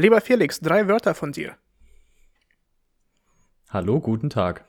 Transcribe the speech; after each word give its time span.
Lieber 0.00 0.20
Felix, 0.22 0.60
drei 0.60 0.88
Wörter 0.88 1.14
von 1.14 1.32
dir. 1.32 1.56
Hallo, 3.68 4.00
guten 4.00 4.30
Tag. 4.30 4.64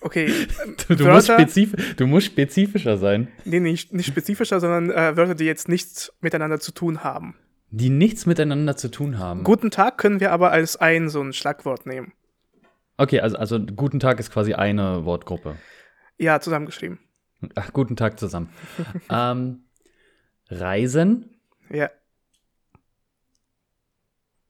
Okay. 0.00 0.32
Du, 0.88 0.96
du, 0.96 1.06
musst 1.06 1.28
spezif 1.28 1.96
du, 1.96 2.06
musst 2.06 2.26
spezifischer 2.26 2.98
sein. 2.98 3.28
Nee, 3.44 3.60
nicht, 3.60 3.92
nicht 3.92 4.06
spezifischer, 4.06 4.60
sondern 4.60 4.90
äh, 4.90 5.16
Wörter, 5.16 5.34
die 5.34 5.44
jetzt 5.44 5.68
nichts 5.68 6.12
miteinander 6.20 6.60
zu 6.60 6.72
tun 6.72 7.02
haben. 7.02 7.36
Die 7.70 7.88
nichts 7.88 8.26
miteinander 8.26 8.76
zu 8.76 8.90
tun 8.90 9.18
haben. 9.18 9.44
Guten 9.44 9.70
Tag 9.70 9.98
können 9.98 10.20
wir 10.20 10.30
aber 10.30 10.50
als 10.50 10.76
ein 10.76 11.08
so 11.08 11.22
ein 11.22 11.32
Schlagwort 11.32 11.86
nehmen. 11.86 12.12
Okay, 12.98 13.20
also, 13.20 13.36
also 13.36 13.58
guten 13.58 13.98
Tag 13.98 14.20
ist 14.20 14.30
quasi 14.30 14.54
eine 14.54 15.04
Wortgruppe. 15.04 15.56
Ja, 16.18 16.38
zusammengeschrieben. 16.40 16.98
Ach, 17.54 17.72
guten 17.72 17.96
Tag 17.96 18.20
zusammen. 18.20 18.50
ähm, 19.10 19.64
Reisen. 20.50 21.30
Ja. 21.70 21.90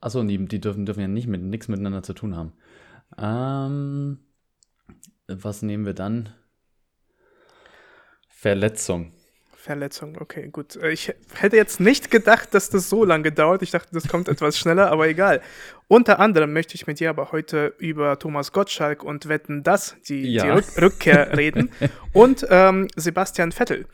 Achso, 0.04 0.22
die, 0.22 0.36
die 0.36 0.60
dürfen, 0.60 0.84
dürfen 0.84 1.00
ja 1.00 1.08
nicht 1.08 1.28
mit 1.28 1.40
nichts 1.40 1.68
miteinander 1.68 2.02
zu 2.02 2.12
tun 2.12 2.36
haben. 2.36 2.52
Ähm, 3.16 4.18
was 5.28 5.62
nehmen 5.62 5.86
wir 5.86 5.94
dann? 5.94 6.28
Verletzung. 8.28 9.12
Verletzung, 9.56 10.18
okay, 10.20 10.48
gut. 10.48 10.76
Äh, 10.76 10.90
ich 10.90 11.14
hätte 11.36 11.56
jetzt 11.56 11.80
nicht 11.80 12.10
gedacht, 12.10 12.52
dass 12.52 12.68
das 12.68 12.90
so 12.90 13.02
lange 13.02 13.32
dauert. 13.32 13.62
Ich 13.62 13.70
dachte, 13.70 13.88
das 13.92 14.06
kommt 14.06 14.28
etwas 14.28 14.58
schneller, 14.58 14.90
aber 14.90 15.08
egal. 15.08 15.40
Unter 15.88 16.20
anderem 16.20 16.52
möchte 16.52 16.74
ich 16.74 16.86
mit 16.86 17.00
dir 17.00 17.08
aber 17.08 17.32
heute 17.32 17.72
über 17.78 18.18
Thomas 18.18 18.52
Gottschalk 18.52 19.02
und 19.02 19.26
Wetten 19.30 19.62
das, 19.62 19.96
die, 20.06 20.34
ja. 20.34 20.44
die 20.44 20.50
Rück 20.50 20.82
Rückkehr 20.82 21.34
reden, 21.34 21.70
und 22.12 22.46
ähm, 22.50 22.88
Sebastian 22.94 23.52
Vettel. 23.52 23.86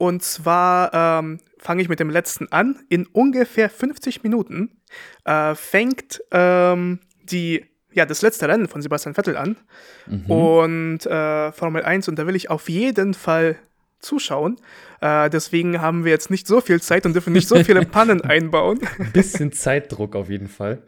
Und 0.00 0.22
zwar 0.22 0.94
ähm, 0.94 1.40
fange 1.58 1.82
ich 1.82 1.90
mit 1.90 2.00
dem 2.00 2.08
letzten 2.08 2.50
an. 2.50 2.78
In 2.88 3.04
ungefähr 3.04 3.68
50 3.68 4.22
Minuten 4.22 4.80
äh, 5.26 5.54
fängt 5.54 6.22
ähm, 6.30 7.00
die 7.22 7.66
ja, 7.92 8.06
das 8.06 8.22
letzte 8.22 8.48
Rennen 8.48 8.66
von 8.66 8.80
Sebastian 8.80 9.14
Vettel 9.14 9.36
an. 9.36 9.58
Mhm. 10.06 10.30
Und 10.30 11.06
äh, 11.06 11.52
Formel 11.52 11.82
1, 11.82 12.08
und 12.08 12.18
da 12.18 12.26
will 12.26 12.34
ich 12.34 12.48
auf 12.48 12.70
jeden 12.70 13.12
Fall 13.12 13.56
zuschauen. 13.98 14.56
Äh, 15.02 15.28
deswegen 15.28 15.82
haben 15.82 16.06
wir 16.06 16.12
jetzt 16.12 16.30
nicht 16.30 16.46
so 16.46 16.62
viel 16.62 16.80
Zeit 16.80 17.04
und 17.04 17.12
dürfen 17.12 17.34
nicht 17.34 17.48
so 17.48 17.62
viele 17.62 17.84
Pannen 17.84 18.22
einbauen. 18.22 18.78
Ein 18.98 19.12
bisschen 19.12 19.52
Zeitdruck 19.52 20.16
auf 20.16 20.30
jeden 20.30 20.48
Fall. 20.48 20.82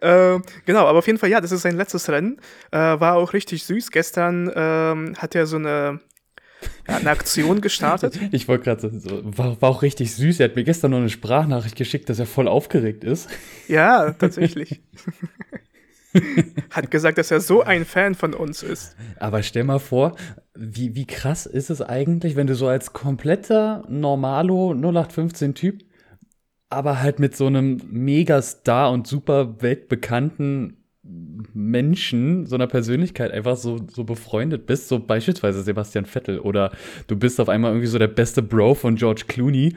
äh, 0.00 0.38
genau, 0.66 0.86
aber 0.86 1.00
auf 1.00 1.06
jeden 1.08 1.18
Fall, 1.18 1.30
ja, 1.30 1.40
das 1.40 1.50
ist 1.50 1.62
sein 1.62 1.76
letztes 1.76 2.08
Rennen. 2.08 2.38
Äh, 2.70 2.78
war 2.78 3.16
auch 3.16 3.32
richtig 3.32 3.64
süß. 3.64 3.90
Gestern 3.90 4.52
ähm, 4.54 5.14
hat 5.18 5.34
er 5.34 5.46
so 5.46 5.56
eine, 5.56 5.98
ja, 6.88 6.96
eine 6.96 7.10
Aktion 7.10 7.60
gestartet. 7.60 8.18
Ich 8.32 8.48
wollte 8.48 8.64
gerade 8.64 8.98
so, 8.98 9.20
war, 9.22 9.60
war 9.60 9.70
auch 9.70 9.82
richtig 9.82 10.14
süß. 10.14 10.40
Er 10.40 10.48
hat 10.48 10.56
mir 10.56 10.64
gestern 10.64 10.90
noch 10.90 10.98
eine 10.98 11.08
Sprachnachricht 11.08 11.76
geschickt, 11.76 12.08
dass 12.08 12.18
er 12.18 12.26
voll 12.26 12.48
aufgeregt 12.48 13.04
ist. 13.04 13.28
Ja, 13.68 14.10
tatsächlich. 14.12 14.80
Hat 16.70 16.90
gesagt, 16.90 17.18
dass 17.18 17.30
er 17.30 17.40
so 17.40 17.62
ein 17.62 17.84
Fan 17.84 18.14
von 18.14 18.34
uns 18.34 18.62
ist. 18.62 18.96
Aber 19.18 19.42
stell 19.42 19.64
mal 19.64 19.78
vor, 19.78 20.16
wie, 20.54 20.94
wie 20.94 21.06
krass 21.06 21.46
ist 21.46 21.70
es 21.70 21.82
eigentlich, 21.82 22.36
wenn 22.36 22.46
du 22.46 22.54
so 22.54 22.68
als 22.68 22.92
kompletter 22.92 23.84
Normalo 23.88 24.72
0815-Typ, 24.72 25.84
aber 26.68 27.00
halt 27.00 27.18
mit 27.18 27.36
so 27.36 27.46
einem 27.46 27.80
Megastar 27.90 28.90
und 28.90 29.06
super 29.06 29.60
weltbekannten 29.62 30.85
Menschen, 31.54 32.46
so 32.46 32.54
einer 32.54 32.66
Persönlichkeit 32.66 33.32
einfach 33.32 33.56
so, 33.56 33.80
so 33.88 34.04
befreundet 34.04 34.66
bist, 34.66 34.88
so 34.88 34.98
beispielsweise 34.98 35.62
Sebastian 35.62 36.04
Vettel 36.04 36.38
oder 36.38 36.70
du 37.06 37.16
bist 37.16 37.40
auf 37.40 37.48
einmal 37.48 37.72
irgendwie 37.72 37.88
so 37.88 37.98
der 37.98 38.08
beste 38.08 38.42
Bro 38.42 38.74
von 38.74 38.96
George 38.96 39.24
Clooney 39.26 39.74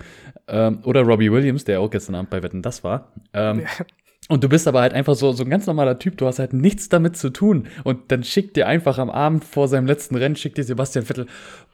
ähm, 0.47 0.79
oder 0.83 1.01
Robbie 1.01 1.31
Williams, 1.31 1.63
der 1.63 1.79
auch 1.79 1.89
gestern 1.89 2.15
Abend 2.15 2.29
bei 2.29 2.43
Wetten 2.43 2.61
das 2.61 2.83
war. 2.83 3.13
Ähm, 3.33 3.61
ja. 3.61 3.85
Und 4.29 4.43
du 4.43 4.49
bist 4.49 4.67
aber 4.67 4.81
halt 4.81 4.93
einfach 4.93 5.15
so, 5.15 5.31
so 5.31 5.43
ein 5.43 5.49
ganz 5.49 5.65
normaler 5.65 5.97
Typ, 5.97 6.15
du 6.17 6.27
hast 6.27 6.37
halt 6.37 6.53
nichts 6.53 6.87
damit 6.87 7.17
zu 7.17 7.31
tun. 7.31 7.67
Und 7.83 8.11
dann 8.11 8.23
schickt 8.23 8.57
dir 8.57 8.67
einfach 8.67 8.99
am 8.99 9.09
Abend 9.09 9.43
vor 9.43 9.67
seinem 9.67 9.87
letzten 9.87 10.15
Rennen, 10.15 10.35
schickt 10.35 10.59
dir 10.59 10.63
Sebastian 10.63 11.03
Vettel, 11.03 11.25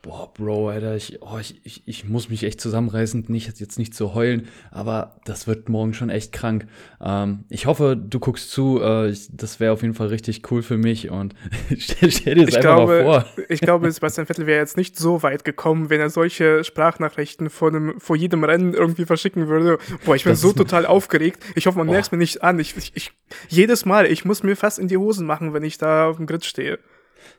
boah, 0.06 0.32
Bro, 0.32 0.70
Alter, 0.70 0.96
ich, 0.96 1.18
oh, 1.22 1.40
ich, 1.40 1.60
ich, 1.64 1.82
ich 1.88 2.08
muss 2.08 2.30
mich 2.30 2.44
echt 2.44 2.62
zusammenreißen, 2.62 3.26
nicht, 3.28 3.60
jetzt 3.60 3.80
nicht 3.80 3.96
zu 3.96 4.14
heulen, 4.14 4.48
aber 4.70 5.20
das 5.26 5.48
wird 5.48 5.68
morgen 5.68 5.96
schon 5.96 6.12
echt 6.12 6.32
krank. 6.32 6.68
Ähm, 7.02 7.46
ich 7.50 7.66
hoffe, 7.66 7.98
du 7.98 8.20
guckst 8.20 8.52
zu, 8.52 8.80
äh, 8.84 9.10
ich, 9.10 9.28
das 9.32 9.60
wäre 9.60 9.74
auf 9.74 9.82
jeden 9.82 9.96
Fall 9.96 10.08
richtig 10.08 10.52
cool 10.52 10.62
für 10.62 10.78
mich 10.78 11.10
und 11.10 11.34
stell, 11.78 12.12
stell 12.12 12.36
dir 12.36 12.46
das 12.46 12.50
ich 12.52 12.58
einfach 12.58 12.76
glaube, 12.76 13.04
mal 13.04 13.24
vor. 13.24 13.26
Ich 13.50 13.62
glaube, 13.62 13.92
Sebastian 13.92 14.28
Vettel 14.28 14.46
wäre 14.46 14.60
jetzt 14.60 14.78
nicht 14.78 14.96
so 14.96 15.24
weit 15.24 15.44
gekommen, 15.44 15.90
wenn 15.90 16.00
er 16.00 16.12
solche 16.12 16.64
Sprachnachrichten 16.64 17.50
vor, 17.50 17.70
einem, 17.70 18.00
vor 18.00 18.16
jedem 18.16 18.44
Rennen 18.44 18.76
irgendwie 18.76 19.06
verschicken 19.06 19.48
würde. 19.48 19.80
Boah, 20.06 20.16
ich 20.16 20.24
bin 20.24 20.34
das 20.34 20.42
so 20.42 20.54
total 20.54 20.86
aufgeregt. 20.86 21.44
Ich 21.56 21.66
hoffe, 21.66 21.80
man 21.80 21.88
merkt 21.88 22.06
es 22.06 22.12
mir 22.12 22.20
nicht 22.20 22.44
an. 22.44 22.60
Ich, 22.60 22.78
ich, 22.78 22.92
ich, 22.94 23.12
jedes 23.48 23.86
Mal, 23.86 24.06
ich 24.06 24.24
muss 24.24 24.44
mir 24.44 24.56
fast 24.56 24.78
in 24.78 24.88
die 24.88 24.98
Hosen 24.98 25.26
machen, 25.26 25.54
wenn 25.54 25.64
ich 25.64 25.80
da 25.80 26.10
auf 26.10 26.18
dem 26.18 26.28
Grid 26.28 26.46
stehe. 26.46 26.78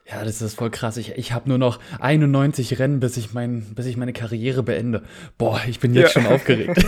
Ja, 0.09 0.23
das 0.23 0.41
ist 0.41 0.55
voll 0.55 0.69
krass. 0.69 0.97
Ich, 0.97 1.17
ich 1.17 1.31
habe 1.33 1.49
nur 1.49 1.57
noch 1.57 1.79
91 1.99 2.79
Rennen, 2.79 2.99
bis 2.99 3.17
ich, 3.17 3.33
mein, 3.33 3.61
bis 3.75 3.85
ich 3.85 3.97
meine 3.97 4.13
Karriere 4.13 4.63
beende. 4.63 5.03
Boah, 5.37 5.61
ich 5.67 5.79
bin 5.79 5.93
jetzt 5.93 6.15
ja. 6.15 6.21
schon 6.21 6.31
aufgeregt. 6.31 6.85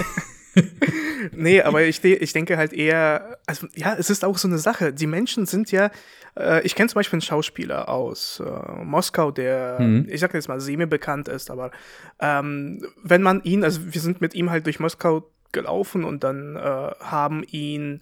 nee, 1.32 1.62
aber 1.62 1.84
ich, 1.84 2.04
ich 2.04 2.34
denke 2.34 2.58
halt 2.58 2.74
eher, 2.74 3.38
also 3.46 3.68
ja, 3.76 3.96
es 3.96 4.10
ist 4.10 4.24
auch 4.24 4.38
so 4.38 4.48
eine 4.48 4.58
Sache. 4.58 4.94
Die 4.94 5.08
Menschen 5.08 5.46
sind 5.46 5.72
ja, 5.72 5.92
äh, 6.38 6.62
ich 6.66 6.76
kenne 6.76 6.90
zum 6.90 6.96
Beispiel 6.96 7.18
einen 7.18 7.22
Schauspieler 7.22 7.90
aus 7.90 8.42
äh, 8.46 8.84
Moskau, 8.84 9.32
der, 9.32 9.80
mhm. 9.80 10.08
ich 10.10 10.20
sag 10.22 10.34
jetzt 10.34 10.48
mal, 10.48 10.60
semi-bekannt 10.60 11.28
ist, 11.28 11.52
aber 11.52 11.72
ähm, 12.20 12.86
wenn 13.04 13.22
man 13.22 13.44
ihn, 13.44 13.64
also 13.64 13.82
wir 13.94 14.02
sind 14.02 14.22
mit 14.22 14.34
ihm 14.34 14.50
halt 14.50 14.66
durch 14.66 14.80
Moskau 14.80 15.30
gelaufen 15.52 16.04
und 16.04 16.24
dann 16.24 16.56
äh, 16.56 16.60
haben 17.00 17.44
ihn 17.44 18.02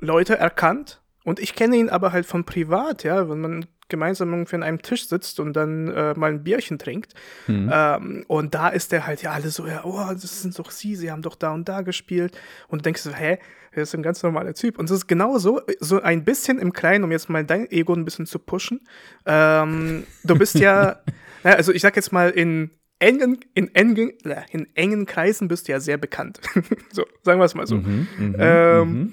Leute 0.00 0.36
erkannt. 0.36 1.00
Und 1.24 1.38
ich 1.38 1.54
kenne 1.54 1.76
ihn 1.76 1.88
aber 1.88 2.12
halt 2.12 2.26
von 2.26 2.44
privat, 2.44 3.04
ja, 3.04 3.28
wenn 3.30 3.40
man 3.40 3.66
gemeinsam 3.92 4.32
irgendwie 4.32 4.56
an 4.56 4.64
einem 4.64 4.82
Tisch 4.82 5.06
sitzt 5.06 5.38
und 5.38 5.52
dann 5.52 5.86
äh, 5.86 6.14
mal 6.14 6.32
ein 6.32 6.42
Bierchen 6.42 6.78
trinkt. 6.78 7.14
Mhm. 7.46 7.70
Ähm, 7.72 8.24
und 8.26 8.54
da 8.54 8.68
ist 8.68 8.90
der 8.90 9.06
halt 9.06 9.22
ja 9.22 9.30
alle 9.30 9.50
so, 9.50 9.66
ja, 9.68 9.84
oh, 9.84 10.12
das 10.12 10.42
sind 10.42 10.58
doch 10.58 10.72
sie, 10.72 10.96
sie 10.96 11.12
haben 11.12 11.22
doch 11.22 11.36
da 11.36 11.52
und 11.52 11.68
da 11.68 11.82
gespielt. 11.82 12.36
Und 12.66 12.80
du 12.80 12.82
denkst 12.82 13.02
so, 13.02 13.12
hä, 13.12 13.38
der 13.74 13.84
ist 13.84 13.94
ein 13.94 14.02
ganz 14.02 14.22
normaler 14.22 14.54
Typ. 14.54 14.78
Und 14.78 14.86
es 14.90 14.96
ist 14.96 15.06
genau 15.06 15.38
so, 15.38 15.60
so 15.78 16.02
ein 16.02 16.24
bisschen 16.24 16.58
im 16.58 16.72
Kleinen, 16.72 17.04
um 17.04 17.12
jetzt 17.12 17.28
mal 17.28 17.44
dein 17.44 17.70
Ego 17.70 17.94
ein 17.94 18.04
bisschen 18.04 18.26
zu 18.26 18.38
pushen. 18.38 18.80
Ähm, 19.26 20.04
du 20.24 20.36
bist 20.36 20.56
ja, 20.56 20.96
ja, 21.44 21.52
also 21.52 21.72
ich 21.72 21.82
sag 21.82 21.94
jetzt 21.94 22.12
mal 22.12 22.30
in 22.30 22.70
engen, 22.98 23.40
in 23.54 23.74
engen, 23.74 24.12
in 24.50 24.66
engen 24.74 25.06
Kreisen 25.06 25.48
bist 25.48 25.68
du 25.68 25.72
ja 25.72 25.80
sehr 25.80 25.98
bekannt. 25.98 26.40
so, 26.92 27.04
sagen 27.22 27.40
wir 27.40 27.44
es 27.44 27.54
mal 27.54 27.66
so. 27.66 27.76
Mhm, 27.76 28.08
mh, 28.18 28.38
ähm, 28.38 29.00
mh. 29.00 29.08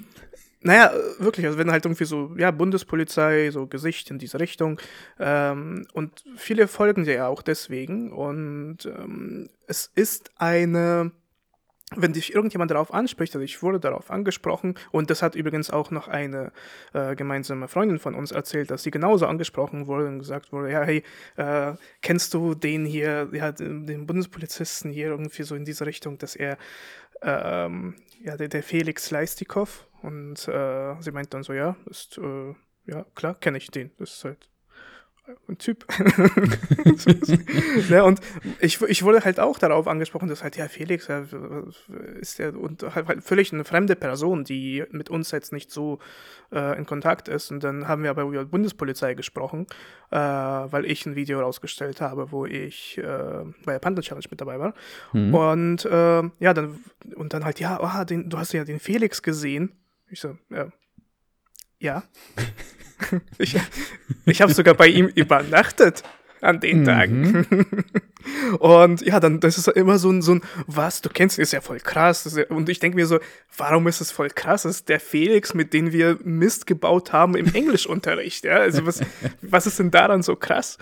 Naja, 0.62 0.92
wirklich, 1.18 1.46
also 1.46 1.58
wenn 1.58 1.70
halt 1.70 1.86
irgendwie 1.86 2.04
so, 2.04 2.34
ja, 2.36 2.50
Bundespolizei, 2.50 3.50
so 3.50 3.66
Gesicht 3.66 4.10
in 4.10 4.18
diese 4.18 4.38
Richtung. 4.40 4.78
Ähm, 5.18 5.86
und 5.94 6.22
viele 6.36 6.68
folgen 6.68 7.04
dir 7.04 7.14
ja 7.14 7.28
auch 7.28 7.40
deswegen. 7.40 8.12
Und 8.12 8.84
ähm, 8.84 9.48
es 9.66 9.90
ist 9.94 10.30
eine, 10.36 11.12
wenn 11.96 12.12
dich 12.12 12.34
irgendjemand 12.34 12.70
darauf 12.70 12.94
anspricht, 12.94 13.34
also 13.34 13.44
ich 13.44 13.62
wurde 13.62 13.80
darauf 13.80 14.10
angesprochen, 14.10 14.74
und 14.92 15.10
das 15.10 15.22
hat 15.22 15.34
übrigens 15.34 15.70
auch 15.70 15.90
noch 15.90 16.08
eine 16.08 16.52
äh, 16.92 17.16
gemeinsame 17.16 17.68
Freundin 17.68 17.98
von 17.98 18.14
uns 18.14 18.30
erzählt, 18.30 18.70
dass 18.70 18.82
sie 18.82 18.90
genauso 18.90 19.26
angesprochen 19.26 19.86
wurde 19.86 20.06
und 20.06 20.20
gesagt 20.20 20.52
wurde, 20.52 20.70
ja, 20.70 20.82
hey, 20.82 21.02
äh, 21.36 21.74
kennst 22.02 22.34
du 22.34 22.54
den 22.54 22.84
hier, 22.84 23.28
ja, 23.32 23.52
den, 23.52 23.86
den 23.86 24.06
Bundespolizisten 24.06 24.90
hier 24.90 25.08
irgendwie 25.08 25.42
so 25.42 25.54
in 25.54 25.64
diese 25.64 25.86
Richtung, 25.86 26.18
dass 26.18 26.36
er, 26.36 26.58
ähm, 27.22 27.96
ja, 28.22 28.36
der, 28.36 28.48
der 28.48 28.62
Felix 28.62 29.10
Leistikow, 29.10 29.86
und 30.02 30.48
äh, 30.48 30.94
sie 31.00 31.12
meint 31.12 31.34
dann 31.34 31.42
so, 31.42 31.52
ja, 31.52 31.76
ist, 31.86 32.18
äh, 32.18 32.54
ja, 32.86 33.04
klar, 33.14 33.34
kenne 33.34 33.58
ich 33.58 33.70
den. 33.70 33.90
Das 33.98 34.14
ist 34.14 34.24
halt 34.24 34.49
ein 35.48 35.58
Typ. 35.58 35.84
ja, 37.88 38.02
und 38.04 38.20
ich, 38.60 38.80
ich 38.82 39.02
wurde 39.02 39.24
halt 39.24 39.40
auch 39.40 39.58
darauf 39.58 39.86
angesprochen, 39.88 40.28
dass 40.28 40.42
halt, 40.42 40.56
ja, 40.56 40.68
Felix 40.68 41.08
ja, 41.08 41.24
ist 42.18 42.38
ja 42.38 42.50
und 42.50 42.82
halt, 42.94 43.08
halt 43.08 43.24
völlig 43.24 43.52
eine 43.52 43.64
fremde 43.64 43.96
Person, 43.96 44.44
die 44.44 44.84
mit 44.90 45.10
uns 45.10 45.30
jetzt 45.30 45.52
nicht 45.52 45.70
so 45.70 45.98
äh, 46.52 46.76
in 46.78 46.86
Kontakt 46.86 47.28
ist. 47.28 47.50
Und 47.50 47.64
dann 47.64 47.88
haben 47.88 48.02
wir 48.02 48.10
aber 48.10 48.22
über 48.22 48.44
die 48.44 48.50
Bundespolizei 48.50 49.14
gesprochen, 49.14 49.66
äh, 50.10 50.16
weil 50.16 50.84
ich 50.84 51.06
ein 51.06 51.16
Video 51.16 51.40
rausgestellt 51.40 52.00
habe, 52.00 52.32
wo 52.32 52.46
ich 52.46 52.98
äh, 52.98 53.02
bei 53.64 53.72
der 53.72 53.78
Panther 53.78 54.02
Challenge 54.02 54.26
mit 54.30 54.40
dabei 54.40 54.58
war. 54.58 54.74
Mhm. 55.12 55.34
Und 55.34 55.84
äh, 55.84 56.22
ja, 56.38 56.54
dann, 56.54 56.84
und 57.14 57.34
dann 57.34 57.44
halt, 57.44 57.60
ja, 57.60 57.78
oh, 57.80 58.04
den, 58.04 58.28
du 58.28 58.38
hast 58.38 58.52
ja 58.52 58.64
den 58.64 58.80
Felix 58.80 59.22
gesehen. 59.22 59.72
Ich 60.08 60.20
so, 60.20 60.36
ja. 60.50 60.68
Ja. 61.78 62.02
Ich 63.38 63.56
ich 64.26 64.42
habe 64.42 64.52
sogar 64.52 64.74
bei 64.74 64.88
ihm 64.88 65.06
übernachtet 65.06 66.02
an 66.40 66.60
den 66.60 66.80
mhm. 66.80 66.84
Tagen. 66.84 67.46
und 68.58 69.02
ja, 69.02 69.20
dann, 69.20 69.40
das 69.40 69.58
ist 69.58 69.68
immer 69.68 69.98
so 69.98 70.10
ein, 70.10 70.22
so 70.22 70.36
ein, 70.36 70.42
was, 70.66 71.02
du 71.02 71.08
kennst 71.08 71.38
ihn, 71.38 71.42
ist 71.42 71.52
ja 71.52 71.60
voll 71.60 71.80
krass. 71.80 72.34
Ja, 72.36 72.44
und 72.48 72.68
ich 72.68 72.78
denke 72.78 72.96
mir 72.96 73.06
so, 73.06 73.18
warum 73.56 73.86
ist 73.88 74.00
es 74.00 74.10
voll 74.10 74.30
krass? 74.30 74.62
Das 74.62 74.76
ist 74.76 74.88
der 74.88 75.00
Felix, 75.00 75.54
mit 75.54 75.72
dem 75.72 75.92
wir 75.92 76.18
Mist 76.24 76.66
gebaut 76.66 77.12
haben 77.12 77.36
im 77.36 77.54
Englischunterricht. 77.54 78.44
Ja, 78.44 78.56
also 78.56 78.86
was, 78.86 79.00
was 79.42 79.66
ist 79.66 79.78
denn 79.78 79.90
daran 79.90 80.22
so 80.22 80.36
krass? 80.36 80.78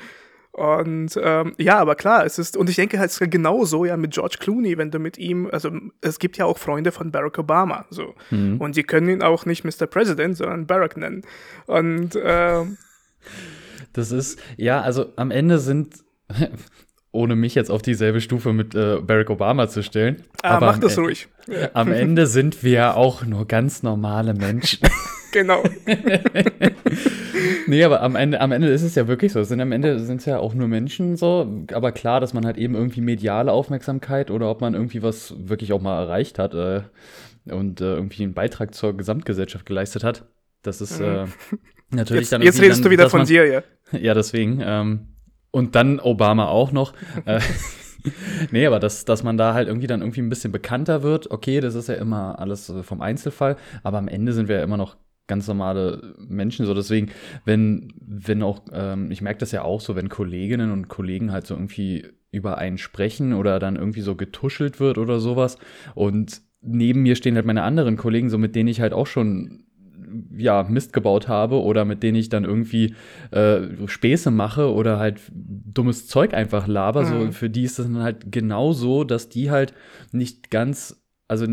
Und 0.59 1.17
ähm, 1.23 1.55
ja, 1.57 1.79
aber 1.79 1.95
klar, 1.95 2.27
es 2.27 2.37
ist, 2.37 2.57
und 2.57 2.69
ich 2.69 2.75
denke 2.75 2.99
halt 2.99 3.17
genauso 3.31 3.85
ja 3.85 3.97
mit 3.97 4.13
George 4.13 4.39
Clooney, 4.41 4.77
wenn 4.77 4.91
du 4.91 4.99
mit 4.99 5.17
ihm, 5.17 5.49
also 5.53 5.71
es 6.01 6.19
gibt 6.19 6.37
ja 6.37 6.47
auch 6.47 6.59
Freunde 6.59 6.91
von 6.91 7.13
Barack 7.13 7.39
Obama, 7.39 7.87
so. 7.91 8.17
Mhm. 8.31 8.61
Und 8.61 8.75
die 8.75 8.83
können 8.83 9.09
ihn 9.09 9.23
auch 9.23 9.47
nicht 9.47 9.65
Mr. 9.65 9.87
President, 9.87 10.37
sondern 10.37 10.67
Barack 10.67 10.97
nennen. 10.97 11.23
Und 11.67 12.19
ähm, 12.21 12.77
das 13.93 14.11
ist, 14.11 14.41
ja, 14.57 14.81
also 14.81 15.13
am 15.15 15.31
Ende 15.31 15.61
sind, 15.61 16.05
ohne 17.11 17.37
mich 17.37 17.55
jetzt 17.55 17.71
auf 17.71 17.83
dieselbe 17.83 18.21
Stufe 18.21 18.53
mit 18.53 18.75
äh, 18.75 18.99
Barack 19.01 19.31
Obama 19.31 19.69
zu 19.69 19.83
stellen. 19.83 20.25
Ah, 20.43 20.57
aber 20.57 20.67
mach 20.67 20.79
das 20.79 20.99
ruhig. 20.99 21.29
Am 21.73 21.91
Ende 21.91 22.27
sind 22.27 22.63
wir 22.63 22.97
auch 22.97 23.25
nur 23.25 23.47
ganz 23.47 23.83
normale 23.83 24.35
Menschen. 24.35 24.81
genau. 25.33 25.63
nee, 27.67 27.83
aber 27.83 28.03
am 28.03 28.15
Ende, 28.15 28.41
am 28.41 28.53
Ende 28.53 28.69
ist 28.69 28.83
es 28.83 28.95
ja 28.95 29.09
wirklich 29.09 29.33
so. 29.33 29.41
Es 29.41 29.49
sind 29.49 29.61
am 29.61 29.73
Ende 29.73 30.01
sind 30.01 30.19
es 30.21 30.27
ja 30.27 30.39
auch 30.39 30.53
nur 30.53 30.69
Menschen 30.69 31.17
so. 31.17 31.65
Aber 31.73 31.93
klar, 31.93 32.21
dass 32.21 32.35
man 32.35 32.45
halt 32.45 32.59
eben 32.59 32.75
irgendwie 32.75 33.01
mediale 33.01 33.53
Aufmerksamkeit 33.53 34.31
oder 34.31 34.51
ob 34.51 34.61
man 34.61 34.75
irgendwie 34.75 35.03
was 35.03 35.35
wirklich 35.39 35.73
auch 35.73 35.81
mal 35.81 36.03
erreicht 36.03 36.39
hat 36.39 36.55
äh, 36.55 36.83
und 37.51 37.81
äh, 37.81 37.95
irgendwie 37.95 38.25
einen 38.25 38.35
Beitrag 38.35 38.75
zur 38.75 38.95
Gesamtgesellschaft 38.95 39.65
geleistet 39.65 40.05
hat. 40.05 40.27
Das 40.63 40.83
ist 40.83 41.01
äh, 41.01 41.25
mhm. 41.25 41.33
natürlich 41.91 42.23
jetzt, 42.23 42.33
dann. 42.33 42.43
Jetzt 42.43 42.61
redest 42.61 42.81
dann, 42.81 42.85
du 42.85 42.91
wieder 42.91 43.09
von 43.09 43.21
man, 43.21 43.27
dir, 43.27 43.47
ja. 43.47 43.63
Ja, 43.99 44.13
deswegen. 44.13 44.61
Ähm, 44.63 45.09
und 45.51 45.75
dann 45.75 46.01
Obama 46.01 46.49
auch 46.49 46.73
noch. 46.73 46.93
Äh, 47.25 47.41
nee, 48.53 48.67
aber 48.67 48.79
dass, 48.79 49.05
dass 49.05 49.23
man 49.23 49.37
da 49.37 49.55
halt 49.55 49.69
irgendwie 49.69 49.87
dann 49.87 50.01
irgendwie 50.01 50.21
ein 50.21 50.29
bisschen 50.29 50.53
bekannter 50.53 51.03
wird, 51.03 51.31
okay, 51.31 51.61
das 51.61 51.75
ist 51.75 51.89
ja 51.89 51.97
immer 51.97 52.39
alles 52.39 52.69
äh, 52.69 52.83
vom 52.83 53.01
Einzelfall, 53.01 53.57
aber 53.83 53.99
am 53.99 54.09
Ende 54.09 54.33
sind 54.33 54.49
wir 54.49 54.57
ja 54.57 54.63
immer 54.63 54.77
noch 54.77 54.97
ganz 55.27 55.47
normale 55.47 56.15
Menschen. 56.19 56.67
So 56.67 56.75
deswegen, 56.75 57.11
wenn, 57.45 57.93
wenn 58.01 58.43
auch, 58.43 58.63
ähm, 58.73 59.11
ich 59.11 59.21
merke 59.21 59.41
das 59.41 59.53
ja 59.53 59.63
auch 59.63 59.81
so, 59.81 59.95
wenn 59.95 60.09
Kolleginnen 60.09 60.73
und 60.73 60.89
Kollegen 60.89 61.33
halt 61.33 61.47
so 61.47 61.55
irgendwie 61.55 62.07
über 62.31 62.59
einen 62.59 62.79
sprechen 62.79 63.35
oder 63.35 63.59
dann 63.59 63.77
irgendwie 63.77 64.01
so 64.01 64.17
getuschelt 64.17 64.81
wird 64.81 64.99
oder 64.99 65.21
sowas. 65.21 65.59
Und 65.95 66.43
neben 66.61 67.03
mir 67.03 67.15
stehen 67.15 67.37
halt 67.37 67.47
meine 67.47 67.63
anderen 67.63 67.97
Kollegen, 67.97 68.31
so 68.31 68.39
mit 68.39 68.57
denen 68.57 68.69
ich 68.69 68.81
halt 68.81 68.93
auch 68.93 69.07
schon 69.07 69.65
ja, 70.37 70.65
Mist 70.69 70.93
gebaut 70.93 71.29
habe 71.29 71.63
oder 71.63 71.85
mit 71.85 72.03
denen 72.03 72.17
ich 72.17 72.29
dann 72.29 72.45
irgendwie 72.45 72.95
äh, 73.31 73.61
Späße 73.87 74.31
mache 74.31 74.73
oder 74.73 74.99
halt 74.99 75.21
dummes 75.33 76.07
Zeug 76.07 76.35
einfach 76.35 76.67
laber, 76.67 77.03
mhm. 77.03 77.07
so 77.27 77.33
für 77.33 77.51
die 77.51 77.65
ist 77.65 77.79
es 77.79 77.87
dann 77.87 78.03
halt 78.03 78.33
genauso, 78.33 79.05
dass 79.05 79.29
die 79.29 79.51
halt 79.51 79.75
nicht 80.13 80.51
ganz 80.51 81.03
also 81.29 81.47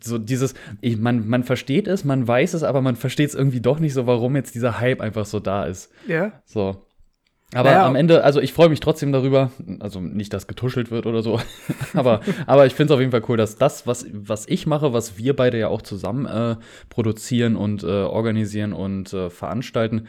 so 0.00 0.16
dieses, 0.18 0.54
ich, 0.80 0.96
man, 0.96 1.28
man 1.28 1.42
versteht 1.42 1.88
es, 1.88 2.04
man 2.04 2.26
weiß 2.26 2.54
es, 2.54 2.62
aber 2.62 2.80
man 2.82 2.94
versteht 2.94 3.28
es 3.28 3.34
irgendwie 3.34 3.60
doch 3.60 3.80
nicht 3.80 3.92
so, 3.92 4.06
warum 4.06 4.36
jetzt 4.36 4.54
dieser 4.54 4.78
Hype 4.78 5.00
einfach 5.00 5.26
so 5.26 5.40
da 5.40 5.64
ist. 5.64 5.90
Ja. 6.06 6.40
So. 6.44 6.84
Aber 7.54 7.70
naja. 7.70 7.86
am 7.86 7.96
Ende, 7.96 8.24
also 8.24 8.40
ich 8.40 8.52
freue 8.52 8.68
mich 8.68 8.80
trotzdem 8.80 9.10
darüber, 9.10 9.50
also 9.80 10.00
nicht, 10.00 10.34
dass 10.34 10.46
getuschelt 10.46 10.90
wird 10.90 11.06
oder 11.06 11.22
so, 11.22 11.40
aber, 11.94 12.20
aber 12.46 12.66
ich 12.66 12.74
finde 12.74 12.92
es 12.92 12.94
auf 12.94 13.00
jeden 13.00 13.10
Fall 13.10 13.22
cool, 13.28 13.38
dass 13.38 13.56
das, 13.56 13.86
was, 13.86 14.04
was 14.12 14.46
ich 14.46 14.66
mache, 14.66 14.92
was 14.92 15.16
wir 15.16 15.34
beide 15.34 15.58
ja 15.58 15.68
auch 15.68 15.80
zusammen 15.80 16.26
äh, 16.26 16.56
produzieren 16.90 17.56
und 17.56 17.84
äh, 17.84 17.86
organisieren 17.86 18.74
und 18.74 19.14
äh, 19.14 19.30
veranstalten, 19.30 20.08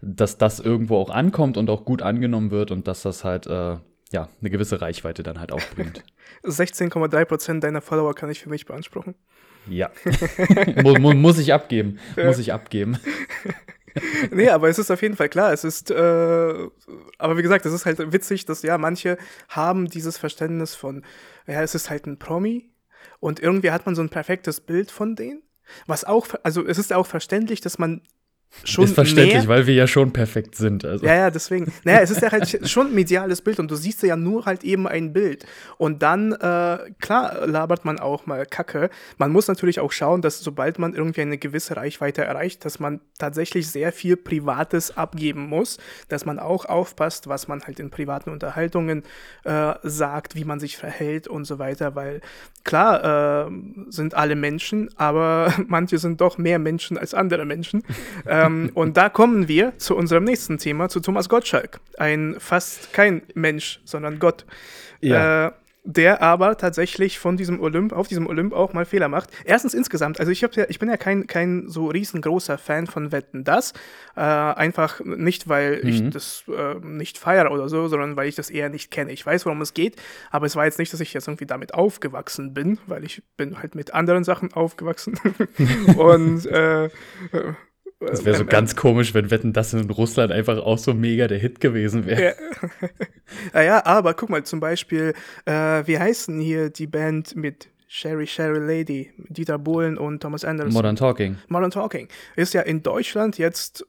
dass 0.00 0.38
das 0.38 0.60
irgendwo 0.60 0.96
auch 0.96 1.10
ankommt 1.10 1.58
und 1.58 1.68
auch 1.68 1.84
gut 1.84 2.00
angenommen 2.00 2.50
wird 2.50 2.70
und 2.70 2.88
dass 2.88 3.02
das 3.02 3.22
halt 3.22 3.46
äh, 3.46 3.76
ja, 4.10 4.28
eine 4.40 4.50
gewisse 4.50 4.80
Reichweite 4.80 5.22
dann 5.22 5.38
halt 5.38 5.52
auch 5.52 5.60
bringt. 5.74 6.02
16,3% 6.44 7.60
deiner 7.60 7.82
Follower 7.82 8.14
kann 8.14 8.30
ich 8.30 8.40
für 8.40 8.48
mich 8.48 8.64
beanspruchen. 8.64 9.14
Ja. 9.68 9.90
muss, 10.82 10.98
muss 10.98 11.38
ich 11.38 11.52
abgeben. 11.52 11.98
Muss 12.16 12.38
ich 12.38 12.52
abgeben. 12.52 12.98
nee, 14.30 14.48
aber 14.48 14.68
es 14.68 14.78
ist 14.78 14.90
auf 14.90 15.02
jeden 15.02 15.16
Fall 15.16 15.28
klar. 15.28 15.52
Es 15.52 15.64
ist, 15.64 15.90
äh, 15.90 15.94
aber 17.18 17.36
wie 17.36 17.42
gesagt, 17.42 17.66
es 17.66 17.72
ist 17.72 17.86
halt 17.86 18.12
witzig, 18.12 18.44
dass 18.44 18.62
ja 18.62 18.78
manche 18.78 19.18
haben 19.48 19.88
dieses 19.88 20.18
Verständnis 20.18 20.74
von, 20.74 21.04
ja, 21.46 21.62
es 21.62 21.74
ist 21.74 21.90
halt 21.90 22.06
ein 22.06 22.18
Promi 22.18 22.70
und 23.20 23.40
irgendwie 23.40 23.70
hat 23.70 23.86
man 23.86 23.94
so 23.94 24.02
ein 24.02 24.10
perfektes 24.10 24.60
Bild 24.60 24.90
von 24.90 25.16
denen. 25.16 25.42
Was 25.86 26.04
auch, 26.04 26.26
also 26.42 26.66
es 26.66 26.78
ist 26.78 26.92
auch 26.92 27.06
verständlich, 27.06 27.60
dass 27.60 27.78
man 27.78 28.02
schon 28.64 28.84
ist 28.84 28.94
verständlich, 28.94 29.34
mehr, 29.34 29.48
weil 29.48 29.66
wir 29.66 29.74
ja 29.74 29.86
schon 29.86 30.12
perfekt 30.12 30.54
sind. 30.54 30.84
Also. 30.84 31.04
Ja, 31.04 31.14
ja, 31.14 31.30
deswegen. 31.30 31.72
Naja, 31.84 32.00
es 32.00 32.10
ist 32.10 32.22
ja 32.22 32.32
halt 32.32 32.60
schon 32.68 32.88
ein 32.88 32.94
mediales 32.94 33.40
Bild 33.42 33.58
und 33.60 33.70
du 33.70 33.76
siehst 33.76 34.02
ja 34.02 34.16
nur 34.16 34.46
halt 34.46 34.64
eben 34.64 34.86
ein 34.86 35.12
Bild. 35.12 35.46
Und 35.76 36.02
dann, 36.02 36.32
äh, 36.32 36.78
klar, 37.00 37.46
labert 37.46 37.84
man 37.84 37.98
auch 37.98 38.26
mal 38.26 38.46
Kacke. 38.46 38.90
Man 39.16 39.32
muss 39.32 39.48
natürlich 39.48 39.80
auch 39.80 39.92
schauen, 39.92 40.22
dass 40.22 40.40
sobald 40.40 40.78
man 40.78 40.94
irgendwie 40.94 41.22
eine 41.22 41.38
gewisse 41.38 41.76
Reichweite 41.76 42.24
erreicht, 42.24 42.64
dass 42.64 42.80
man 42.80 43.00
tatsächlich 43.18 43.68
sehr 43.70 43.92
viel 43.92 44.16
Privates 44.16 44.96
abgeben 44.96 45.48
muss, 45.48 45.78
dass 46.08 46.24
man 46.24 46.38
auch 46.38 46.64
aufpasst, 46.64 47.28
was 47.28 47.48
man 47.48 47.62
halt 47.62 47.80
in 47.80 47.90
privaten 47.90 48.30
Unterhaltungen 48.30 49.02
äh, 49.44 49.74
sagt, 49.82 50.34
wie 50.34 50.44
man 50.44 50.60
sich 50.60 50.76
verhält 50.76 51.28
und 51.28 51.44
so 51.44 51.58
weiter, 51.58 51.94
weil 51.94 52.20
klar 52.64 53.46
äh, 53.46 53.50
sind 53.88 54.14
alle 54.14 54.36
Menschen, 54.36 54.90
aber 54.96 55.52
manche 55.66 55.98
sind 55.98 56.20
doch 56.20 56.38
mehr 56.38 56.58
Menschen 56.58 56.98
als 56.98 57.14
andere 57.14 57.44
Menschen. 57.44 57.82
ähm, 58.46 58.70
und 58.74 58.96
da 58.96 59.08
kommen 59.08 59.48
wir 59.48 59.76
zu 59.78 59.96
unserem 59.96 60.24
nächsten 60.24 60.58
Thema, 60.58 60.88
zu 60.88 61.00
Thomas 61.00 61.28
Gottschalk. 61.28 61.80
Ein 61.98 62.36
fast 62.38 62.92
kein 62.92 63.22
Mensch, 63.34 63.80
sondern 63.84 64.18
Gott. 64.18 64.44
Ja. 65.00 65.46
Äh, 65.46 65.52
der 65.88 66.20
aber 66.20 66.58
tatsächlich 66.58 67.18
von 67.18 67.38
diesem 67.38 67.60
Olymp, 67.60 67.94
auf 67.94 68.08
diesem 68.08 68.26
Olymp 68.26 68.52
auch 68.52 68.74
mal 68.74 68.84
Fehler 68.84 69.08
macht. 69.08 69.30
Erstens 69.46 69.72
insgesamt, 69.72 70.20
also 70.20 70.30
ich, 70.30 70.42
ja, 70.42 70.48
ich 70.68 70.78
bin 70.78 70.90
ja 70.90 70.98
kein, 70.98 71.26
kein 71.26 71.66
so 71.66 71.86
riesengroßer 71.86 72.58
Fan 72.58 72.86
von 72.86 73.10
Wetten, 73.10 73.42
das. 73.42 73.72
Äh, 74.14 74.20
einfach 74.20 75.00
nicht, 75.00 75.48
weil 75.48 75.80
mhm. 75.82 75.88
ich 75.88 76.10
das 76.10 76.44
äh, 76.48 76.74
nicht 76.82 77.16
feiere 77.16 77.50
oder 77.50 77.70
so, 77.70 77.88
sondern 77.88 78.16
weil 78.16 78.28
ich 78.28 78.34
das 78.34 78.50
eher 78.50 78.68
nicht 78.68 78.90
kenne. 78.90 79.12
Ich 79.12 79.24
weiß, 79.24 79.46
worum 79.46 79.62
es 79.62 79.72
geht, 79.72 79.96
aber 80.30 80.44
es 80.44 80.56
war 80.56 80.66
jetzt 80.66 80.78
nicht, 80.78 80.92
dass 80.92 81.00
ich 81.00 81.14
jetzt 81.14 81.26
irgendwie 81.26 81.46
damit 81.46 81.72
aufgewachsen 81.72 82.52
bin, 82.52 82.78
weil 82.86 83.02
ich 83.02 83.22
bin 83.38 83.58
halt 83.58 83.74
mit 83.74 83.94
anderen 83.94 84.24
Sachen 84.24 84.52
aufgewachsen. 84.52 85.18
Und 85.96 86.44
äh, 86.44 86.90
das 88.00 88.24
wäre 88.24 88.36
so 88.36 88.42
ähm, 88.42 88.48
ganz 88.48 88.76
komisch, 88.76 89.12
wenn 89.14 89.30
Wetten 89.30 89.52
das 89.52 89.74
in 89.74 89.90
Russland 89.90 90.32
einfach 90.32 90.58
auch 90.58 90.78
so 90.78 90.94
mega 90.94 91.26
der 91.26 91.38
Hit 91.38 91.60
gewesen 91.60 92.06
wäre. 92.06 92.22
Ja. 92.22 92.88
naja, 93.52 93.86
aber 93.86 94.14
guck 94.14 94.30
mal, 94.30 94.44
zum 94.44 94.60
Beispiel, 94.60 95.14
äh, 95.46 95.52
wie 95.86 95.98
heißen 95.98 96.38
hier 96.40 96.70
die 96.70 96.86
Band 96.86 97.34
mit 97.34 97.68
Sherry 97.88 98.26
Sherry 98.26 98.60
Lady, 98.60 99.10
Dieter 99.16 99.58
Bohlen 99.58 99.98
und 99.98 100.20
Thomas 100.20 100.44
Anderson? 100.44 100.74
Modern 100.74 100.94
Talking. 100.94 101.38
Modern 101.48 101.70
Talking. 101.70 102.08
Ist 102.36 102.54
ja 102.54 102.62
in 102.62 102.82
Deutschland 102.82 103.36
jetzt, 103.38 103.84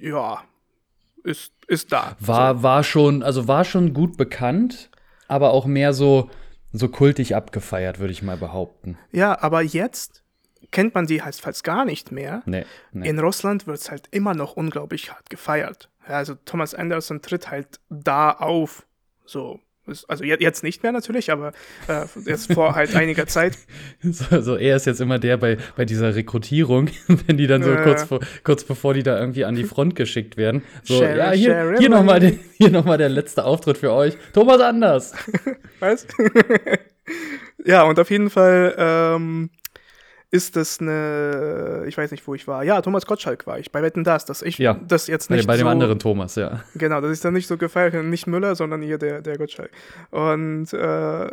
ja, 0.00 0.42
ist, 1.22 1.52
ist 1.66 1.92
da. 1.92 2.16
War, 2.18 2.56
so. 2.56 2.62
war 2.62 2.82
schon, 2.82 3.22
also 3.22 3.46
war 3.46 3.64
schon 3.64 3.92
gut 3.92 4.16
bekannt, 4.16 4.90
aber 5.28 5.50
auch 5.50 5.66
mehr 5.66 5.92
so, 5.92 6.30
so 6.72 6.88
kultig 6.88 7.36
abgefeiert, 7.36 7.98
würde 7.98 8.12
ich 8.12 8.22
mal 8.22 8.38
behaupten. 8.38 8.96
Ja, 9.12 9.38
aber 9.42 9.60
jetzt 9.60 10.22
kennt 10.70 10.94
man 10.94 11.06
die 11.06 11.22
halt 11.22 11.36
fast 11.36 11.64
gar 11.64 11.84
nicht 11.84 12.12
mehr. 12.12 12.42
Nee, 12.46 12.64
nee. 12.92 13.08
In 13.08 13.18
Russland 13.18 13.66
wird 13.66 13.78
es 13.78 13.90
halt 13.90 14.08
immer 14.10 14.34
noch 14.34 14.56
unglaublich 14.56 15.12
hart 15.12 15.30
gefeiert. 15.30 15.88
Also 16.06 16.34
Thomas 16.44 16.74
Anderson 16.74 17.22
tritt 17.22 17.50
halt 17.50 17.80
da 17.88 18.30
auf. 18.30 18.86
So. 19.24 19.60
Also 20.06 20.22
jetzt 20.22 20.62
nicht 20.62 20.84
mehr 20.84 20.92
natürlich, 20.92 21.32
aber 21.32 21.52
äh, 21.88 22.04
jetzt 22.24 22.52
vor 22.52 22.74
halt 22.76 22.94
einiger 22.94 23.26
Zeit. 23.26 23.58
So, 24.02 24.40
so, 24.40 24.56
er 24.56 24.76
ist 24.76 24.86
jetzt 24.86 25.00
immer 25.00 25.18
der 25.18 25.36
bei, 25.36 25.56
bei 25.74 25.84
dieser 25.84 26.14
Rekrutierung, 26.14 26.90
wenn 27.26 27.36
die 27.36 27.48
dann 27.48 27.62
so 27.64 27.72
äh, 27.72 27.82
kurz, 27.82 28.04
vor, 28.04 28.20
kurz 28.44 28.62
bevor 28.62 28.94
die 28.94 29.02
da 29.02 29.18
irgendwie 29.18 29.44
an 29.44 29.56
die 29.56 29.64
Front 29.64 29.96
geschickt 29.96 30.36
werden. 30.36 30.62
So, 30.84 30.98
Sherry, 30.98 31.18
ja, 31.18 31.30
hier, 31.32 31.74
hier 31.78 31.90
nochmal 31.90 32.38
noch 32.60 32.96
der 32.96 33.08
letzte 33.08 33.44
Auftritt 33.44 33.78
für 33.78 33.92
euch. 33.92 34.16
Thomas 34.32 34.60
Anders. 34.60 35.12
Was? 35.80 36.06
ja, 37.64 37.82
und 37.82 37.98
auf 37.98 38.10
jeden 38.10 38.30
Fall 38.30 38.74
ähm, 38.78 39.50
ist 40.30 40.56
das 40.56 40.80
eine, 40.80 41.84
ich 41.88 41.98
weiß 41.98 42.10
nicht, 42.12 42.26
wo 42.26 42.34
ich 42.34 42.46
war. 42.46 42.62
Ja, 42.62 42.80
Thomas 42.82 43.06
Gottschalk 43.06 43.46
war 43.46 43.58
ich 43.58 43.72
bei 43.72 43.82
Wetten 43.82 44.04
das, 44.04 44.24
dass 44.24 44.42
ich 44.42 44.58
ja, 44.58 44.74
das 44.74 45.08
jetzt 45.08 45.30
nicht 45.30 45.46
bei 45.46 45.56
dem 45.56 45.64
so, 45.64 45.68
anderen 45.68 45.98
Thomas, 45.98 46.36
ja. 46.36 46.62
Genau, 46.74 47.00
dass 47.00 47.12
ich 47.12 47.20
dann 47.20 47.34
nicht 47.34 47.48
so 47.48 47.56
gefeiert 47.56 47.94
habe, 47.94 48.04
nicht 48.04 48.26
Müller, 48.26 48.54
sondern 48.54 48.82
hier 48.82 48.98
der 48.98 49.22
der 49.22 49.38
Gottschalk. 49.38 49.70
Und 50.10 50.72
äh, 50.72 51.30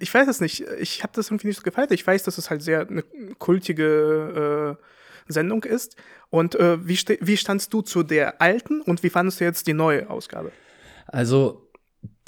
ich 0.00 0.12
weiß 0.12 0.28
es 0.28 0.40
nicht, 0.40 0.64
ich 0.80 1.02
habe 1.02 1.12
das 1.14 1.28
irgendwie 1.28 1.48
nicht 1.48 1.56
so 1.56 1.62
gefeiert. 1.62 1.92
Ich 1.92 2.06
weiß, 2.06 2.22
dass 2.24 2.38
es 2.38 2.50
halt 2.50 2.62
sehr 2.62 2.88
eine 2.88 3.02
kultige 3.38 4.78
äh, 4.78 5.32
Sendung 5.32 5.64
ist. 5.64 5.96
Und 6.30 6.54
äh, 6.54 6.86
wie, 6.86 6.98
wie 7.20 7.36
standst 7.36 7.72
du 7.72 7.82
zu 7.82 8.02
der 8.02 8.40
alten 8.40 8.80
und 8.80 9.02
wie 9.02 9.10
fandest 9.10 9.40
du 9.40 9.44
jetzt 9.44 9.66
die 9.66 9.74
neue 9.74 10.08
Ausgabe? 10.08 10.52
Also 11.06 11.68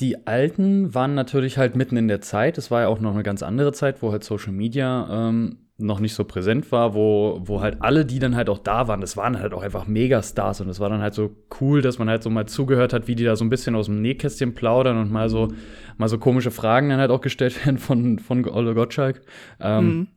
die 0.00 0.26
alten 0.26 0.94
waren 0.94 1.14
natürlich 1.14 1.58
halt 1.58 1.76
mitten 1.76 1.96
in 1.96 2.08
der 2.08 2.20
Zeit. 2.20 2.58
Es 2.58 2.70
war 2.70 2.82
ja 2.82 2.88
auch 2.88 3.00
noch 3.00 3.14
eine 3.14 3.22
ganz 3.22 3.42
andere 3.42 3.72
Zeit, 3.72 4.02
wo 4.02 4.12
halt 4.12 4.24
Social 4.24 4.52
Media 4.52 5.28
ähm, 5.28 5.63
noch 5.76 5.98
nicht 5.98 6.14
so 6.14 6.22
präsent 6.24 6.70
war, 6.70 6.94
wo, 6.94 7.40
wo 7.42 7.60
halt 7.60 7.82
alle, 7.82 8.04
die 8.04 8.20
dann 8.20 8.36
halt 8.36 8.48
auch 8.48 8.58
da 8.58 8.86
waren, 8.86 9.00
das 9.00 9.16
waren 9.16 9.40
halt 9.40 9.52
auch 9.52 9.62
einfach 9.62 9.88
Megastars 9.88 10.60
und 10.60 10.68
es 10.68 10.78
war 10.78 10.88
dann 10.88 11.02
halt 11.02 11.14
so 11.14 11.34
cool, 11.60 11.82
dass 11.82 11.98
man 11.98 12.08
halt 12.08 12.22
so 12.22 12.30
mal 12.30 12.46
zugehört 12.46 12.92
hat, 12.92 13.08
wie 13.08 13.16
die 13.16 13.24
da 13.24 13.34
so 13.34 13.44
ein 13.44 13.50
bisschen 13.50 13.74
aus 13.74 13.86
dem 13.86 14.00
Nähkästchen 14.00 14.54
plaudern 14.54 14.98
und 14.98 15.10
mal 15.10 15.28
so, 15.28 15.48
mal 15.96 16.08
so 16.08 16.18
komische 16.18 16.52
Fragen 16.52 16.90
dann 16.90 17.00
halt 17.00 17.10
auch 17.10 17.20
gestellt 17.20 17.64
werden 17.66 17.78
von, 17.78 18.20
von 18.20 18.48
Olle 18.48 18.74
Gottschalk. 18.74 19.22
Ähm, 19.60 19.86
mhm. 19.86 20.08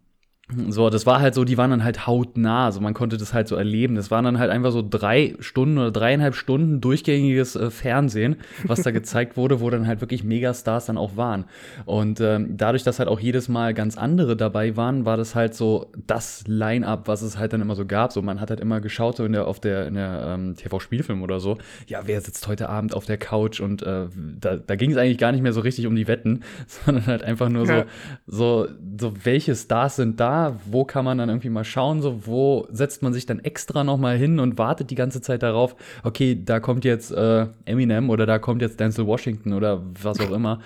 So, 0.69 0.89
das 0.89 1.05
war 1.05 1.19
halt 1.19 1.35
so, 1.35 1.43
die 1.43 1.57
waren 1.57 1.71
dann 1.71 1.83
halt 1.83 2.07
hautnah, 2.07 2.67
also 2.67 2.79
man 2.79 2.93
konnte 2.93 3.17
das 3.17 3.33
halt 3.33 3.49
so 3.49 3.57
erleben. 3.57 3.95
Das 3.95 4.11
waren 4.11 4.23
dann 4.23 4.39
halt 4.39 4.49
einfach 4.49 4.71
so 4.71 4.81
drei 4.81 5.35
Stunden 5.39 5.77
oder 5.77 5.91
dreieinhalb 5.91 6.35
Stunden 6.35 6.79
durchgängiges 6.79 7.57
äh, 7.57 7.69
Fernsehen, 7.69 8.37
was 8.63 8.81
da 8.81 8.91
gezeigt 8.91 9.35
wurde, 9.35 9.59
wo 9.59 9.69
dann 9.69 9.87
halt 9.87 9.99
wirklich 9.99 10.23
Megastars 10.23 10.85
dann 10.85 10.97
auch 10.97 11.17
waren. 11.17 11.45
Und 11.83 12.21
ähm, 12.21 12.55
dadurch, 12.55 12.83
dass 12.83 12.99
halt 12.99 13.09
auch 13.09 13.19
jedes 13.19 13.49
Mal 13.49 13.73
ganz 13.73 13.97
andere 13.97 14.37
dabei 14.37 14.77
waren, 14.77 15.03
war 15.03 15.17
das 15.17 15.35
halt 15.35 15.53
so 15.53 15.91
das 16.07 16.45
Line-up, 16.47 17.09
was 17.09 17.23
es 17.23 17.37
halt 17.37 17.51
dann 17.51 17.59
immer 17.59 17.75
so 17.75 17.85
gab. 17.85 18.13
So, 18.13 18.21
man 18.21 18.39
hat 18.39 18.49
halt 18.49 18.61
immer 18.61 18.79
geschaut, 18.79 19.17
so 19.17 19.25
in 19.25 19.33
der, 19.33 19.47
auf 19.47 19.59
der, 19.59 19.87
in 19.87 19.95
der 19.95 20.33
ähm, 20.33 20.55
TV-Spielfilm 20.55 21.23
oder 21.23 21.41
so, 21.41 21.57
ja, 21.87 22.03
wer 22.05 22.21
sitzt 22.21 22.47
heute 22.47 22.69
Abend 22.69 22.93
auf 22.93 23.03
der 23.03 23.17
Couch 23.17 23.59
und 23.59 23.83
äh, 23.83 24.05
da, 24.39 24.55
da 24.55 24.75
ging 24.77 24.91
es 24.91 24.97
eigentlich 24.97 25.17
gar 25.17 25.33
nicht 25.33 25.41
mehr 25.41 25.51
so 25.53 25.59
richtig 25.59 25.87
um 25.87 25.95
die 25.95 26.07
Wetten, 26.07 26.43
sondern 26.67 27.05
halt 27.05 27.23
einfach 27.23 27.49
nur 27.49 27.65
ja. 27.65 27.83
so, 28.25 28.65
so, 28.65 28.67
so, 28.97 29.13
welche 29.25 29.53
Stars 29.53 29.97
sind 29.97 30.21
da 30.21 30.36
wo 30.65 30.85
kann 30.85 31.05
man 31.05 31.17
dann 31.17 31.29
irgendwie 31.29 31.49
mal 31.49 31.63
schauen, 31.63 32.01
so 32.01 32.25
wo 32.25 32.67
setzt 32.71 33.01
man 33.01 33.13
sich 33.13 33.25
dann 33.25 33.39
extra 33.39 33.83
noch 33.83 33.97
mal 33.97 34.17
hin 34.17 34.39
und 34.39 34.57
wartet 34.57 34.89
die 34.89 34.95
ganze 34.95 35.21
Zeit 35.21 35.43
darauf, 35.43 35.75
okay, 36.03 36.41
da 36.43 36.59
kommt 36.59 36.85
jetzt 36.85 37.11
äh, 37.11 37.47
Eminem 37.65 38.09
oder 38.09 38.25
da 38.25 38.39
kommt 38.39 38.61
jetzt 38.61 38.79
Denzel 38.79 39.05
Washington 39.05 39.53
oder 39.53 39.83
was 40.01 40.19
auch 40.19 40.31
immer. 40.31 40.59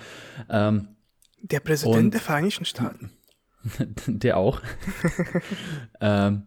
Ähm, 0.48 0.88
der 1.42 1.60
Präsident 1.60 2.14
der 2.14 2.20
Vereinigten 2.20 2.64
Staaten. 2.64 3.10
der 4.06 4.36
auch. 4.36 4.60
ähm, 6.00 6.44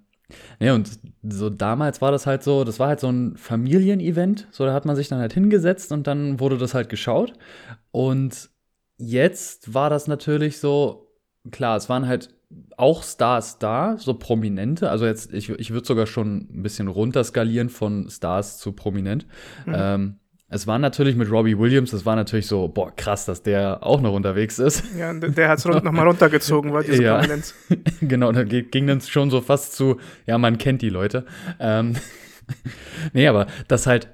ja, 0.59 0.73
und 0.73 0.89
so 1.23 1.49
damals 1.49 2.01
war 2.01 2.11
das 2.11 2.25
halt 2.25 2.43
so, 2.43 2.63
das 2.63 2.79
war 2.79 2.87
halt 2.87 2.99
so 2.99 3.09
ein 3.09 3.37
Familienevent, 3.37 4.47
so 4.51 4.65
da 4.65 4.73
hat 4.73 4.85
man 4.85 4.95
sich 4.95 5.07
dann 5.07 5.19
halt 5.19 5.33
hingesetzt 5.33 5.91
und 5.91 6.07
dann 6.07 6.39
wurde 6.39 6.57
das 6.57 6.73
halt 6.73 6.89
geschaut. 6.89 7.33
Und 7.91 8.49
jetzt 8.97 9.73
war 9.73 9.89
das 9.89 10.07
natürlich 10.07 10.59
so, 10.59 11.11
klar, 11.51 11.77
es 11.77 11.89
waren 11.89 12.07
halt 12.07 12.33
auch 12.77 13.03
Stars 13.03 13.59
da, 13.59 13.97
so 13.97 14.13
prominente. 14.13 14.89
Also 14.89 15.05
jetzt, 15.05 15.33
ich, 15.33 15.49
ich 15.49 15.71
würde 15.71 15.87
sogar 15.87 16.07
schon 16.07 16.47
ein 16.51 16.63
bisschen 16.63 16.87
runterskalieren 16.87 17.69
von 17.69 18.09
Stars 18.09 18.57
zu 18.57 18.73
prominent. 18.73 19.25
Mhm. 19.65 19.73
Ähm, 19.75 20.15
es 20.47 20.67
war 20.67 20.77
natürlich 20.77 21.15
mit 21.15 21.31
Robbie 21.31 21.57
Williams, 21.57 21.91
es 21.91 22.05
war 22.05 22.15
natürlich 22.15 22.45
so, 22.45 22.67
boah, 22.67 22.95
krass, 22.95 23.25
dass 23.25 23.41
der 23.41 23.79
auch 23.81 23.99
noch 23.99 24.13
unterwegs 24.13 24.59
ist. 24.59 24.83
Ja, 24.97 25.11
der 25.13 25.49
hat 25.49 25.57
es 25.57 25.65
nochmal 25.65 26.07
runtergezogen, 26.07 26.71
war 26.71 26.83
diese 26.83 27.03
ja. 27.03 27.15
Prominenz. 27.15 27.55
genau, 28.01 28.31
da 28.31 28.43
ging 28.43 28.85
dann 28.85 29.01
schon 29.01 29.31
so 29.31 29.41
fast 29.41 29.73
zu, 29.73 29.97
ja, 30.27 30.37
man 30.37 30.57
kennt 30.57 30.81
die 30.81 30.89
Leute. 30.89 31.25
Ähm, 31.59 31.95
nee, 33.13 33.27
aber 33.27 33.47
das 33.67 33.87
halt, 33.87 34.09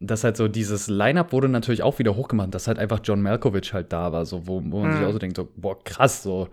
dass 0.00 0.24
halt 0.24 0.38
so 0.38 0.48
dieses 0.48 0.88
Line-Up 0.88 1.32
wurde 1.32 1.48
natürlich 1.48 1.82
auch 1.82 1.98
wieder 1.98 2.16
hochgemacht, 2.16 2.54
dass 2.54 2.66
halt 2.66 2.78
einfach 2.78 3.00
John 3.04 3.20
Malkovich 3.20 3.74
halt 3.74 3.92
da 3.92 4.12
war, 4.12 4.24
so 4.24 4.46
wo, 4.46 4.62
wo 4.64 4.80
man 4.80 4.92
hm. 4.92 4.96
sich 4.96 5.06
auch 5.06 5.12
so 5.12 5.18
denkt, 5.18 5.36
so, 5.36 5.48
boah, 5.56 5.82
krass, 5.84 6.22
so. 6.22 6.48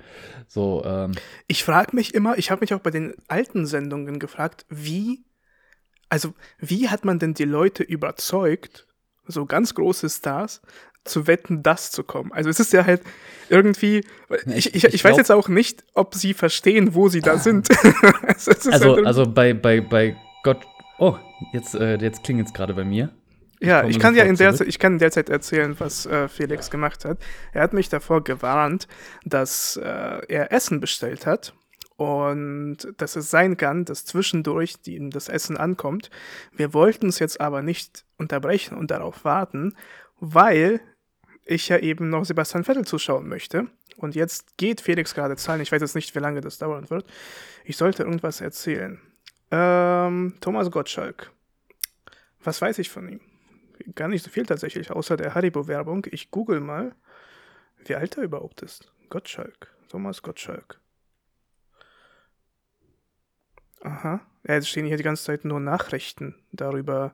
so 0.48 0.84
ähm. 0.86 1.14
Ich 1.48 1.64
frage 1.64 1.96
mich 1.96 2.14
immer, 2.14 2.38
ich 2.38 2.52
habe 2.52 2.60
mich 2.60 2.74
auch 2.74 2.82
bei 2.82 2.92
den 2.92 3.14
alten 3.30 3.66
Sendungen 3.66 4.20
gefragt, 4.20 4.66
wie, 4.70 5.24
also 6.10 6.34
wie 6.60 6.90
hat 6.90 7.06
man 7.06 7.20
denn 7.20 7.34
die 7.34 7.46
Leute 7.46 7.84
überzeugt, 7.84 8.86
so 9.26 9.46
ganz 9.46 9.74
große 9.74 10.10
Stars, 10.10 10.62
zu 11.06 11.26
wetten, 11.26 11.64
das 11.64 11.92
zu 11.92 12.04
kommen. 12.04 12.34
Also 12.34 12.50
es 12.50 12.60
ist 12.60 12.74
ja 12.74 12.86
halt 12.86 13.02
irgendwie, 13.48 14.04
ich, 14.46 14.76
ich, 14.76 14.84
ich, 14.84 15.04
weiß 15.06 15.16
jetzt 15.16 15.32
auch 15.32 15.48
nicht, 15.48 15.86
ob 15.94 16.16
sie 16.16 16.34
verstehen, 16.34 16.96
wo 16.96 17.08
sie 17.08 17.22
da 17.22 17.38
sind. 17.38 17.70
also, 18.28 18.52
also, 18.52 18.96
halt 18.98 19.06
also 19.06 19.26
bei, 19.26 19.54
bei, 19.54 19.80
bei 19.80 20.18
Gott, 20.44 20.68
oh, 21.00 21.16
jetzt, 21.54 21.76
äh, 21.76 21.98
jetzt 21.98 22.26
klingelt 22.26 22.48
es 22.48 22.54
gerade 22.54 22.74
bei 22.74 22.84
mir. 22.84 23.10
Ja, 23.60 23.88
ich 23.88 24.00
kann 24.00 24.16
ja 24.16 24.24
in 24.24 24.36
der, 24.36 24.54
Zeit, 24.54 24.68
ich 24.68 24.78
kann 24.78 24.94
in 24.94 25.00
der 25.00 25.12
Zeit 25.12 25.30
erzählen, 25.30 25.76
was 25.80 26.06
äh, 26.06 26.28
Felix 26.28 26.70
gemacht 26.70 27.06
hat. 27.06 27.18
Er 27.54 27.64
hat 27.64 27.74
mich 27.74 27.90
davor 27.90 28.24
gewarnt, 28.24 28.88
dass 29.26 29.78
äh, 29.78 30.22
er 30.28 30.52
Essen 30.52 30.80
bestellt 30.80 31.26
hat 31.26 31.54
und 31.96 32.78
dass 32.98 33.16
es 33.16 33.32
sein 33.32 33.58
kann, 33.58 33.84
dass 33.84 34.06
zwischendurch 34.06 34.80
die, 34.82 35.10
das 35.10 35.28
Essen 35.28 35.58
ankommt. 35.58 36.12
Wir 36.56 36.74
wollten 36.74 37.08
es 37.08 37.18
jetzt 37.18 37.42
aber 37.42 37.64
nicht 37.64 38.06
unterbrechen 38.18 38.78
und 38.78 38.92
darauf 38.92 39.26
warten, 39.26 39.76
weil 40.20 40.80
ich 41.44 41.70
ja 41.70 41.80
eben 41.80 42.10
noch 42.10 42.26
Sebastian 42.26 42.64
Vettel 42.64 42.86
zuschauen 42.86 43.28
möchte. 43.28 43.68
Und 43.96 44.14
jetzt 44.14 44.58
geht 44.58 44.82
Felix 44.82 45.16
gerade 45.16 45.36
zahlen. 45.36 45.62
Ich 45.62 45.72
weiß 45.72 45.82
jetzt 45.82 45.96
nicht, 45.96 46.14
wie 46.14 46.20
lange 46.20 46.42
das 46.42 46.60
dauern 46.60 46.90
wird. 46.92 47.06
Ich 47.66 47.78
sollte 47.78 48.04
irgendwas 48.04 48.42
erzählen. 48.42 49.02
Ähm, 49.50 50.36
Thomas 50.40 50.70
Gottschalk. 50.70 51.32
Was 52.44 52.62
weiß 52.62 52.78
ich 52.78 52.92
von 52.92 53.10
ihm? 53.10 53.22
Gar 53.96 54.08
nicht 54.08 54.24
so 54.24 54.30
viel 54.30 54.46
tatsächlich, 54.46 54.92
außer 54.92 55.18
der 55.18 55.36
Haribo-Werbung. 55.36 56.06
Ich 56.12 56.32
google 56.32 56.60
mal, 56.60 56.96
wie 57.86 57.96
alt 57.96 58.18
er 58.18 58.24
überhaupt 58.24 58.62
ist. 58.62 58.92
Gottschalk. 59.10 59.74
Thomas 59.90 60.22
Gottschalk. 60.22 60.80
Aha. 63.82 64.22
Ja, 64.48 64.54
jetzt 64.54 64.70
stehen 64.70 64.86
hier 64.86 64.98
die 64.98 65.04
ganze 65.04 65.24
Zeit 65.24 65.46
nur 65.46 65.60
Nachrichten 65.60 66.36
darüber, 66.52 67.14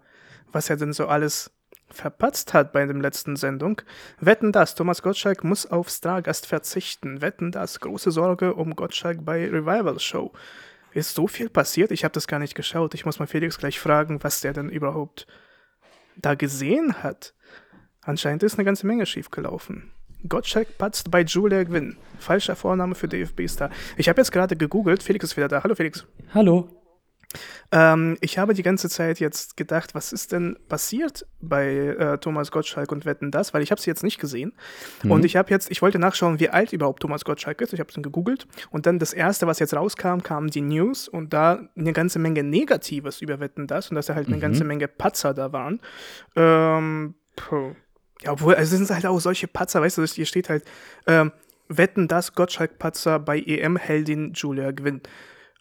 was 0.52 0.70
er 0.70 0.78
denn 0.78 0.94
so 0.94 1.08
alles 1.08 1.52
verpatzt 1.90 2.54
hat 2.54 2.74
bei 2.74 2.86
der 2.86 2.96
letzten 2.96 3.36
Sendung. 3.36 3.82
Wetten 4.20 4.52
das, 4.52 4.76
Thomas 4.76 5.02
Gottschalk 5.02 5.44
muss 5.44 5.66
auf 5.66 5.90
Stargast 5.90 6.48
verzichten. 6.48 7.22
Wetten 7.22 7.52
das, 7.52 7.80
große 7.80 8.12
Sorge 8.12 8.56
um 8.56 8.76
Gottschalk 8.76 9.24
bei 9.24 9.46
Revival 9.48 10.00
Show. 10.00 10.32
Ist 10.94 11.16
so 11.16 11.28
viel 11.28 11.50
passiert? 11.50 11.92
Ich 11.92 12.04
habe 12.04 12.14
das 12.14 12.28
gar 12.28 12.40
nicht 12.40 12.56
geschaut. 12.56 12.94
Ich 12.94 13.06
muss 13.06 13.20
mal 13.20 13.28
Felix 13.28 13.58
gleich 13.58 13.80
fragen, 13.80 14.24
was 14.24 14.42
der 14.42 14.54
denn 14.54 14.70
überhaupt 14.70 15.28
da 16.18 16.36
gesehen 16.36 17.04
hat. 17.04 17.34
Anscheinend 18.02 18.44
ist 18.44 18.56
eine 18.56 18.66
ganze 18.66 18.86
Menge 18.86 19.06
schiefgelaufen. 19.06 19.92
Gottschalk 20.28 20.78
patzt 20.78 21.12
bei 21.12 21.22
Julia 21.22 21.64
Gwynn. 21.64 21.98
Falscher 22.20 22.56
Vorname 22.56 22.96
für 22.96 23.08
DFB-Star. 23.08 23.70
Ich 23.98 24.08
habe 24.08 24.22
jetzt 24.22 24.32
gerade 24.32 24.56
gegoogelt. 24.56 25.04
Felix 25.04 25.26
ist 25.26 25.38
wieder 25.38 25.48
da. 25.48 25.64
Hallo 25.64 25.76
Felix. 25.76 26.06
Hallo. 26.34 26.83
Ähm, 27.72 28.18
ich 28.22 28.38
habe 28.38 28.54
die 28.54 28.64
ganze 28.64 28.90
Zeit 28.90 29.20
jetzt 29.20 29.58
gedacht, 29.58 29.96
was 29.96 30.14
ist 30.14 30.32
denn 30.32 30.58
passiert 30.70 31.26
bei 31.42 31.68
äh, 31.68 32.18
Thomas 32.18 32.52
Gottschalk 32.52 32.92
und 32.92 33.06
Wetten 33.06 33.32
das, 33.32 33.54
weil 33.54 33.62
ich 33.62 33.72
habe 33.72 33.82
sie 33.82 33.90
jetzt 33.90 34.04
nicht 34.04 34.20
gesehen. 34.20 34.54
Mhm. 35.04 35.12
Und 35.12 35.26
ich 35.26 35.36
habe 35.36 35.50
jetzt, 35.50 35.72
ich 35.72 35.82
wollte 35.82 36.00
nachschauen, 36.00 36.40
wie 36.40 36.50
alt 36.50 36.74
überhaupt 36.74 37.02
Thomas 37.02 37.26
Gottschalk 37.26 37.62
ist. 37.62 37.74
Ich 37.74 37.80
habe 37.80 37.90
es 37.90 37.96
dann 37.96 38.04
gegoogelt 38.04 38.48
und 38.72 38.86
dann 38.86 39.00
das 39.00 39.14
erste, 39.14 39.48
was 39.48 39.60
jetzt 39.60 39.74
rauskam, 39.74 40.20
kamen 40.24 40.50
die 40.50 40.62
News 40.62 41.08
und 41.08 41.34
da 41.34 41.68
eine 41.76 41.94
ganze 41.94 42.20
Menge 42.20 42.44
Negatives 42.44 43.22
über 43.22 43.40
Wetten 43.40 43.68
das 43.68 43.90
und 43.90 43.96
dass 43.96 44.08
da 44.08 44.16
halt 44.16 44.28
eine 44.28 44.38
mhm. 44.38 44.42
ganze 44.42 44.64
Menge 44.64 44.88
Patzer 44.88 45.34
da 45.34 45.52
waren. 45.52 45.80
Ähm, 46.36 47.16
ja, 48.22 48.32
obwohl, 48.32 48.56
also 48.56 48.78
sind 48.78 48.90
halt 48.90 49.06
auch 49.06 49.20
solche 49.20 49.48
Patzer, 49.48 49.82
weißt 49.82 49.98
du, 49.98 50.06
hier 50.06 50.26
steht 50.26 50.50
halt, 50.50 50.64
ähm, 51.08 51.32
Wetten 51.70 52.08
das 52.08 52.34
Gottschalk-Patzer 52.34 53.20
bei 53.20 53.40
EM-Heldin 53.40 54.34
Julia 54.34 54.72
Gwynn. 54.72 55.02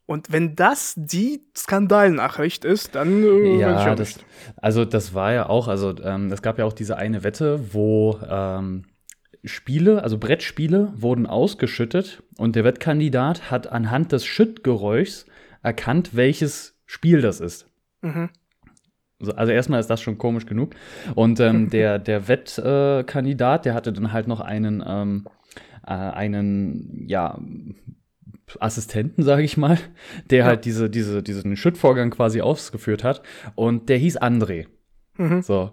Und 0.06 0.32
wenn 0.32 0.56
das 0.56 0.94
die 0.96 1.42
Skandalnachricht 1.56 2.64
ist, 2.64 2.94
dann 2.94 3.22
äh, 3.22 3.58
ja, 3.58 3.94
das, 3.94 4.18
also 4.56 4.84
das 4.84 5.14
war 5.14 5.32
ja 5.32 5.48
auch, 5.48 5.68
also 5.68 5.94
ähm, 6.02 6.30
es 6.32 6.42
gab 6.42 6.58
ja 6.58 6.64
auch 6.64 6.72
diese 6.72 6.96
eine 6.96 7.22
Wette, 7.22 7.72
wo 7.72 8.18
ähm, 8.28 8.84
Spiele, 9.44 10.02
also 10.02 10.18
Brettspiele, 10.18 10.92
wurden 10.96 11.26
ausgeschüttet 11.26 12.22
und 12.36 12.56
der 12.56 12.64
Wettkandidat 12.64 13.50
hat 13.50 13.68
anhand 13.68 14.12
des 14.12 14.24
Schüttgeräuschs 14.24 15.26
erkannt, 15.62 16.10
welches 16.14 16.78
Spiel 16.86 17.20
das 17.20 17.40
ist. 17.40 17.66
Mhm. 18.02 18.30
Also 19.36 19.52
erstmal 19.52 19.78
ist 19.78 19.88
das 19.88 20.00
schon 20.00 20.18
komisch 20.18 20.46
genug. 20.46 20.74
Und 21.14 21.38
ähm, 21.40 21.70
der, 21.70 21.98
der 21.98 22.28
Wettkandidat, 22.28 23.60
äh, 23.60 23.62
der 23.64 23.74
hatte 23.74 23.92
dann 23.92 24.12
halt 24.12 24.26
noch 24.26 24.40
einen, 24.40 24.82
ähm, 24.86 25.26
äh, 25.86 25.92
einen, 25.92 27.04
ja, 27.06 27.38
Assistenten, 28.60 29.22
sage 29.22 29.42
ich 29.42 29.56
mal, 29.56 29.78
der 30.30 30.40
ja. 30.40 30.44
halt 30.44 30.64
diese, 30.64 30.90
diese, 30.90 31.22
diesen 31.22 31.56
Schüttvorgang 31.56 32.10
quasi 32.10 32.40
ausgeführt 32.40 33.04
hat. 33.04 33.22
Und 33.54 33.88
der 33.88 33.98
hieß 33.98 34.20
André. 34.20 34.66
Mhm. 35.16 35.42
So. 35.42 35.72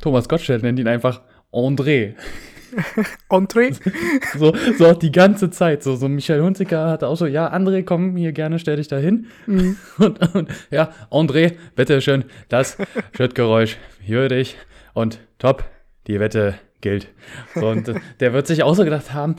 Thomas 0.00 0.28
Gottschalk 0.28 0.62
nennt 0.62 0.78
ihn 0.78 0.88
einfach 0.88 1.22
André. 1.52 2.14
André? 3.28 3.76
so, 4.38 4.54
so 4.78 4.92
die 4.94 5.12
ganze 5.12 5.50
Zeit. 5.50 5.82
So, 5.82 5.96
so 5.96 6.08
Michael 6.08 6.42
Hunziker 6.42 6.90
hatte 6.90 7.08
auch 7.08 7.16
so, 7.16 7.26
ja, 7.26 7.52
André, 7.52 7.84
komm 7.84 8.16
hier 8.16 8.32
gerne, 8.32 8.58
stell 8.58 8.76
dich 8.76 8.88
da 8.88 8.96
hin. 8.96 9.26
Mhm. 9.46 9.76
Und, 9.98 10.34
und, 10.34 10.48
ja, 10.70 10.90
André, 11.10 11.54
bitteschön, 11.76 12.24
das 12.48 12.76
Schrittgeräusch, 13.14 13.78
höre 14.00 14.28
dich. 14.28 14.56
Und 14.92 15.20
top, 15.38 15.64
die 16.06 16.20
Wette 16.20 16.54
So, 17.54 17.68
und 17.68 17.92
der 18.20 18.32
wird 18.32 18.46
sich 18.46 18.62
auch 18.62 18.74
so 18.74 18.84
gedacht 18.84 19.12
haben, 19.12 19.36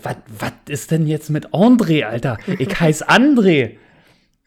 was 0.00 0.52
ist 0.68 0.90
denn 0.90 1.06
jetzt 1.06 1.30
mit 1.30 1.48
André, 1.48 2.04
Alter? 2.04 2.38
Ich 2.58 2.80
heiße 2.80 3.08
André. 3.08 3.76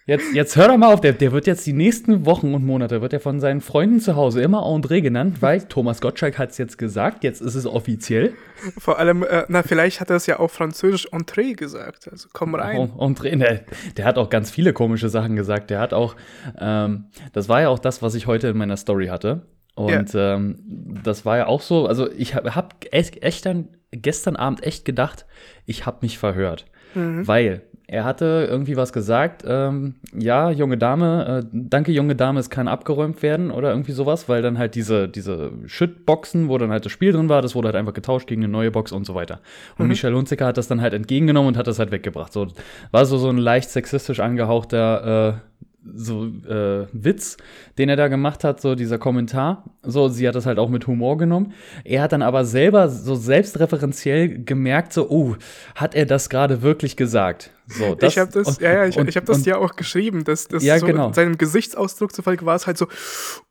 Jetzt, 0.07 0.33
jetzt 0.33 0.55
hör 0.55 0.69
doch 0.69 0.77
mal 0.77 0.93
auf, 0.93 1.01
der, 1.01 1.11
der 1.11 1.33
wird 1.33 1.47
jetzt 1.47 1.67
die 1.67 1.73
nächsten 1.73 2.25
Wochen 2.25 2.53
und 2.53 2.65
Monate, 2.65 3.01
wird 3.01 3.11
er 3.11 3.19
von 3.19 3.41
seinen 3.41 3.59
Freunden 3.59 3.99
zu 3.99 4.15
Hause 4.15 4.41
immer 4.41 4.63
André 4.63 5.01
genannt, 5.01 5.41
weil 5.41 5.63
Thomas 5.63 5.99
Gottschalk 5.99 6.39
hat 6.39 6.51
es 6.51 6.57
jetzt 6.57 6.77
gesagt, 6.77 7.25
jetzt 7.25 7.41
ist 7.41 7.55
es 7.55 7.65
offiziell. 7.65 8.33
Vor 8.77 8.99
allem, 8.99 9.23
äh, 9.23 9.43
na, 9.49 9.63
vielleicht 9.63 9.99
hat 9.99 10.09
er 10.09 10.15
es 10.15 10.25
ja 10.25 10.39
auch 10.39 10.49
französisch 10.49 11.11
Entré 11.11 11.57
gesagt, 11.57 12.07
also 12.09 12.29
komm 12.31 12.55
rein. 12.55 12.89
Oh, 12.95 13.03
Entré, 13.03 13.35
ne, 13.35 13.65
der 13.97 14.05
hat 14.05 14.17
auch 14.17 14.29
ganz 14.29 14.49
viele 14.49 14.71
komische 14.71 15.09
Sachen 15.09 15.35
gesagt, 15.35 15.71
der 15.71 15.81
hat 15.81 15.93
auch, 15.93 16.15
ähm, 16.57 17.07
das 17.33 17.49
war 17.49 17.59
ja 17.59 17.67
auch 17.67 17.79
das, 17.79 18.01
was 18.01 18.15
ich 18.15 18.27
heute 18.27 18.47
in 18.47 18.57
meiner 18.57 18.77
Story 18.77 19.07
hatte. 19.07 19.45
Und 19.77 20.13
ja. 20.13 20.33
ähm, 20.33 20.55
das 21.03 21.23
war 21.23 21.37
ja 21.37 21.45
auch 21.45 21.61
so, 21.61 21.85
also 21.85 22.09
ich 22.11 22.33
habe 22.33 22.55
hab 22.55 22.73
echt, 22.91 23.21
echt 23.21 23.45
dann 23.45 23.67
gestern 23.91 24.35
Abend 24.35 24.63
echt 24.63 24.85
gedacht, 24.85 25.27
ich 25.67 25.85
habe 25.85 25.99
mich 26.01 26.17
verhört. 26.17 26.65
Mhm. 26.95 27.27
Weil 27.27 27.61
er 27.85 28.05
hatte 28.05 28.47
irgendwie 28.49 28.75
was 28.75 28.91
gesagt, 28.91 29.43
ähm, 29.47 29.95
ja, 30.17 30.49
junge 30.49 30.79
Dame, 30.79 31.43
äh, 31.43 31.49
danke, 31.53 31.91
junge 31.91 32.15
Dame, 32.15 32.39
es 32.39 32.49
kann 32.49 32.67
abgeräumt 32.67 33.21
werden 33.21 33.51
oder 33.51 33.69
irgendwie 33.69 33.91
sowas, 33.91 34.27
weil 34.27 34.41
dann 34.41 34.57
halt 34.57 34.73
diese, 34.73 35.07
diese 35.07 35.51
Shit-Boxen, 35.67 36.49
wo 36.49 36.57
dann 36.57 36.71
halt 36.71 36.83
das 36.83 36.91
Spiel 36.91 37.11
drin 37.11 37.29
war, 37.29 37.43
das 37.43 37.53
wurde 37.53 37.67
halt 37.67 37.75
einfach 37.75 37.93
getauscht 37.93 38.27
gegen 38.27 38.43
eine 38.43 38.51
neue 38.51 38.71
Box 38.71 38.91
und 38.91 39.05
so 39.05 39.13
weiter. 39.13 39.41
Und 39.77 39.83
mhm. 39.83 39.89
Michel 39.89 40.15
Hunziker 40.15 40.47
hat 40.47 40.57
das 40.57 40.67
dann 40.67 40.81
halt 40.81 40.93
entgegengenommen 40.93 41.49
und 41.49 41.57
hat 41.57 41.67
das 41.67 41.77
halt 41.77 41.91
weggebracht. 41.91 42.33
So, 42.33 42.47
war 42.89 43.05
so, 43.05 43.19
so 43.19 43.29
ein 43.29 43.37
leicht 43.37 43.69
sexistisch 43.69 44.21
angehauchter 44.21 45.35
äh, 45.35 45.66
so 45.95 46.25
äh, 46.25 46.87
Witz, 46.91 47.37
den 47.77 47.89
er 47.89 47.95
da 47.95 48.07
gemacht 48.07 48.43
hat, 48.43 48.61
so 48.61 48.75
dieser 48.75 48.97
Kommentar. 48.97 49.63
So, 49.83 50.07
sie 50.07 50.27
hat 50.27 50.35
das 50.35 50.45
halt 50.45 50.59
auch 50.59 50.69
mit 50.69 50.87
Humor 50.87 51.17
genommen. 51.17 51.53
Er 51.83 52.01
hat 52.01 52.11
dann 52.11 52.21
aber 52.21 52.45
selber 52.45 52.89
so 52.89 53.15
selbstreferenziell 53.15 54.43
gemerkt, 54.43 54.93
so, 54.93 55.09
oh, 55.09 55.35
hat 55.75 55.95
er 55.95 56.05
das 56.05 56.29
gerade 56.29 56.61
wirklich 56.61 56.95
gesagt? 56.97 57.51
So, 57.67 57.95
das, 57.95 58.13
ich 58.13 58.19
habe 58.19 58.31
das, 58.31 58.47
und, 58.47 58.61
ja, 58.61 58.73
ja, 58.73 58.85
ich, 58.85 58.97
ich 58.97 59.15
habe 59.17 59.25
das 59.25 59.39
und, 59.39 59.45
ja 59.45 59.57
auch 59.57 59.75
geschrieben, 59.75 60.23
dass 60.23 60.47
das 60.47 60.63
ja, 60.63 60.79
so 60.79 60.85
genau. 60.85 61.07
in 61.07 61.13
seinem 61.13 61.37
Gesichtsausdruck 61.37 62.13
zufolge 62.13 62.45
war 62.45 62.55
es 62.55 62.65
halt 62.65 62.77
so, 62.77 62.87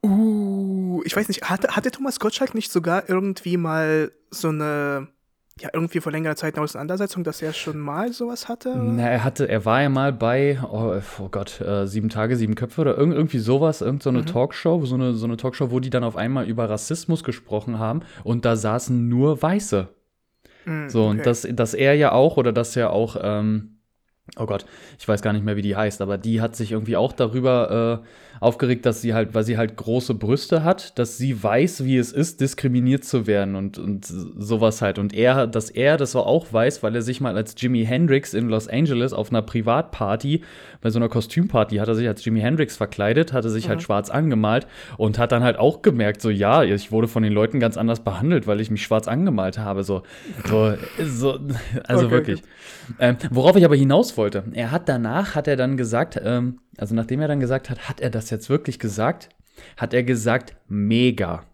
uh, 0.02 1.02
ich 1.05 1.14
weiß 1.14 1.28
nicht, 1.28 1.45
hat, 1.45 1.69
hat 1.76 1.85
der 1.85 1.93
Thomas 1.93 2.19
Gottschalk 2.19 2.55
nicht 2.55 2.73
sogar 2.73 3.09
irgendwie 3.09 3.59
mal 3.59 4.12
so 4.31 4.49
eine 4.49 5.09
ja, 5.60 5.70
irgendwie 5.72 6.00
vor 6.00 6.12
längerer 6.12 6.36
Zeit 6.36 6.54
eine 6.54 6.64
Auseinandersetzung, 6.64 7.25
dass 7.25 7.40
er 7.40 7.54
schon 7.54 7.78
mal 7.78 8.12
sowas 8.12 8.46
hatte? 8.46 8.76
Na, 8.76 9.08
er 9.08 9.25
hatte, 9.25 9.48
er 9.48 9.64
war 9.64 9.80
ja 9.80 9.88
mal 9.88 10.12
bei, 10.12 10.60
oh, 10.62 11.00
oh 11.18 11.28
Gott, 11.30 11.60
äh, 11.62 11.86
sieben 11.86 12.10
Tage, 12.10 12.36
sieben 12.36 12.54
Köpfe 12.54 12.82
oder 12.82 12.98
irg 12.98 13.12
irgendwie 13.12 13.38
sowas, 13.38 13.80
irgend 13.80 14.02
so 14.02 14.10
eine 14.10 14.20
mhm. 14.20 14.26
Talkshow, 14.26 14.84
so 14.84 14.96
eine, 14.96 15.14
so 15.14 15.25
eine 15.25 15.38
Talkshow, 15.38 15.70
wo 15.70 15.80
die 15.80 15.88
dann 15.88 16.04
auf 16.04 16.16
einmal 16.16 16.46
über 16.46 16.68
Rassismus 16.68 17.25
gesprochen 17.25 17.78
haben 17.78 18.00
und 18.22 18.44
da 18.44 18.54
saßen 18.54 19.08
nur 19.08 19.40
Weiße. 19.40 19.88
Mhm, 20.66 20.90
so, 20.90 21.04
okay. 21.04 21.10
und 21.10 21.26
dass, 21.26 21.48
dass 21.50 21.72
er 21.72 21.94
ja 21.94 22.12
auch, 22.12 22.36
oder 22.36 22.52
dass 22.52 22.76
er 22.76 22.90
auch, 22.90 23.16
ähm, 23.22 23.75
oh 24.37 24.47
Gott, 24.47 24.66
ich 24.99 25.06
weiß 25.06 25.23
gar 25.23 25.33
nicht 25.33 25.45
mehr, 25.45 25.56
wie 25.56 25.62
die 25.62 25.76
heißt, 25.76 26.00
aber 26.00 26.18
die 26.18 26.40
hat 26.40 26.56
sich 26.56 26.73
irgendwie 26.73 26.97
auch 26.97 27.12
darüber 27.12 28.02
äh, 28.02 28.06
aufgeregt, 28.40 28.85
dass 28.85 29.00
sie 29.00 29.14
halt, 29.14 29.35
weil 29.35 29.45
sie 29.45 29.56
halt 29.56 29.76
große 29.76 30.14
Brüste 30.14 30.62
hat, 30.64 30.99
dass 30.99 31.16
sie 31.16 31.42
weiß, 31.42 31.85
wie 31.85 31.97
es 31.97 32.12
ist, 32.12 32.40
diskriminiert 32.40 33.04
zu 33.04 33.26
werden 33.26 33.54
und, 33.54 33.78
und 33.78 34.04
sowas 34.04 34.83
halt. 34.83 34.99
Und 34.99 35.14
er, 35.14 35.47
dass 35.47 35.71
er 35.71 35.97
das 35.97 36.14
auch 36.16 36.52
weiß, 36.52 36.83
weil 36.83 36.95
er 36.95 37.02
sich 37.02 37.21
mal 37.21 37.37
als 37.37 37.54
Jimi 37.56 37.85
Hendrix 37.85 38.35
in 38.35 38.49
Los 38.49 38.68
Angeles 38.68 39.12
auf 39.12 39.30
einer 39.30 39.42
Privatparty, 39.42 40.42
bei 40.80 40.90
so 40.90 40.99
einer 40.99 41.09
Kostümparty, 41.09 41.76
hat 41.76 41.88
er 41.88 41.95
sich 41.95 42.06
als 42.06 42.25
Jimi 42.25 42.40
Hendrix 42.40 42.76
verkleidet, 42.76 43.33
hatte 43.33 43.49
sich 43.49 43.64
halt 43.64 43.76
mhm. 43.76 43.78
halt 43.78 43.83
schwarz 43.83 44.11
angemalt 44.11 44.66
und 44.97 45.18
hat 45.18 45.33
dann 45.33 45.42
halt 45.42 45.59
auch 45.59 45.83
gemerkt, 45.83 46.21
so 46.21 46.30
ja, 46.30 46.62
ich 46.62 46.92
wurde 46.92 47.09
von 47.09 47.23
den 47.23 47.33
Leuten 47.33 47.61
ganz 47.61 47.76
anders 47.76 48.00
behandelt, 48.00 48.47
weil 48.47 48.61
ich 48.61 48.71
mich 48.71 48.83
schwarz 48.83 49.09
angemalt 49.09 49.59
habe. 49.59 49.83
So, 49.85 50.02
so, 50.47 50.75
so 51.04 51.38
also 51.85 52.06
okay, 52.06 52.11
wirklich. 52.11 52.42
Ähm, 52.99 53.16
worauf 53.30 53.56
ich 53.56 53.64
aber 53.64 53.76
hinaus 53.76 54.15
wollte, 54.16 54.44
er 54.52 54.70
hat 54.70 54.88
danach, 54.88 55.35
hat 55.35 55.49
er 55.49 55.56
dann 55.56 55.76
gesagt, 55.76 56.20
ähm, 56.23 56.61
also 56.78 56.94
nachdem 56.94 57.20
er 57.20 57.28
dann 57.28 57.40
gesagt 57.40 57.70
hat, 57.70 57.88
hat 57.88 58.00
er 58.00 58.11
das 58.11 58.30
jetzt 58.30 58.49
wirklich 58.50 58.78
gesagt? 58.78 59.28
Hat 59.76 59.94
er 59.94 60.02
gesagt, 60.02 60.56
mega. 60.68 61.44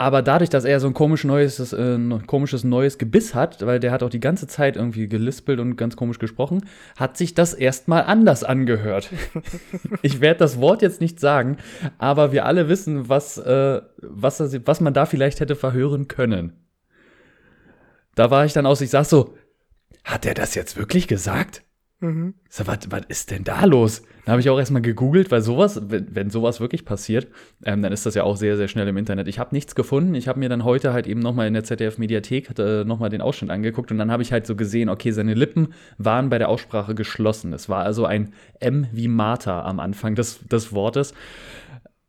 Aber 0.00 0.22
dadurch, 0.22 0.48
dass 0.48 0.64
er 0.64 0.80
so 0.80 0.86
ein 0.86 0.94
komisch 0.94 1.24
neues, 1.24 1.74
äh, 1.74 1.98
komisches 2.26 2.64
neues 2.64 2.96
Gebiss 2.96 3.34
hat, 3.34 3.66
weil 3.66 3.80
der 3.80 3.92
hat 3.92 4.02
auch 4.02 4.08
die 4.08 4.18
ganze 4.18 4.46
Zeit 4.46 4.76
irgendwie 4.76 5.08
gelispelt 5.08 5.60
und 5.60 5.76
ganz 5.76 5.94
komisch 5.94 6.18
gesprochen, 6.18 6.64
hat 6.96 7.18
sich 7.18 7.34
das 7.34 7.52
erstmal 7.52 8.04
anders 8.04 8.42
angehört. 8.42 9.10
ich 10.02 10.22
werde 10.22 10.38
das 10.38 10.58
Wort 10.58 10.80
jetzt 10.80 11.02
nicht 11.02 11.20
sagen, 11.20 11.58
aber 11.98 12.32
wir 12.32 12.46
alle 12.46 12.70
wissen, 12.70 13.10
was, 13.10 13.36
äh, 13.36 13.82
was, 13.98 14.40
was 14.64 14.80
man 14.80 14.94
da 14.94 15.04
vielleicht 15.04 15.40
hätte 15.40 15.54
verhören 15.54 16.08
können. 16.08 16.54
Da 18.14 18.30
war 18.30 18.46
ich 18.46 18.54
dann 18.54 18.64
aus, 18.64 18.80
ich 18.80 18.88
sag 18.88 19.04
so, 19.04 19.34
hat 20.04 20.26
er 20.26 20.34
das 20.34 20.54
jetzt 20.54 20.76
wirklich 20.76 21.08
gesagt? 21.08 21.62
Mhm. 22.00 22.34
So, 22.48 22.66
was, 22.66 22.78
was 22.88 23.02
ist 23.08 23.30
denn 23.30 23.44
da 23.44 23.66
los? 23.66 24.02
Da 24.24 24.32
habe 24.32 24.40
ich 24.40 24.48
auch 24.48 24.58
erstmal 24.58 24.80
gegoogelt, 24.80 25.30
weil 25.30 25.42
sowas, 25.42 25.82
wenn, 25.90 26.14
wenn 26.14 26.30
sowas 26.30 26.58
wirklich 26.58 26.86
passiert, 26.86 27.28
ähm, 27.62 27.82
dann 27.82 27.92
ist 27.92 28.06
das 28.06 28.14
ja 28.14 28.22
auch 28.22 28.36
sehr, 28.36 28.56
sehr 28.56 28.68
schnell 28.68 28.88
im 28.88 28.96
Internet. 28.96 29.28
Ich 29.28 29.38
habe 29.38 29.54
nichts 29.54 29.74
gefunden. 29.74 30.14
Ich 30.14 30.26
habe 30.26 30.38
mir 30.38 30.48
dann 30.48 30.64
heute 30.64 30.94
halt 30.94 31.06
eben 31.06 31.20
nochmal 31.20 31.46
in 31.46 31.52
der 31.52 31.64
ZDF-Mediathek 31.64 32.58
äh, 32.58 32.84
nochmal 32.84 33.10
den 33.10 33.20
Ausschnitt 33.20 33.50
angeguckt 33.50 33.90
und 33.90 33.98
dann 33.98 34.10
habe 34.10 34.22
ich 34.22 34.32
halt 34.32 34.46
so 34.46 34.56
gesehen, 34.56 34.88
okay, 34.88 35.10
seine 35.10 35.34
Lippen 35.34 35.74
waren 35.98 36.30
bei 36.30 36.38
der 36.38 36.48
Aussprache 36.48 36.94
geschlossen. 36.94 37.52
Es 37.52 37.68
war 37.68 37.84
also 37.84 38.06
ein 38.06 38.32
M 38.60 38.86
wie 38.92 39.08
Martha 39.08 39.62
am 39.62 39.78
Anfang 39.78 40.14
des, 40.14 40.40
des 40.48 40.72
Wortes. 40.72 41.12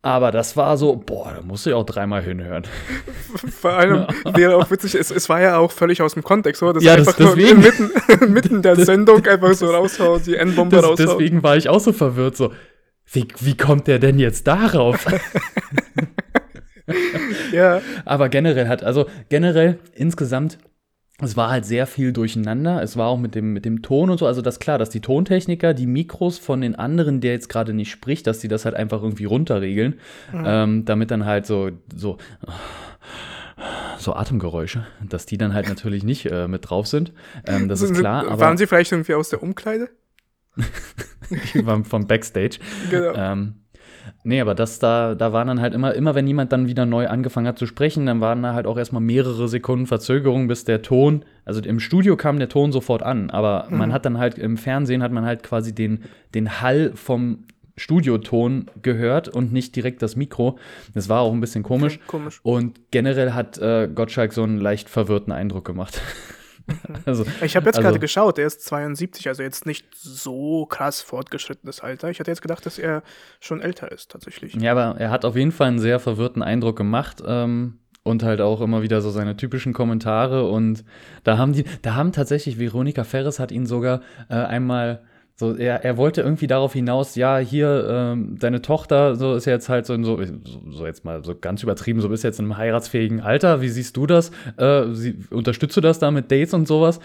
Aber 0.04 0.32
das 0.32 0.56
war 0.56 0.76
so, 0.76 0.96
boah, 0.96 1.32
da 1.36 1.42
musste 1.42 1.70
ich 1.70 1.74
auch 1.74 1.86
dreimal 1.86 2.22
hinhören. 2.22 2.64
Vor 3.60 3.74
allem 3.74 4.06
wäre 4.34 4.56
auch 4.56 4.68
witzig, 4.68 4.96
es, 4.96 5.12
es 5.12 5.28
war 5.28 5.40
ja 5.40 5.58
auch 5.58 5.70
völlig 5.70 6.02
aus 6.02 6.14
dem 6.14 6.24
Kontext, 6.24 6.60
oder? 6.60 6.74
Das 6.74 6.82
ja, 6.82 6.94
einfach 6.94 7.14
das, 7.14 7.34
deswegen, 7.34 7.60
nur 7.60 7.70
mitten, 7.70 7.90
mitten 8.32 8.62
der 8.62 8.84
Sendung 8.84 9.24
einfach 9.24 9.54
so 9.54 9.70
raushaut, 9.70 10.26
die 10.26 10.34
Endbombe 10.34 10.74
das, 10.74 10.84
raushaut. 10.84 11.20
Deswegen 11.20 11.44
war 11.44 11.56
ich 11.56 11.68
auch 11.68 11.78
so 11.78 11.92
verwirrt, 11.92 12.36
so, 12.36 12.52
wie, 13.12 13.28
wie 13.38 13.56
kommt 13.56 13.86
der 13.86 14.00
denn 14.00 14.18
jetzt 14.18 14.48
darauf? 14.48 15.06
ja. 17.52 17.80
Aber 18.04 18.28
generell 18.28 18.66
hat, 18.66 18.82
also 18.82 19.06
generell 19.28 19.78
insgesamt 19.94 20.58
es 21.22 21.36
war 21.36 21.50
halt 21.50 21.64
sehr 21.64 21.86
viel 21.86 22.12
durcheinander. 22.12 22.82
Es 22.82 22.96
war 22.96 23.08
auch 23.08 23.18
mit 23.18 23.34
dem, 23.34 23.52
mit 23.52 23.64
dem 23.64 23.82
Ton 23.82 24.10
und 24.10 24.18
so. 24.18 24.26
Also 24.26 24.42
das 24.42 24.58
klar, 24.58 24.78
dass 24.78 24.90
die 24.90 25.00
Tontechniker 25.00 25.74
die 25.74 25.86
Mikros 25.86 26.38
von 26.38 26.60
den 26.60 26.74
anderen, 26.74 27.20
der 27.20 27.32
jetzt 27.32 27.48
gerade 27.48 27.74
nicht 27.74 27.90
spricht, 27.90 28.26
dass 28.26 28.40
die 28.40 28.48
das 28.48 28.64
halt 28.64 28.74
einfach 28.74 29.02
irgendwie 29.02 29.24
runterregeln, 29.24 30.00
mhm. 30.32 30.44
ähm, 30.44 30.84
damit 30.84 31.10
dann 31.10 31.24
halt 31.24 31.46
so, 31.46 31.70
so, 31.94 32.18
so 33.98 34.14
Atemgeräusche, 34.14 34.86
dass 35.08 35.26
die 35.26 35.38
dann 35.38 35.54
halt 35.54 35.68
natürlich 35.68 36.02
nicht 36.02 36.26
äh, 36.26 36.48
mit 36.48 36.68
drauf 36.68 36.86
sind. 36.86 37.12
Ähm, 37.46 37.68
das 37.68 37.82
ist 37.82 37.94
klar. 37.94 38.26
Aber 38.26 38.40
waren 38.40 38.56
sie 38.56 38.66
vielleicht 38.66 38.92
irgendwie 38.92 39.14
aus 39.14 39.28
der 39.28 39.42
Umkleide? 39.42 39.90
die 41.54 41.64
waren 41.64 41.84
vom 41.84 42.06
Backstage. 42.06 42.58
Genau. 42.90 43.14
Ähm, 43.14 43.61
Nee, 44.24 44.40
aber 44.40 44.54
das 44.54 44.78
da, 44.78 45.14
da 45.14 45.32
waren 45.32 45.48
dann 45.48 45.60
halt 45.60 45.74
immer, 45.74 45.94
immer 45.94 46.14
wenn 46.14 46.26
jemand 46.26 46.52
dann 46.52 46.68
wieder 46.68 46.86
neu 46.86 47.08
angefangen 47.08 47.46
hat 47.46 47.58
zu 47.58 47.66
sprechen, 47.66 48.06
dann 48.06 48.20
waren 48.20 48.42
da 48.42 48.54
halt 48.54 48.66
auch 48.66 48.78
erstmal 48.78 49.02
mehrere 49.02 49.48
Sekunden 49.48 49.86
Verzögerung, 49.86 50.46
bis 50.46 50.64
der 50.64 50.82
Ton, 50.82 51.24
also 51.44 51.60
im 51.60 51.80
Studio 51.80 52.16
kam 52.16 52.38
der 52.38 52.48
Ton 52.48 52.70
sofort 52.70 53.02
an, 53.02 53.30
aber 53.30 53.66
mhm. 53.68 53.78
man 53.78 53.92
hat 53.92 54.04
dann 54.04 54.18
halt 54.18 54.38
im 54.38 54.56
Fernsehen 54.56 55.02
hat 55.02 55.10
man 55.10 55.24
halt 55.24 55.42
quasi 55.42 55.74
den, 55.74 56.04
den 56.34 56.60
Hall 56.60 56.92
vom 56.94 57.44
Studioton 57.76 58.66
gehört 58.82 59.28
und 59.28 59.52
nicht 59.52 59.74
direkt 59.74 60.02
das 60.02 60.14
Mikro. 60.14 60.58
Das 60.94 61.08
war 61.08 61.22
auch 61.22 61.32
ein 61.32 61.40
bisschen 61.40 61.62
komisch. 61.62 61.98
Komisch. 62.06 62.40
Und 62.42 62.78
generell 62.90 63.32
hat 63.32 63.58
äh, 63.58 63.88
Gottschalk 63.92 64.32
so 64.32 64.42
einen 64.42 64.60
leicht 64.60 64.88
verwirrten 64.88 65.32
Eindruck 65.32 65.64
gemacht. 65.64 66.00
Also, 67.04 67.24
ich 67.42 67.56
habe 67.56 67.66
jetzt 67.66 67.76
also, 67.76 67.88
gerade 67.88 67.98
geschaut, 67.98 68.38
er 68.38 68.46
ist 68.46 68.64
72, 68.64 69.28
also 69.28 69.42
jetzt 69.42 69.66
nicht 69.66 69.86
so 69.94 70.66
krass 70.66 71.00
fortgeschrittenes 71.02 71.80
Alter. 71.80 72.10
Ich 72.10 72.20
hatte 72.20 72.30
jetzt 72.30 72.42
gedacht, 72.42 72.64
dass 72.66 72.78
er 72.78 73.02
schon 73.40 73.60
älter 73.60 73.90
ist, 73.90 74.10
tatsächlich. 74.10 74.54
Ja, 74.54 74.72
aber 74.72 75.00
er 75.00 75.10
hat 75.10 75.24
auf 75.24 75.36
jeden 75.36 75.52
Fall 75.52 75.68
einen 75.68 75.78
sehr 75.78 75.98
verwirrten 75.98 76.42
Eindruck 76.42 76.76
gemacht. 76.76 77.22
Ähm, 77.26 77.78
und 78.04 78.24
halt 78.24 78.40
auch 78.40 78.60
immer 78.60 78.82
wieder 78.82 79.00
so 79.00 79.10
seine 79.10 79.36
typischen 79.36 79.72
Kommentare 79.72 80.48
und 80.48 80.84
da 81.22 81.38
haben 81.38 81.52
die, 81.52 81.64
da 81.82 81.94
haben 81.94 82.10
tatsächlich 82.10 82.58
Veronika 82.58 83.04
Ferres 83.04 83.38
hat 83.38 83.52
ihn 83.52 83.64
sogar 83.64 84.00
äh, 84.28 84.34
einmal 84.34 85.02
so, 85.42 85.56
er, 85.56 85.84
er 85.84 85.96
wollte 85.96 86.20
irgendwie 86.20 86.46
darauf 86.46 86.72
hinaus, 86.72 87.16
ja, 87.16 87.38
hier, 87.38 87.88
ähm, 87.90 88.38
deine 88.38 88.62
Tochter, 88.62 89.16
so 89.16 89.34
ist 89.34 89.44
jetzt 89.46 89.68
halt 89.68 89.86
so, 89.86 90.00
so, 90.04 90.22
so 90.70 90.86
jetzt 90.86 91.04
mal 91.04 91.24
so 91.24 91.34
ganz 91.36 91.64
übertrieben, 91.64 92.00
so 92.00 92.08
bist 92.08 92.22
jetzt 92.22 92.38
in 92.38 92.44
einem 92.44 92.56
heiratsfähigen 92.56 93.20
Alter, 93.20 93.60
wie 93.60 93.68
siehst 93.68 93.96
du 93.96 94.06
das? 94.06 94.30
Äh, 94.56 94.92
sie, 94.92 95.18
unterstützt 95.30 95.76
du 95.76 95.80
das 95.80 95.98
da 95.98 96.12
mit 96.12 96.30
Dates 96.30 96.54
und 96.54 96.68
sowas? 96.68 97.00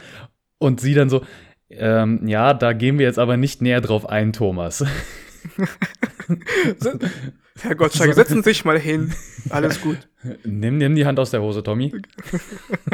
Und 0.60 0.80
sie 0.80 0.94
dann 0.94 1.10
so, 1.10 1.24
ähm, 1.72 2.28
ja, 2.28 2.54
da 2.54 2.74
gehen 2.74 3.00
wir 3.00 3.08
jetzt 3.08 3.18
aber 3.18 3.38
nicht 3.38 3.64
näher 3.64 3.82
drauf 3.82 4.08
ein, 4.08 4.34
Thomas. 4.34 4.86
Herr 7.60 7.74
Gottschalk, 7.76 8.14
setzen 8.14 8.44
Sie 8.44 8.50
sich 8.50 8.66
mal 8.66 8.80
hin. 8.80 9.14
Alles 9.50 9.82
gut. 9.82 9.98
Nimm, 10.44 10.78
nimm 10.78 10.96
die 10.96 11.08
Hand 11.08 11.20
aus 11.20 11.32
der 11.32 11.42
Hose, 11.42 11.64
Tommy. 11.64 11.92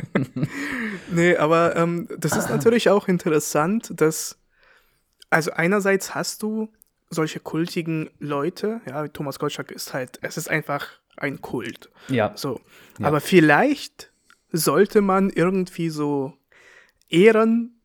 nee, 1.11 1.35
aber 1.35 1.75
ähm, 1.75 2.07
das 2.17 2.37
ist 2.37 2.49
natürlich 2.51 2.89
auch 2.89 3.09
interessant, 3.09 3.91
dass 3.99 4.37
also 5.33 5.51
einerseits 5.51 6.15
hast 6.15 6.43
du 6.43 6.69
solche 7.09 7.39
kultigen 7.39 8.09
Leute, 8.19 8.81
ja, 8.87 9.07
Thomas 9.07 9.39
Gottschalk 9.39 9.71
ist 9.71 9.93
halt, 9.93 10.19
es 10.21 10.37
ist 10.37 10.49
einfach 10.49 10.87
ein 11.17 11.41
Kult. 11.41 11.89
Ja. 12.07 12.31
So. 12.35 12.59
Ja. 12.99 13.07
Aber 13.07 13.21
vielleicht 13.21 14.11
sollte 14.51 15.01
man 15.01 15.29
irgendwie 15.29 15.89
so 15.89 16.33
ehren. 17.09 17.79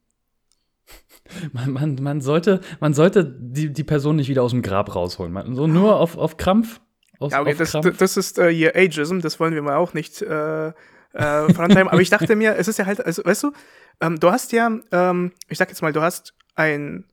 Man, 1.53 1.73
man, 1.73 1.95
man, 1.97 2.21
sollte, 2.23 2.63
man 2.81 2.95
sollte 2.95 3.23
die, 3.23 3.71
die 3.71 3.85
Person 3.85 4.17
nicht 4.17 4.31
wieder 4.31 4.43
aus 4.43 4.53
dem 4.53 4.63
Grab 4.63 4.95
rausholen. 4.95 5.31
Man, 5.31 5.55
so 5.55 5.67
nur 5.67 6.01
auf, 6.01 6.17
auf 6.17 6.39
Krampf. 6.39 6.81
Aus, 7.19 7.33
ja, 7.33 7.43
okay, 7.43 7.55
das, 7.55 7.73
das, 7.73 8.17
ist 8.17 8.39
äh, 8.39 8.51
hier 8.51 8.75
Ageism, 8.75 9.21
das 9.21 9.39
wollen 9.39 9.53
wir 9.53 9.61
mal 9.61 9.77
auch 9.77 9.93
nicht 9.93 10.23
äh, 10.23 10.69
äh, 10.69 10.73
vorantreiben. 11.13 11.89
Aber 11.89 12.01
ich 12.01 12.09
dachte 12.09 12.35
mir, 12.35 12.57
es 12.57 12.67
ist 12.67 12.79
ja 12.79 12.87
halt, 12.87 13.05
also 13.05 13.23
weißt 13.23 13.43
du, 13.43 13.53
ähm, 14.01 14.19
du 14.19 14.31
hast 14.31 14.53
ja, 14.53 14.71
ähm, 14.91 15.33
ich 15.49 15.59
sag 15.59 15.69
jetzt 15.69 15.83
mal, 15.83 15.93
du 15.93 16.01
hast 16.01 16.33
ein 16.55 17.05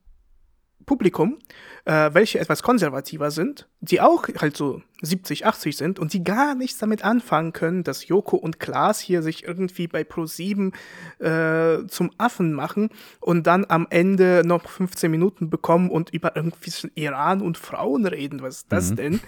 Publikum, 0.86 1.38
äh, 1.84 2.10
welche 2.12 2.38
etwas 2.38 2.62
konservativer 2.62 3.32
sind, 3.32 3.68
die 3.80 4.00
auch 4.00 4.28
halt 4.40 4.56
so 4.56 4.82
70, 5.02 5.44
80 5.44 5.76
sind 5.76 5.98
und 5.98 6.12
die 6.12 6.22
gar 6.22 6.54
nichts 6.54 6.78
damit 6.78 7.04
anfangen 7.04 7.52
können, 7.52 7.82
dass 7.82 8.06
Joko 8.06 8.36
und 8.36 8.60
Klaas 8.60 9.00
hier 9.00 9.22
sich 9.22 9.44
irgendwie 9.44 9.88
bei 9.88 10.02
Pro7 10.02 10.72
äh, 11.18 11.86
zum 11.88 12.12
Affen 12.18 12.52
machen 12.52 12.90
und 13.20 13.46
dann 13.48 13.66
am 13.68 13.88
Ende 13.90 14.42
noch 14.46 14.68
15 14.68 15.10
Minuten 15.10 15.50
bekommen 15.50 15.90
und 15.90 16.10
über 16.10 16.36
irgendwie 16.36 16.72
Iran 16.94 17.42
und 17.42 17.58
Frauen 17.58 18.06
reden. 18.06 18.40
Was 18.40 18.58
ist 18.58 18.72
das 18.72 18.90
mhm. 18.90 18.96
denn? 18.96 19.20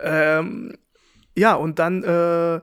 Ähm, 0.00 0.78
ja, 1.36 1.54
und 1.54 1.78
dann 1.78 2.04
äh, 2.04 2.60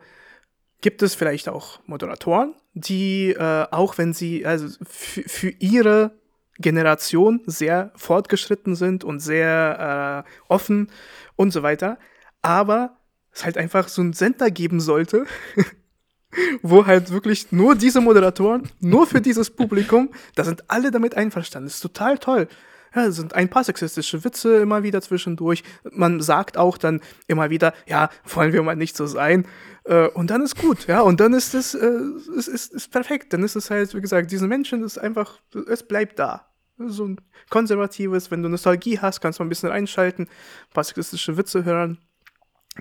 gibt 0.82 1.02
es 1.02 1.16
vielleicht 1.16 1.50
auch 1.50 1.80
Moderatoren, 1.86 2.56
die 2.74 3.32
äh, 3.32 3.66
auch 3.72 3.98
wenn 3.98 4.14
sie 4.14 4.46
also 4.46 4.68
für 4.88 5.50
ihre 5.50 6.19
Generation 6.60 7.42
sehr 7.46 7.92
fortgeschritten 7.96 8.76
sind 8.76 9.04
und 9.04 9.20
sehr 9.20 10.26
äh, 10.26 10.52
offen 10.52 10.90
und 11.36 11.52
so 11.52 11.64
weiter, 11.64 11.98
aber 12.42 12.98
es 13.32 13.46
halt 13.46 13.58
einfach 13.58 13.88
so 13.88 14.02
einen 14.02 14.14
Sender 14.14 14.52
geben 14.52 14.80
sollte, 14.80 15.26
wo 16.62 16.86
halt 16.86 17.12
wirklich 17.12 17.52
nur 17.52 17.76
diese 17.76 18.02
Moderatoren, 18.02 18.70
nur 18.80 19.08
für 19.08 19.22
dieses 19.22 19.50
Publikum, 19.50 20.10
da 20.36 20.44
sind 20.44 20.70
alle 20.70 20.92
damit 20.92 21.16
einverstanden. 21.16 21.68
Das 21.68 21.76
ist 21.76 21.82
total 21.82 22.18
toll. 22.18 22.48
Ja, 22.96 23.06
es 23.06 23.18
sind 23.18 23.36
ein 23.36 23.50
paar 23.50 23.64
sexistische 23.64 24.24
Witze 24.24 24.58
immer 24.58 24.82
wieder 24.82 25.02
zwischendurch. 25.02 25.64
Man 25.92 26.22
sagt 26.22 26.58
auch 26.58 26.78
dann 26.78 27.02
immer 27.28 27.52
wieder, 27.52 27.74
ja, 27.86 28.10
wollen 28.26 28.52
wir 28.52 28.64
mal 28.64 28.76
nicht 28.76 28.98
so 28.98 29.06
sein. 29.06 29.46
Äh, 29.84 30.08
und 30.08 30.32
dann 30.32 30.42
ist 30.42 30.58
gut, 30.58 30.88
ja, 30.88 31.02
und 31.02 31.20
dann 31.20 31.34
ist 31.34 31.54
es, 31.54 31.76
äh, 31.76 32.00
ist, 32.36 32.48
ist, 32.48 32.74
ist 32.74 32.92
perfekt. 32.92 33.34
Dann 33.34 33.44
ist 33.44 33.56
es 33.56 33.70
halt, 33.70 33.94
wie 33.94 34.02
gesagt, 34.02 34.32
diesen 34.32 34.50
Menschen 34.50 34.84
ist 34.84 34.98
einfach, 34.98 35.40
es 35.68 35.84
bleibt 35.84 36.18
da. 36.18 36.49
So 36.88 37.06
ein 37.06 37.22
konservatives, 37.50 38.32
wenn 38.32 38.42
du 38.42 38.50
Nostalgie 38.50 39.00
hast, 39.00 39.20
kannst 39.20 39.40
du 39.40 39.44
mal 39.44 39.48
ein 39.48 39.50
bisschen 39.50 39.72
einschalten, 39.72 40.24
ein 40.24 40.74
paar 40.74 40.84
sexistische 40.84 41.38
Witze 41.38 41.66
hören, 41.66 41.98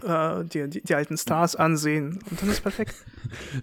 äh, 0.03 0.45
die, 0.45 0.69
die, 0.69 0.83
die 0.83 0.95
alten 0.95 1.17
Stars 1.17 1.57
ansehen 1.57 2.21
und 2.31 2.41
dann 2.41 2.51
ist 2.51 2.63
perfekt. 2.63 2.95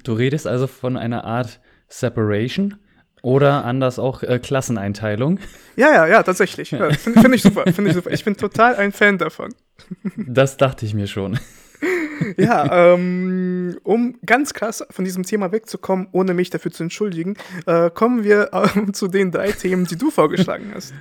Du 0.04 0.14
redest 0.14 0.46
also 0.46 0.68
von 0.68 0.96
einer 0.96 1.24
Art 1.24 1.60
Separation 1.88 2.78
oder 3.24 3.66
anders 3.66 3.98
auch 3.98 4.22
äh, 4.22 4.38
Klasseneinteilung. 4.38 5.40
Ja, 5.76 5.92
ja, 5.92 6.06
ja, 6.06 6.22
tatsächlich. 6.22 6.70
Ja, 6.72 6.92
Finde 6.92 7.22
find 7.22 7.36
ich 7.36 7.42
super. 7.42 7.64
Find 7.74 7.88
ich 7.88 7.96
super. 7.96 8.12
Ich 8.12 8.24
bin 8.24 8.38
total 8.38 8.76
ein 8.76 8.92
Fan 8.92 9.18
davon. 9.18 9.56
Das 10.16 10.58
dachte 10.58 10.86
ich 10.86 10.94
mir 10.94 11.08
schon. 11.08 11.40
Ja, 12.38 12.94
ähm, 12.94 13.78
um 13.84 14.18
ganz 14.26 14.54
krass 14.54 14.86
von 14.90 15.06
diesem 15.06 15.24
Thema 15.24 15.52
wegzukommen, 15.52 16.08
ohne 16.12 16.34
mich 16.34 16.50
dafür 16.50 16.72
zu 16.72 16.84
entschuldigen, 16.84 17.36
äh, 17.66 17.90
kommen 17.90 18.24
wir 18.24 18.50
äh, 18.54 18.92
zu 18.92 19.08
den 19.08 19.32
drei 19.32 19.52
Themen, 19.52 19.86
die 19.86 19.98
du 19.98 20.12
vorgeschlagen 20.12 20.72
hast. 20.74 20.94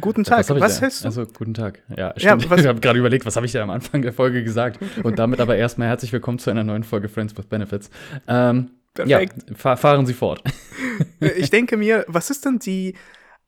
Guten 0.00 0.24
Tag, 0.24 0.48
was, 0.48 0.60
was 0.60 0.80
hältst 0.80 1.04
du? 1.04 1.08
Also, 1.08 1.26
guten 1.26 1.54
Tag. 1.54 1.82
Ja, 1.96 2.14
stimmt. 2.16 2.44
Ja, 2.44 2.56
ich 2.56 2.66
habe 2.66 2.80
gerade 2.80 2.98
überlegt, 2.98 3.26
was 3.26 3.36
habe 3.36 3.46
ich 3.46 3.52
da 3.52 3.62
am 3.62 3.70
Anfang 3.70 4.02
der 4.02 4.12
Folge 4.12 4.44
gesagt? 4.44 4.78
Und 5.02 5.18
damit 5.18 5.40
aber 5.40 5.56
erstmal 5.56 5.88
herzlich 5.88 6.12
willkommen 6.12 6.38
zu 6.38 6.50
einer 6.50 6.64
neuen 6.64 6.84
Folge 6.84 7.08
Friends 7.08 7.36
with 7.36 7.46
Benefits. 7.46 7.90
Ähm, 8.28 8.70
Perfekt. 8.94 9.50
Ja, 9.50 9.56
fahr, 9.56 9.76
fahren 9.76 10.06
Sie 10.06 10.14
fort. 10.14 10.42
ich 11.20 11.50
denke 11.50 11.76
mir, 11.76 12.04
was 12.06 12.30
ist 12.30 12.44
denn 12.44 12.60
die 12.60 12.94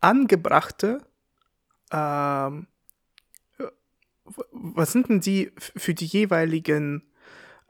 angebrachte 0.01 1.01
ähm, 1.93 2.67
was 4.53 4.93
sind 4.93 5.09
denn 5.09 5.21
die 5.21 5.53
für 5.57 5.95
die 5.95 6.07
jeweiligen, 6.07 7.03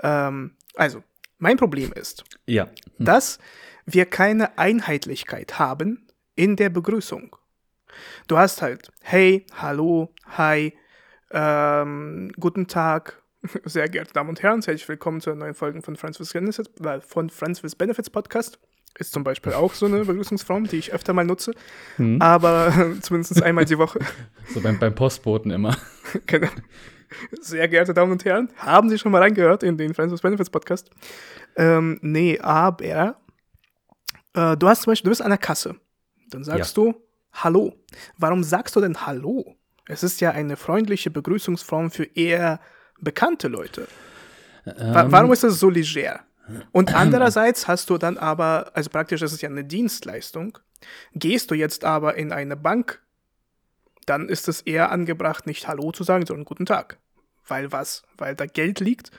ähm, 0.03 0.57
also 0.75 1.03
mein 1.39 1.57
Problem 1.57 1.93
ist, 1.93 2.25
ja. 2.47 2.65
Hm. 2.65 3.05
dass 3.07 3.39
wir 3.85 4.07
keine 4.07 4.59
Einheitlichkeit 4.59 5.59
haben 5.59 6.07
in 6.35 6.57
der 6.57 6.71
Begrüßung. 6.71 7.37
Du 8.27 8.37
hast 8.37 8.63
halt, 8.63 8.91
hey, 9.03 9.47
hallo, 9.55 10.13
hi, 10.27 10.77
ähm, 11.31 12.33
guten 12.39 12.67
Tag, 12.67 13.23
sehr 13.65 13.89
geehrte 13.89 14.13
Damen 14.13 14.31
und 14.31 14.43
Herren, 14.43 14.63
herzlich 14.63 14.89
willkommen 14.89 15.21
zu 15.21 15.31
einer 15.31 15.41
neuen 15.41 15.55
Folge 15.55 15.83
von 15.83 15.97
Friends 15.97 16.21
with 16.21 16.33
Benefits, 16.33 16.71
äh, 16.81 17.01
von 17.01 17.31
Friends 17.31 17.63
with 17.63 17.75
Benefits 17.75 18.11
Podcast. 18.11 18.59
Ist 18.99 19.13
zum 19.13 19.25
Beispiel 19.25 19.53
auch 19.53 19.75
so 19.75 19.87
eine 19.87 20.05
Begrüßungsform, 20.05 20.65
die 20.65 20.77
ich 20.77 20.93
öfter 20.93 21.13
mal 21.13 21.25
nutze, 21.25 21.53
hm. 21.97 22.21
aber 22.21 22.73
zumindest 23.03 23.43
einmal 23.43 23.65
die 23.65 23.79
Woche. 23.79 24.01
So 24.53 24.61
beim, 24.61 24.79
beim 24.79 24.95
Postboten 24.95 25.51
immer. 25.51 25.77
genau. 26.27 26.49
Sehr 27.41 27.69
geehrte 27.69 27.95
Damen 27.95 28.13
und 28.13 28.25
Herren, 28.25 28.51
haben 28.57 28.89
Sie 28.89 28.99
schon 28.99 29.13
mal 29.13 29.23
reingehört 29.23 29.63
in 29.63 29.79
den 29.79 29.95
Friends 29.95 30.13
with 30.13 30.21
Benefits 30.21 30.51
Podcast? 30.51 30.91
Ähm, 31.57 31.99
nee, 32.03 32.39
aber 32.41 33.17
äh, 34.35 34.57
du 34.57 34.69
hast 34.69 34.83
zum 34.83 34.91
Beispiel, 34.91 35.05
du 35.05 35.11
bist 35.11 35.23
an 35.23 35.31
der 35.31 35.39
Kasse. 35.39 35.77
Dann 36.31 36.45
sagst 36.45 36.77
ja. 36.77 36.83
du 36.83 36.95
Hallo. 37.33 37.75
Warum 38.17 38.43
sagst 38.43 38.75
du 38.77 38.81
denn 38.81 39.07
Hallo? 39.07 39.57
Es 39.87 40.03
ist 40.03 40.21
ja 40.21 40.31
eine 40.31 40.57
freundliche 40.57 41.11
Begrüßungsform 41.11 41.91
für 41.91 42.05
eher 42.05 42.61
bekannte 42.99 43.49
Leute. 43.49 43.87
Ähm, 44.67 45.13
Warum 45.13 45.33
ist 45.33 45.45
das 45.45 45.61
so 45.61 45.71
leger? 45.71 46.21
Und 46.73 46.95
andererseits 46.95 47.69
hast 47.69 47.91
du 47.91 47.99
dann 47.99 48.19
aber, 48.19 48.73
also 48.75 48.91
praktisch 48.91 49.23
ist 49.23 49.33
es 49.33 49.41
ja 49.41 49.49
eine 49.49 49.65
Dienstleistung. 49.65 50.59
Gehst 51.15 51.51
du 51.51 51.55
jetzt 51.55 51.85
aber 51.85 52.17
in 52.17 52.33
eine 52.33 52.57
Bank, 52.57 53.03
dann 54.07 54.29
ist 54.29 54.49
es 54.49 54.63
eher 54.63 54.91
angebracht, 54.91 55.47
nicht 55.47 55.69
Hallo 55.69 55.93
zu 55.93 56.05
sagen, 56.05 56.25
sondern 56.27 56.45
Guten 56.45 56.67
Tag. 56.67 56.99
Weil 57.47 57.73
was? 57.73 58.03
Weil 58.17 58.35
da 58.35 58.47
Geld 58.47 58.81
liegt? 58.81 59.11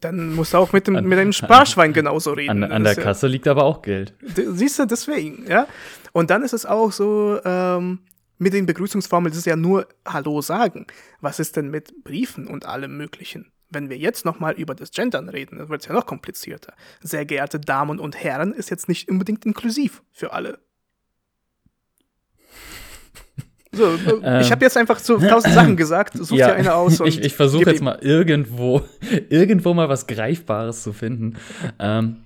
Dann 0.00 0.34
musst 0.34 0.52
du 0.52 0.58
auch 0.58 0.72
mit 0.72 0.86
dem, 0.86 0.96
an, 0.96 1.06
mit 1.06 1.18
dem 1.18 1.32
Sparschwein 1.32 1.90
an, 1.90 1.94
genauso 1.94 2.32
reden. 2.32 2.62
An, 2.62 2.72
an 2.72 2.84
der 2.84 2.94
Kasse 2.94 3.26
ja, 3.26 3.32
liegt 3.32 3.48
aber 3.48 3.64
auch 3.64 3.80
Geld. 3.80 4.14
Siehst 4.22 4.78
du, 4.78 4.86
deswegen, 4.86 5.46
ja. 5.48 5.66
Und 6.12 6.30
dann 6.30 6.42
ist 6.42 6.52
es 6.52 6.66
auch 6.66 6.92
so, 6.92 7.40
ähm, 7.44 8.00
mit 8.38 8.52
den 8.52 8.66
Begrüßungsformeln 8.66 9.32
ist 9.32 9.38
es 9.38 9.44
ja 9.46 9.56
nur 9.56 9.88
Hallo 10.06 10.42
sagen. 10.42 10.86
Was 11.20 11.38
ist 11.38 11.56
denn 11.56 11.70
mit 11.70 12.04
Briefen 12.04 12.46
und 12.46 12.66
allem 12.66 12.96
Möglichen? 12.96 13.52
Wenn 13.70 13.88
wir 13.88 13.96
jetzt 13.96 14.24
nochmal 14.24 14.54
über 14.54 14.74
das 14.74 14.90
Gendern 14.90 15.28
reden, 15.28 15.58
dann 15.58 15.68
wird 15.68 15.80
es 15.80 15.88
ja 15.88 15.94
noch 15.94 16.06
komplizierter. 16.06 16.74
Sehr 17.00 17.24
geehrte 17.24 17.58
Damen 17.58 17.98
und 17.98 18.22
Herren 18.22 18.52
ist 18.52 18.70
jetzt 18.70 18.88
nicht 18.88 19.08
unbedingt 19.08 19.46
inklusiv 19.46 20.02
für 20.12 20.32
alle. 20.32 20.58
So, 23.74 23.98
ähm, 24.22 24.40
ich 24.40 24.50
habe 24.50 24.64
jetzt 24.64 24.76
einfach 24.76 24.98
so 24.98 25.18
tausend 25.18 25.54
Sachen 25.54 25.76
gesagt. 25.76 26.14
Such 26.16 26.36
ja, 26.36 26.48
dir 26.48 26.54
eine 26.54 26.74
aus. 26.74 27.00
ich 27.04 27.22
ich 27.22 27.34
versuche 27.34 27.70
jetzt 27.70 27.82
mal 27.82 27.98
irgendwo, 28.00 28.82
irgendwo 29.28 29.74
mal 29.74 29.88
was 29.88 30.06
Greifbares 30.06 30.82
zu 30.82 30.92
finden. 30.92 31.36
ähm, 31.78 32.24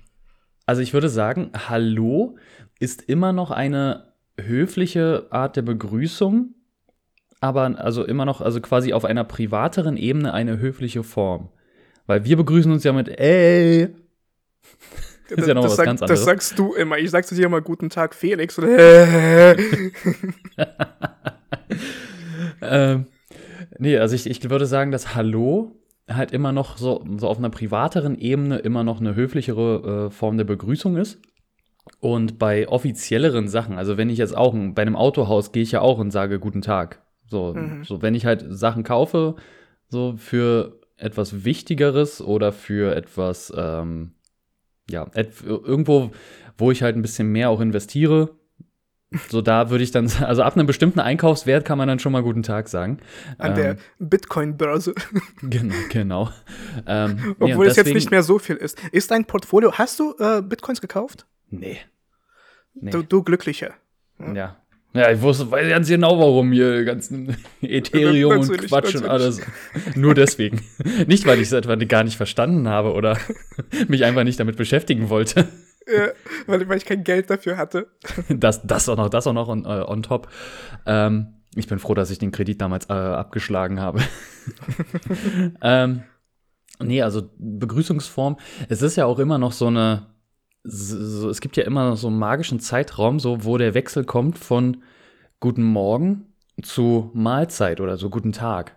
also 0.65 0.81
ich 0.81 0.93
würde 0.93 1.09
sagen, 1.09 1.51
Hallo 1.67 2.37
ist 2.79 3.01
immer 3.01 3.33
noch 3.33 3.51
eine 3.51 4.13
höfliche 4.39 5.27
Art 5.31 5.55
der 5.55 5.63
Begrüßung, 5.63 6.53
aber 7.41 7.79
also 7.79 8.05
immer 8.05 8.25
noch, 8.25 8.41
also 8.41 8.61
quasi 8.61 8.93
auf 8.93 9.05
einer 9.05 9.23
privateren 9.23 9.97
Ebene 9.97 10.33
eine 10.33 10.59
höfliche 10.59 11.03
Form. 11.03 11.49
Weil 12.05 12.25
wir 12.25 12.37
begrüßen 12.37 12.71
uns 12.71 12.83
ja 12.83 12.93
mit 12.93 13.07
ey. 13.07 13.89
Das 15.29 15.39
ist 15.39 15.47
ja 15.47 15.53
noch 15.53 15.61
das 15.61 15.71
was 15.71 15.77
sag, 15.77 15.85
ganz 15.85 16.01
anderes. 16.01 16.19
Das 16.19 16.25
sagst 16.25 16.57
du 16.57 16.73
immer. 16.73 16.97
Ich 16.97 17.11
sag 17.11 17.25
zu 17.27 17.35
dir 17.35 17.45
immer 17.45 17.61
Guten 17.61 17.89
Tag, 17.89 18.15
Felix. 18.15 18.57
Oder, 18.57 19.55
ähm, 22.69 23.05
nee, 23.77 23.97
also 23.97 24.15
ich, 24.15 24.29
ich 24.29 24.49
würde 24.49 24.65
sagen, 24.65 24.91
dass 24.91 25.15
Hallo 25.15 25.75
halt 26.09 26.31
immer 26.31 26.51
noch 26.51 26.77
so, 26.77 27.05
so 27.17 27.27
auf 27.27 27.37
einer 27.37 27.49
privateren 27.49 28.17
Ebene 28.17 28.57
immer 28.59 28.83
noch 28.83 28.99
eine 28.99 29.15
höflichere 29.15 30.07
äh, 30.07 30.11
Form 30.11 30.37
der 30.37 30.45
Begrüßung 30.45 30.97
ist. 30.97 31.19
Und 31.99 32.39
bei 32.39 32.67
offizielleren 32.67 33.47
Sachen, 33.47 33.77
also 33.77 33.97
wenn 33.97 34.09
ich 34.09 34.17
jetzt 34.17 34.35
auch 34.35 34.53
bei 34.53 34.81
einem 34.81 34.95
Autohaus 34.95 35.51
gehe 35.51 35.63
ich 35.63 35.71
ja 35.71 35.81
auch 35.81 35.97
und 35.97 36.11
sage 36.11 36.39
Guten 36.39 36.61
Tag. 36.61 37.01
So, 37.27 37.53
mhm. 37.53 37.83
so 37.83 38.01
wenn 38.01 38.15
ich 38.15 38.25
halt 38.25 38.45
Sachen 38.49 38.83
kaufe, 38.83 39.35
so 39.89 40.15
für 40.17 40.79
etwas 40.97 41.45
Wichtigeres 41.45 42.21
oder 42.21 42.51
für 42.51 42.95
etwas, 42.95 43.53
ähm, 43.55 44.13
ja, 44.89 45.07
et 45.13 45.43
irgendwo, 45.43 46.11
wo 46.57 46.71
ich 46.71 46.83
halt 46.83 46.95
ein 46.95 47.01
bisschen 47.01 47.31
mehr 47.31 47.49
auch 47.49 47.61
investiere, 47.61 48.38
so 49.29 49.41
da 49.41 49.71
würde 49.71 49.83
ich 49.83 49.91
dann, 49.91 50.11
also 50.21 50.43
ab 50.43 50.55
einem 50.55 50.67
bestimmten 50.67 50.99
Einkaufswert 50.99 51.65
kann 51.65 51.77
man 51.77 51.87
dann 51.87 51.99
schon 51.99 52.11
mal 52.11 52.21
guten 52.21 52.43
Tag 52.43 52.67
sagen. 52.69 52.99
An 53.39 53.51
ähm, 53.51 53.55
der 53.55 53.77
Bitcoin-Börse. 53.99 54.93
Genau, 55.41 55.75
genau. 55.89 56.29
Ähm, 56.85 57.35
Obwohl 57.39 57.65
nee, 57.65 57.71
es 57.71 57.77
jetzt 57.77 57.93
nicht 57.93 58.11
mehr 58.11 58.23
so 58.23 58.39
viel 58.39 58.55
ist. 58.55 58.77
Ist 58.91 59.11
dein 59.11 59.25
Portfolio, 59.25 59.73
hast 59.73 59.99
du 59.99 60.15
äh, 60.19 60.41
Bitcoins 60.41 60.81
gekauft? 60.81 61.25
Nee. 61.49 61.79
nee. 62.73 62.91
Du, 62.91 63.01
du 63.01 63.23
Glücklicher. 63.23 63.73
Hm? 64.17 64.35
Ja. 64.35 64.57
Ja, 64.93 65.11
ich 65.11 65.21
wusste, 65.21 65.49
weiß 65.49 65.69
ganz 65.69 65.87
genau, 65.87 66.17
warum 66.17 66.51
hier 66.51 66.83
ganzen 66.83 67.37
Ethereum 67.61 68.39
und 68.39 68.57
Quatsch 68.57 68.95
und 68.95 69.05
alles. 69.05 69.41
Nur 69.95 70.15
deswegen. 70.15 70.61
nicht, 71.05 71.27
weil 71.27 71.37
ich 71.37 71.47
es 71.47 71.51
etwa 71.51 71.75
gar 71.75 72.03
nicht 72.03 72.17
verstanden 72.17 72.67
habe 72.67 72.93
oder 72.93 73.17
mich 73.87 74.03
einfach 74.03 74.23
nicht 74.23 74.39
damit 74.39 74.57
beschäftigen 74.57 75.09
wollte. 75.09 75.47
Ja, 75.91 76.09
weil, 76.47 76.67
weil 76.69 76.77
ich 76.77 76.85
kein 76.85 77.03
Geld 77.03 77.29
dafür 77.29 77.57
hatte. 77.57 77.87
Das, 78.29 78.65
das 78.65 78.87
auch 78.89 78.97
noch, 78.97 79.09
das 79.09 79.27
auch 79.27 79.33
noch 79.33 79.47
on, 79.47 79.65
uh, 79.65 79.85
on 79.87 80.03
top. 80.03 80.29
Ähm, 80.85 81.33
ich 81.55 81.67
bin 81.67 81.79
froh, 81.79 81.93
dass 81.93 82.11
ich 82.11 82.19
den 82.19 82.31
Kredit 82.31 82.61
damals 82.61 82.89
äh, 82.89 82.93
abgeschlagen 82.93 83.79
habe. 83.79 84.01
ähm, 85.61 86.03
nee, 86.79 87.01
also 87.01 87.29
Begrüßungsform. 87.37 88.37
Es 88.69 88.81
ist 88.81 88.95
ja 88.95 89.05
auch 89.05 89.19
immer 89.19 89.37
noch 89.37 89.51
so 89.51 89.67
eine 89.67 90.07
so, 90.63 91.29
es 91.29 91.41
gibt 91.41 91.57
ja 91.57 91.63
immer 91.63 91.95
so 91.95 92.07
einen 92.07 92.19
magischen 92.19 92.59
Zeitraum, 92.59 93.19
so 93.19 93.43
wo 93.43 93.57
der 93.57 93.73
Wechsel 93.73 94.03
kommt 94.03 94.37
von 94.37 94.83
Guten 95.39 95.63
Morgen 95.63 96.33
zu 96.61 97.11
Mahlzeit 97.13 97.79
oder 97.79 97.97
so 97.97 98.09
guten 98.09 98.33
Tag. 98.33 98.75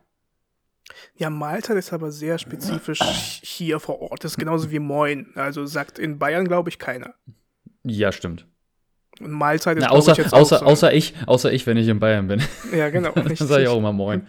Ja, 1.17 1.31
Mahlzeit 1.31 1.77
ist 1.77 1.93
aber 1.93 2.11
sehr 2.11 2.39
spezifisch 2.39 3.01
hier 3.43 3.81
vor 3.81 4.01
Ort. 4.01 4.25
Das 4.25 4.33
ist 4.33 4.39
genauso 4.39 4.71
wie 4.71 4.79
Moin. 4.79 5.29
Also 5.35 5.67
sagt 5.67 5.99
in 5.99 6.19
Bayern, 6.19 6.47
glaube 6.47 6.71
ich, 6.71 6.79
keiner. 6.79 7.15
Ja, 7.85 8.13
stimmt. 8.13 8.47
Und 9.21 9.31
Mahlzeit 9.33 9.77
ist 9.77 9.85
Na, 9.85 9.91
außer, 9.91 10.13
ich, 10.13 10.19
jetzt 10.19 10.33
außer, 10.33 10.59
so. 10.61 10.65
außer 10.65 10.93
ich, 10.93 11.15
außer 11.27 11.53
ich, 11.53 11.67
wenn 11.67 11.77
ich 11.77 11.89
in 11.89 12.01
Bayern 12.01 12.29
bin. 12.29 12.43
Ja, 12.75 12.91
genau. 12.91 13.13
Dann 13.15 13.37
sage 13.37 13.63
ich 13.63 13.69
auch 13.69 13.79
immer 13.79 13.93
Moin. 13.93 14.27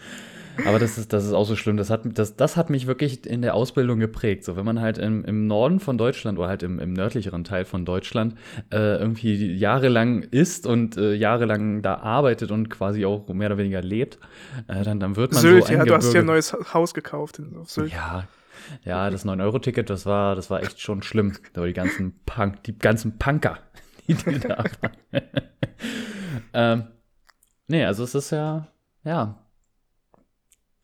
Aber 0.66 0.80
das 0.80 0.98
ist, 0.98 1.14
das 1.14 1.26
ist 1.26 1.34
auch 1.34 1.46
so 1.46 1.56
schlimm. 1.56 1.78
Das 1.78 1.90
hat, 1.90 2.02
das, 2.06 2.36
das 2.36 2.58
hat 2.58 2.70
mich 2.70 2.88
wirklich 2.88 3.26
in 3.26 3.42
der 3.42 3.56
Ausbildung 3.56 4.00
geprägt. 4.00 4.44
So, 4.44 4.56
wenn 4.56 4.66
man 4.66 4.80
halt 4.80 4.98
im, 4.98 5.26
im 5.26 5.48
Norden 5.48 5.80
von 5.80 5.98
Deutschland 5.98 6.38
oder 6.38 6.48
halt 6.48 6.64
im, 6.64 6.80
im 6.80 6.94
nördlicheren 6.94 7.44
Teil 7.44 7.66
von 7.66 7.86
Deutschland 7.86 8.36
äh, 8.72 8.98
irgendwie 8.98 9.54
jahrelang 9.54 10.24
isst 10.24 10.68
und 10.68 10.98
äh, 10.98 11.14
jahrelang 11.14 11.82
da 11.82 11.96
arbeitet 11.96 12.52
und 12.52 12.70
quasi 12.70 13.06
auch 13.06 13.28
mehr 13.30 13.48
oder 13.48 13.58
weniger 13.58 13.82
lebt, 13.82 14.20
äh, 14.68 14.84
dann, 14.84 15.00
dann 15.00 15.16
wird 15.16 15.34
man 15.34 15.42
Sylt, 15.42 15.66
so 15.66 15.74
ja, 15.74 15.86
du 15.86 15.96
hast 15.96 16.14
ja 16.14 16.20
ein 16.20 16.26
neues 16.26 16.54
Haus 16.74 16.94
gekauft 16.94 17.40
in, 17.40 17.56
auf 17.58 17.70
Sylt. 17.70 17.92
Ja, 17.92 18.28
ja, 18.84 19.10
das 19.10 19.26
9-Euro-Ticket, 19.26 19.90
das 19.90 20.06
war, 20.06 20.36
das 20.36 20.50
war 20.50 20.62
echt 20.62 20.80
schon 20.80 21.04
schlimm. 21.04 21.34
Da 21.54 21.62
war 21.62 21.68
die 21.68 21.74
ganzen 21.74 22.20
Punk, 22.26 22.64
die 22.64 22.78
ganzen 22.78 23.18
Punker, 23.18 23.58
die, 24.08 24.14
die 24.14 24.40
da 24.40 24.64
waren. 24.82 24.94
ähm, 26.54 26.84
nee, 27.68 27.86
also 27.86 28.04
es 28.04 28.16
ist 28.16 28.32
ja, 28.32 28.68
ja. 29.04 29.43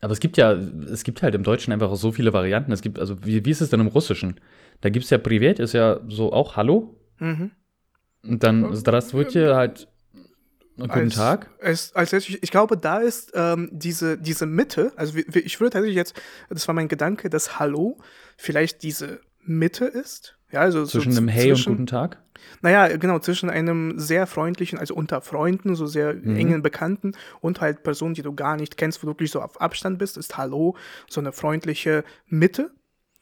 Aber 0.01 0.13
es 0.13 0.19
gibt 0.19 0.37
ja, 0.37 0.51
es 0.51 1.03
gibt 1.03 1.23
halt 1.23 1.33
im 1.35 1.43
Deutschen 1.43 1.73
einfach 1.73 1.89
auch 1.89 1.95
so 1.95 2.11
viele 2.11 2.33
Varianten. 2.33 2.71
Es 2.71 2.81
gibt, 2.81 2.99
also 2.99 3.25
wie, 3.25 3.43
wie 3.45 3.49
ist 3.51 3.61
es 3.61 3.69
denn 3.69 3.79
im 3.79 3.87
Russischen? 3.87 4.39
Da 4.81 4.89
gibt 4.89 5.05
es 5.05 5.09
ja 5.09 5.17
Privet, 5.17 5.59
ist 5.59 5.73
ja 5.73 5.99
so 6.07 6.31
auch 6.33 6.55
Hallo. 6.55 6.99
Mhm. 7.19 7.51
Und 8.23 8.43
dann 8.43 8.75
Здравствуйте 8.75 9.55
halt 9.55 9.87
Guten 10.77 10.91
als, 10.91 11.15
Tag. 11.15 11.49
Als, 11.61 11.95
als 11.95 12.11
ich, 12.13 12.43
ich 12.43 12.51
glaube, 12.51 12.75
da 12.77 12.97
ist 12.99 13.31
ähm, 13.33 13.69
diese, 13.71 14.17
diese 14.17 14.45
Mitte, 14.45 14.91
also 14.97 15.15
wie- 15.15 15.25
wie- 15.29 15.39
ich 15.39 15.59
würde 15.61 15.71
tatsächlich 15.71 15.95
jetzt, 15.95 16.19
das 16.49 16.67
war 16.67 16.75
mein 16.75 16.89
Gedanke, 16.89 17.29
dass 17.29 17.59
Hallo 17.59 17.97
vielleicht 18.35 18.83
diese 18.83 19.21
Mitte 19.41 19.85
ist. 19.85 20.37
Ja, 20.52 20.60
also 20.60 20.84
so 20.84 20.92
Zwischen 20.98 21.12
z- 21.12 21.18
einem 21.18 21.28
Hey 21.28 21.50
und 21.50 21.56
zwischen- 21.56 21.72
Guten 21.72 21.86
Tag. 21.86 22.18
Naja, 22.62 22.96
genau, 22.96 23.18
zwischen 23.18 23.50
einem 23.50 23.98
sehr 23.98 24.26
freundlichen, 24.26 24.78
also 24.78 24.94
unter 24.94 25.20
Freunden, 25.20 25.74
so 25.74 25.86
sehr 25.86 26.14
Mhm. 26.14 26.36
engen 26.36 26.62
Bekannten 26.62 27.12
und 27.40 27.60
halt 27.60 27.82
Personen, 27.82 28.14
die 28.14 28.22
du 28.22 28.34
gar 28.34 28.56
nicht 28.56 28.76
kennst, 28.76 29.02
wo 29.02 29.06
du 29.06 29.12
wirklich 29.12 29.30
so 29.30 29.40
auf 29.42 29.60
Abstand 29.60 29.98
bist, 29.98 30.16
ist 30.16 30.36
Hallo 30.38 30.76
so 31.08 31.20
eine 31.20 31.32
freundliche 31.32 32.02
Mitte. 32.26 32.70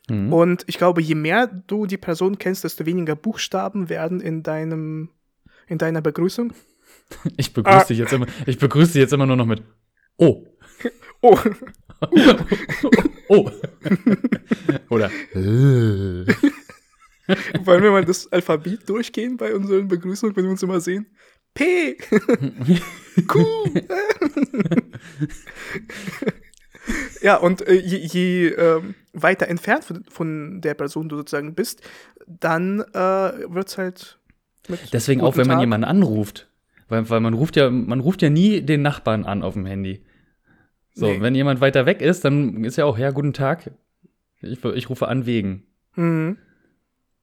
Mhm. 0.09 0.33
Und 0.33 0.65
ich 0.69 0.79
glaube, 0.79 1.03
je 1.03 1.15
mehr 1.17 1.47
du 1.49 1.87
die 1.87 1.97
Person 1.99 2.39
kennst, 2.39 2.65
desto 2.65 2.87
weniger 2.87 3.17
Buchstaben 3.17 3.89
werden 3.89 4.21
in 4.21 4.43
deinem, 4.43 5.11
in 5.67 5.79
deiner 5.79 6.01
Begrüßung. 6.01 6.53
Ich 7.37 7.53
begrüße 7.55 7.77
Ah. 7.77 7.85
dich 7.85 7.99
jetzt 7.99 8.13
immer, 8.13 8.27
ich 8.47 8.59
begrüße 8.59 8.93
dich 8.93 9.01
jetzt 9.01 9.13
immer 9.13 9.27
nur 9.27 9.37
noch 9.37 9.47
mit 9.47 9.63
Oh. 10.19 10.45
Oh, 11.21 11.37
oh. 13.29 13.51
Oder. 14.89 15.11
wollen 17.65 17.83
wir 17.83 17.91
mal 17.91 18.05
das 18.05 18.31
Alphabet 18.33 18.89
durchgehen 18.89 19.37
bei 19.37 19.55
unseren 19.55 19.89
Begrüßungen, 19.89 20.35
wenn 20.37 20.45
wir 20.45 20.51
uns 20.53 20.63
immer 20.63 20.81
sehen? 20.81 21.07
P, 21.55 21.97
Q. 23.27 23.45
ja, 27.23 27.37
und 27.37 27.67
äh, 27.67 27.75
je, 27.75 27.99
je 27.99 28.49
ähm, 28.49 28.95
weiter 29.13 29.49
entfernt 29.49 29.85
von, 29.85 30.05
von 30.09 30.61
der 30.61 30.75
Person 30.75 31.09
du 31.09 31.17
sozusagen 31.17 31.55
bist, 31.55 31.83
dann 32.27 32.81
äh, 32.81 32.95
wird 33.49 33.69
es 33.69 33.79
halt 33.79 34.19
Deswegen 34.93 35.23
auch, 35.23 35.37
wenn 35.37 35.47
man 35.47 35.57
Tag. 35.57 35.63
jemanden 35.63 35.85
anruft. 35.87 36.49
Weil, 36.89 37.09
weil 37.09 37.21
man 37.21 37.35
ruft 37.35 37.57
ja, 37.57 37.71
man 37.71 38.01
ruft 38.01 38.23
ja 38.23 38.31
nie 38.31 38.63
den 38.63 38.83
Nachbarn 38.83 39.25
an 39.25 39.43
auf 39.43 39.55
dem 39.55 39.67
Handy. 39.67 40.05
So, 40.95 41.07
Nee. 41.07 41.21
wenn 41.21 41.35
jemand 41.35 41.61
weiter 41.61 41.87
weg 41.87 42.03
ist, 42.03 42.25
dann 42.25 42.65
ist 42.65 42.77
ja 42.77 42.85
auch, 42.85 42.99
ja, 42.99 43.11
guten 43.11 43.33
Tag. 43.33 43.71
Ich, 44.41 44.63
ich 44.65 44.91
rufe 44.91 45.09
an 45.09 45.27
wegen. 45.27 45.65
Mhm. 45.97 46.39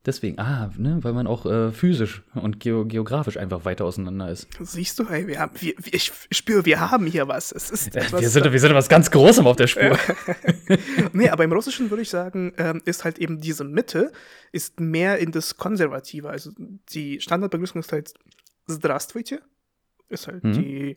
Deswegen, 0.06 0.38
ah, 0.38 0.70
ne, 0.78 0.98
weil 1.04 1.12
man 1.12 1.26
auch 1.26 1.44
äh, 1.44 1.72
physisch 1.72 2.22
und 2.34 2.58
geo 2.58 2.86
geografisch 2.86 3.36
einfach 3.36 3.66
weiter 3.66 3.84
auseinander 3.84 4.30
ist. 4.30 4.48
Siehst 4.58 4.98
du, 4.98 5.06
hey, 5.06 5.26
wir 5.26 5.38
haben, 5.40 5.52
wir, 5.60 5.74
wir, 5.76 5.92
ich 5.92 6.10
spüre, 6.32 6.64
wir 6.64 6.80
haben 6.90 7.04
hier 7.06 7.28
was. 7.28 7.52
Es 7.52 7.70
ist 7.70 7.94
etwas 7.94 8.22
Wir 8.22 8.30
sind, 8.30 8.50
wir 8.50 8.58
sind 8.60 8.72
was 8.72 8.88
ganz 8.88 9.10
Großem 9.10 9.46
auf 9.46 9.56
der 9.56 9.66
Spur. 9.66 9.98
nee, 11.12 11.28
aber 11.28 11.44
im 11.44 11.52
Russischen 11.52 11.90
würde 11.90 12.02
ich 12.02 12.08
sagen, 12.08 12.54
ähm, 12.56 12.80
ist 12.86 13.04
halt 13.04 13.18
eben 13.18 13.42
diese 13.42 13.62
Mitte, 13.64 14.10
ist 14.52 14.80
mehr 14.80 15.18
in 15.18 15.32
das 15.32 15.58
Konservative. 15.58 16.30
Also 16.30 16.50
die 16.92 17.20
Standardbegrüßung 17.20 17.80
ist 17.82 17.92
halt 17.92 18.14
Здравствуйте. 18.68 19.42
Ist 20.08 20.28
halt 20.28 20.42
Mhm. 20.44 20.52
die, 20.54 20.96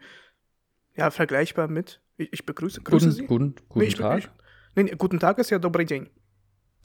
ja, 0.95 1.11
vergleichbar 1.11 1.67
mit, 1.67 1.99
ich, 2.15 2.31
ich 2.31 2.45
begrüße, 2.45 2.81
grüße 2.81 3.07
Guten, 3.07 3.15
Sie. 3.17 3.25
guten, 3.25 3.55
guten 3.67 3.79
Nee, 3.79 3.85
ich- 3.87 3.95
Tag. 3.95 4.19
Ich, 4.19 4.29
nee, 4.75 4.83
nee, 4.83 4.95
guten 4.97 5.19
Tag 5.19 5.39
ist 5.39 5.49
ja 5.49 5.59
Добрый 5.59 5.85
день. 5.85 6.09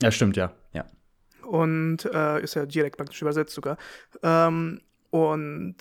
ja, 0.03 0.11
stimmt, 0.11 0.37
ja. 0.37 0.53
ja. 0.73 0.85
Und 1.43 2.05
äh, 2.05 2.43
ist 2.43 2.55
ja 2.55 2.67
direkt 2.67 2.97
praktisch 2.99 3.23
übersetzt 3.23 3.55
sogar. 3.55 3.79
Ähm, 4.23 4.81
und 5.11 5.77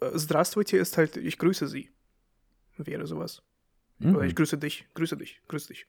äh, 0.00 0.10
Здравствуйте 0.14 0.76
ist 0.76 0.98
halt, 0.98 1.16
ich 1.16 1.38
grüße 1.38 1.66
Sie. 1.68 1.90
Wäre 2.76 3.06
sowas. 3.06 3.42
Oder 4.00 4.22
ich 4.22 4.32
Mhm. 4.32 4.36
grüße 4.36 4.58
dich, 4.58 4.86
grüße 4.94 5.16
dich, 5.16 5.40
grüße 5.48 5.68
dich. 5.68 5.86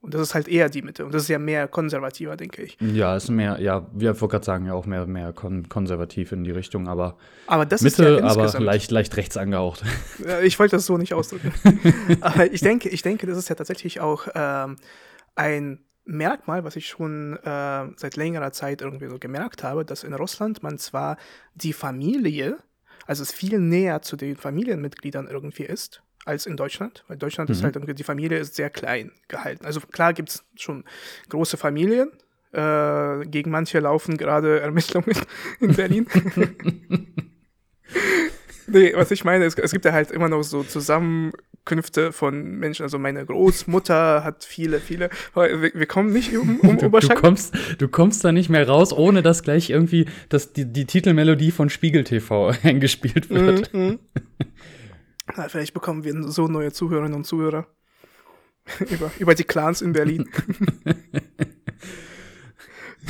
Und 0.00 0.14
das 0.14 0.20
ist 0.20 0.34
halt 0.34 0.46
eher 0.48 0.68
die 0.68 0.82
Mitte. 0.82 1.04
Und 1.04 1.14
das 1.14 1.22
ist 1.22 1.28
ja 1.28 1.38
mehr 1.38 1.66
konservativer, 1.68 2.36
denke 2.36 2.62
ich. 2.62 2.76
Ja, 2.80 3.16
ist 3.16 3.28
mehr, 3.30 3.58
ja, 3.60 3.88
wir 3.92 4.20
wollte 4.20 4.32
gerade 4.32 4.44
sagen, 4.44 4.66
ja 4.66 4.74
auch 4.74 4.86
mehr, 4.86 5.06
mehr 5.06 5.32
kon 5.32 5.68
konservativ 5.68 6.32
in 6.32 6.44
die 6.44 6.50
Richtung, 6.50 6.86
aber 6.88 7.16
Aber 7.46 7.66
das 7.66 7.82
ist 7.82 7.98
ja 7.98 8.04
Mitte, 8.10 8.24
aber 8.24 8.42
insgesamt. 8.42 8.64
leicht, 8.66 8.90
leicht 8.90 9.16
rechts 9.16 9.36
angehaucht. 9.36 9.82
Äh, 10.24 10.46
Ich 10.46 10.58
wollte 10.58 10.76
das 10.76 10.86
so 10.86 10.96
nicht 10.98 11.14
ausdrücken. 11.14 11.52
Aber 12.20 12.52
ich 12.52 12.60
denke, 12.60 12.88
ich 12.88 13.02
denke, 13.02 13.26
das 13.26 13.38
ist 13.38 13.48
ja 13.48 13.54
tatsächlich 13.54 14.00
auch 14.00 14.28
ähm, 14.34 14.76
ein 15.34 15.80
Merkmal, 16.05 16.63
was 16.63 16.75
ich 16.75 16.87
schon 16.87 17.37
äh, 17.43 17.87
seit 17.95 18.15
längerer 18.15 18.51
Zeit 18.51 18.81
irgendwie 18.81 19.07
so 19.07 19.19
gemerkt 19.19 19.63
habe, 19.63 19.85
dass 19.85 20.03
in 20.03 20.13
Russland 20.13 20.63
man 20.63 20.77
zwar 20.77 21.17
die 21.55 21.73
Familie, 21.73 22.57
also 23.05 23.21
es 23.23 23.31
viel 23.31 23.59
näher 23.59 24.01
zu 24.01 24.15
den 24.15 24.35
Familienmitgliedern 24.35 25.27
irgendwie 25.27 25.63
ist, 25.63 26.01
als 26.25 26.45
in 26.45 26.57
Deutschland. 26.57 27.03
Weil 27.07 27.17
Deutschland 27.17 27.49
ist 27.49 27.59
Mhm. 27.59 27.65
halt 27.65 27.75
irgendwie, 27.75 27.93
die 27.93 28.03
Familie 28.03 28.37
ist 28.39 28.55
sehr 28.55 28.69
klein 28.69 29.11
gehalten. 29.27 29.65
Also 29.65 29.79
klar 29.81 30.13
gibt 30.13 30.29
es 30.29 30.43
schon 30.55 30.83
große 31.29 31.57
Familien. 31.57 32.11
Äh, 32.51 33.25
gegen 33.27 33.49
manche 33.49 33.79
laufen 33.79 34.17
gerade 34.17 34.59
Ermittlungen 34.59 35.15
in 35.61 35.73
Berlin. 35.75 36.07
Nee, 38.71 38.93
was 38.95 39.11
ich 39.11 39.23
meine, 39.23 39.45
es, 39.45 39.55
es 39.55 39.71
gibt 39.71 39.85
ja 39.85 39.91
halt 39.91 40.11
immer 40.11 40.29
noch 40.29 40.43
so 40.43 40.63
Zusammenkünfte 40.63 42.11
von 42.11 42.59
Menschen. 42.59 42.83
Also 42.83 42.99
meine 42.99 43.25
Großmutter 43.25 44.23
hat 44.23 44.43
viele, 44.43 44.79
viele. 44.79 45.09
Wir, 45.33 45.73
wir 45.73 45.85
kommen 45.85 46.13
nicht 46.13 46.35
um, 46.35 46.59
um 46.61 46.77
Du, 46.79 46.89
du, 46.89 47.09
kommst, 47.09 47.53
du 47.77 47.87
kommst 47.87 48.23
da 48.23 48.31
nicht 48.31 48.49
mehr 48.49 48.67
raus, 48.67 48.93
ohne 48.93 49.21
dass 49.21 49.43
gleich 49.43 49.69
irgendwie 49.69 50.07
das, 50.29 50.53
die, 50.53 50.65
die 50.65 50.85
Titelmelodie 50.85 51.51
von 51.51 51.69
Spiegel 51.69 52.03
TV 52.03 52.53
eingespielt 52.63 53.29
wird. 53.29 53.73
Mhm. 53.73 53.99
Na, 55.35 55.49
vielleicht 55.49 55.73
bekommen 55.73 56.03
wir 56.03 56.23
so 56.23 56.47
neue 56.47 56.71
Zuhörerinnen 56.71 57.15
und 57.15 57.25
Zuhörer. 57.25 57.67
über, 58.89 59.11
über 59.19 59.35
die 59.35 59.43
Clans 59.43 59.81
in 59.81 59.93
Berlin. 59.93 60.29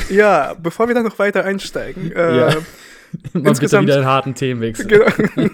ja, 0.10 0.54
bevor 0.54 0.88
wir 0.88 0.96
dann 0.96 1.04
noch 1.04 1.20
weiter 1.20 1.44
einsteigen. 1.44 2.12
Äh, 2.12 2.38
Ja. 2.38 2.58
Bitte 3.34 3.48
Insgesamt- 3.50 3.88
wieder 3.88 3.98
einen 3.98 4.06
harten 4.06 4.36
Themenwechsel. 4.36 4.88
Genau. 4.88 5.06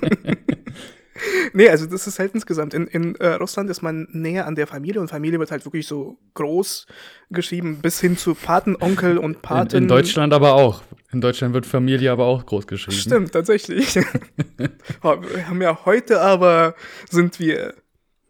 nee, 1.53 1.69
also 1.69 1.85
das 1.87 2.05
ist 2.07 2.19
halt 2.19 2.33
insgesamt. 2.35 2.73
In, 2.73 2.87
in 2.87 3.15
äh, 3.15 3.33
Russland 3.33 3.69
ist 3.69 3.81
man 3.81 4.07
näher 4.11 4.45
an 4.45 4.55
der 4.55 4.67
Familie 4.67 5.01
und 5.01 5.07
Familie 5.09 5.39
wird 5.39 5.51
halt 5.51 5.65
wirklich 5.65 5.87
so 5.87 6.19
groß 6.35 6.85
geschrieben, 7.31 7.79
bis 7.81 7.99
hin 7.99 8.17
zu 8.17 8.35
Patenonkel 8.35 9.17
und 9.17 9.35
In, 9.35 9.41
Paten. 9.41 9.75
in 9.77 9.87
Deutschland 9.87 10.33
aber 10.33 10.53
auch. 10.53 10.83
In 11.11 11.21
Deutschland 11.21 11.53
wird 11.53 11.65
Familie 11.65 12.11
aber 12.11 12.25
auch 12.25 12.45
groß 12.45 12.67
geschrieben. 12.67 12.97
Stimmt, 12.97 13.31
tatsächlich. 13.31 13.95
Wir 15.01 15.47
haben 15.47 15.61
ja 15.61 15.85
heute 15.85 16.21
aber 16.21 16.75
sind 17.09 17.39
wir 17.39 17.73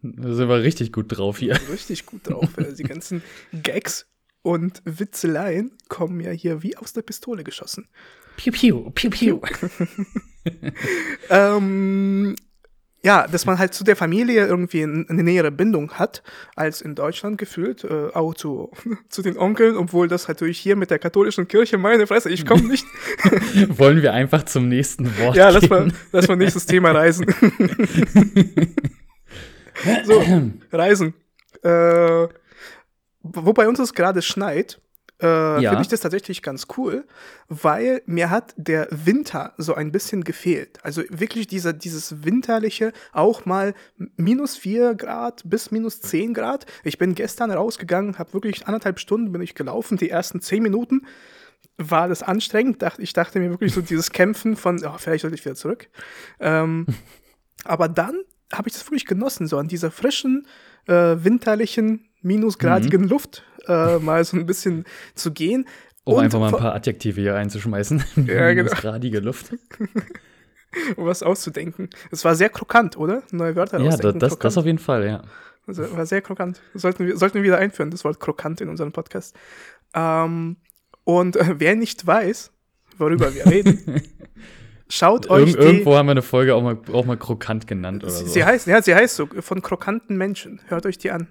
Da 0.03 0.33
sind 0.33 0.47
wir 0.47 0.61
richtig 0.61 0.91
gut 0.93 1.05
drauf 1.17 1.39
hier. 1.39 1.57
richtig 1.71 2.05
gut 2.05 2.21
drauf. 2.29 2.47
Äh, 2.57 2.73
Die 2.73 2.83
ganzen 2.83 3.23
Gags 3.63 4.05
und 4.47 4.81
Witzeleien 4.86 5.73
kommen 5.89 6.21
ja 6.21 6.31
hier 6.31 6.63
wie 6.63 6.77
aus 6.77 6.93
der 6.93 7.01
Pistole 7.01 7.43
geschossen. 7.43 7.89
Piu, 8.38 8.53
piu, 8.53 8.91
piu, 8.91 9.10
piu. 9.10 9.41
Ähm, 11.29 12.38
ja, 13.03 13.27
dass 13.27 13.45
man 13.45 13.60
halt 13.60 13.73
zu 13.73 13.83
der 13.83 13.97
Familie 13.97 14.47
irgendwie 14.47 14.83
eine 14.83 15.23
nähere 15.23 15.51
Bindung 15.51 15.91
hat, 15.95 16.23
als 16.55 16.79
in 16.79 16.95
Deutschland 16.95 17.38
gefühlt, 17.38 17.83
äh, 17.83 18.13
auch 18.13 18.33
zu, 18.33 18.71
zu 19.10 19.21
den 19.21 19.38
Onkeln, 19.38 19.75
obwohl 19.75 20.07
das 20.07 20.29
natürlich 20.29 20.57
hier 20.57 20.77
mit 20.77 20.89
der 20.89 20.99
katholischen 20.99 21.49
Kirche, 21.49 21.77
meine 21.77 22.07
Fresse, 22.07 22.29
ich 22.29 22.45
komme 22.45 22.63
nicht. 22.63 22.86
Wollen 23.67 24.01
wir 24.01 24.13
einfach 24.13 24.43
zum 24.43 24.69
nächsten 24.69 25.17
Wort 25.17 25.36
ja, 25.36 25.49
lass 25.49 25.67
mal, 25.67 25.91
lass 26.13 26.29
mal 26.29 26.38
nächstes 26.38 26.65
Thema 26.65 26.91
reisen. 26.91 27.25
so, 30.05 30.23
reisen. 30.71 31.13
Äh, 31.63 32.27
wo 33.33 33.53
bei 33.53 33.67
uns 33.67 33.79
es 33.79 33.93
gerade 33.93 34.21
schneit, 34.21 34.79
äh, 35.21 35.25
ja. 35.63 35.69
finde 35.69 35.81
ich 35.81 35.87
das 35.87 36.01
tatsächlich 36.01 36.43
ganz 36.43 36.67
cool, 36.77 37.05
weil 37.47 38.03
mir 38.05 38.29
hat 38.29 38.53
der 38.55 38.87
Winter 38.91 39.53
so 39.57 39.73
ein 39.73 39.91
bisschen 39.91 40.23
gefehlt. 40.23 40.77
Also 40.83 41.01
wirklich 41.09 41.47
dieser, 41.47 41.73
dieses 41.73 42.23
winterliche, 42.23 42.93
auch 43.13 43.45
mal 43.45 43.73
minus 44.15 44.57
4 44.57 44.93
Grad 44.93 45.41
bis 45.45 45.71
minus 45.71 46.01
10 46.01 46.35
Grad. 46.35 46.67
Ich 46.83 46.99
bin 46.99 47.15
gestern 47.15 47.49
rausgegangen, 47.49 48.19
habe 48.19 48.33
wirklich 48.33 48.67
anderthalb 48.67 48.99
Stunden 48.99 49.31
bin 49.31 49.41
ich 49.41 49.55
gelaufen, 49.55 49.97
die 49.97 50.09
ersten 50.09 50.39
10 50.39 50.61
Minuten 50.61 51.07
war 51.77 52.07
das 52.07 52.21
anstrengend. 52.21 52.83
Ich 52.99 53.13
dachte 53.13 53.39
mir 53.39 53.49
wirklich 53.49 53.73
so 53.73 53.81
dieses 53.81 54.11
Kämpfen 54.11 54.55
von, 54.55 54.83
oh, 54.85 54.97
vielleicht 54.97 55.21
sollte 55.21 55.35
ich 55.35 55.45
wieder 55.45 55.55
zurück. 55.55 55.89
Ähm, 56.39 56.85
aber 57.63 57.87
dann 57.87 58.21
habe 58.53 58.69
ich 58.69 58.73
das 58.73 58.85
wirklich 58.85 59.05
genossen, 59.05 59.47
so 59.47 59.57
an 59.57 59.67
dieser 59.67 59.91
frischen, 59.91 60.47
äh, 60.87 60.93
winterlichen, 60.93 62.07
minusgradigen 62.21 63.03
mhm. 63.03 63.10
Luft 63.10 63.43
äh, 63.67 63.97
mal 63.99 64.23
so 64.23 64.38
ein 64.38 64.45
bisschen 64.45 64.86
zu 65.15 65.32
gehen. 65.32 65.67
Um 66.03 66.15
und 66.15 66.23
einfach 66.23 66.39
mal 66.39 66.47
ein 66.47 66.60
paar 66.60 66.73
Adjektive 66.73 67.19
hier 67.21 67.34
reinzuschmeißen. 67.34 68.03
Ja, 68.15 68.53
genau. 68.53 68.69
Minusgradige 68.69 69.19
Luft. 69.19 69.53
um 70.95 71.06
was 71.06 71.23
auszudenken. 71.23 71.89
Es 72.12 72.23
war 72.23 72.36
sehr 72.36 72.49
krokant, 72.49 72.97
oder? 72.97 73.23
Neue 73.32 73.56
Wörter 73.56 73.80
Ja, 73.80 73.97
das, 73.97 74.38
das 74.38 74.58
auf 74.58 74.65
jeden 74.65 74.80
Fall, 74.80 75.06
ja. 75.06 75.23
Also 75.65 75.91
war 75.95 76.06
sehr 76.06 76.21
krokant. 76.21 76.62
Sollten 76.73 77.06
wir, 77.06 77.17
sollten 77.17 77.36
wir 77.36 77.43
wieder 77.43 77.58
einführen, 77.58 77.91
das 77.91 78.06
Wort 78.06 78.19
krokant 78.19 78.62
in 78.62 78.69
unserem 78.69 78.93
Podcast. 78.93 79.36
Ähm, 79.93 80.58
und 81.03 81.36
äh, 81.36 81.56
wer 81.58 81.75
nicht 81.75 82.08
weiß, 82.08 82.51
worüber 82.97 83.34
wir 83.34 83.45
reden, 83.45 84.01
Schaut 84.89 85.30
euch 85.30 85.49
Irg 85.49 85.60
Irgendwo 85.60 85.95
haben 85.95 86.08
wir 86.08 86.12
eine 86.12 86.21
Folge 86.21 86.56
auch 86.56 86.62
mal, 86.62 86.77
auch 86.93 87.06
mal 87.06 87.17
krokant 87.17 87.67
genannt 87.67 88.03
oder 88.03 88.13
sie, 88.13 88.25
so. 88.25 88.32
Sie 88.32 88.45
heißt, 88.45 88.67
ja, 88.67 88.82
sie 88.82 88.95
heißt 88.95 89.15
so, 89.15 89.27
von 89.41 89.62
krokanten 89.62 90.17
Menschen. 90.17 90.62
Hört 90.67 90.86
euch 90.86 90.97
die 90.97 91.12
an. 91.12 91.27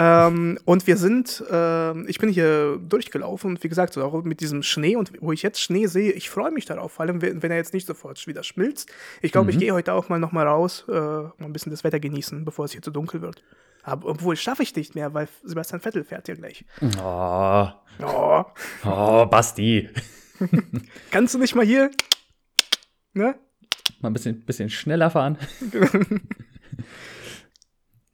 Ähm, 0.00 0.58
und 0.64 0.86
wir 0.86 0.96
sind, 0.96 1.44
äh, 1.50 2.02
ich 2.08 2.18
bin 2.18 2.30
hier 2.30 2.78
durchgelaufen 2.78 3.50
und 3.50 3.64
wie 3.64 3.68
gesagt, 3.68 3.92
so 3.92 4.02
auch 4.02 4.22
mit 4.22 4.40
diesem 4.40 4.62
Schnee 4.62 4.96
und 4.96 5.12
wo 5.20 5.32
ich 5.32 5.42
jetzt 5.42 5.60
Schnee 5.60 5.86
sehe, 5.86 6.12
ich 6.12 6.30
freue 6.30 6.52
mich 6.52 6.66
darauf, 6.66 6.92
vor 6.92 7.04
allem 7.04 7.20
wenn 7.20 7.50
er 7.50 7.56
jetzt 7.56 7.74
nicht 7.74 7.86
sofort 7.86 8.24
wieder 8.26 8.44
schmilzt. 8.44 8.88
Ich 9.22 9.32
glaube, 9.32 9.46
mhm. 9.46 9.50
ich 9.50 9.58
gehe 9.58 9.72
heute 9.72 9.92
auch 9.92 10.08
mal 10.08 10.18
nochmal 10.18 10.46
raus, 10.46 10.84
äh, 10.88 10.92
mal 10.92 11.34
ein 11.40 11.52
bisschen 11.52 11.70
das 11.70 11.84
Wetter 11.84 12.00
genießen, 12.00 12.44
bevor 12.44 12.64
es 12.64 12.72
hier 12.72 12.82
zu 12.82 12.92
dunkel 12.92 13.22
wird. 13.22 13.42
Aber, 13.82 14.08
obwohl 14.08 14.36
schaffe 14.36 14.62
ich 14.62 14.74
nicht 14.76 14.94
mehr, 14.94 15.12
weil 15.14 15.28
Sebastian 15.42 15.80
Vettel 15.80 16.04
fährt 16.04 16.28
ja 16.28 16.34
gleich. 16.34 16.64
Oh. 17.02 17.68
Oh, 18.00 18.44
oh 18.84 19.26
Basti. 19.26 19.88
Kannst 21.10 21.34
du 21.34 21.38
nicht 21.38 21.56
mal 21.56 21.64
hier 21.66 21.90
Ne? 23.18 23.34
Mal 24.00 24.10
ein 24.10 24.12
bisschen, 24.12 24.40
bisschen 24.42 24.70
schneller 24.70 25.10
fahren. 25.10 25.38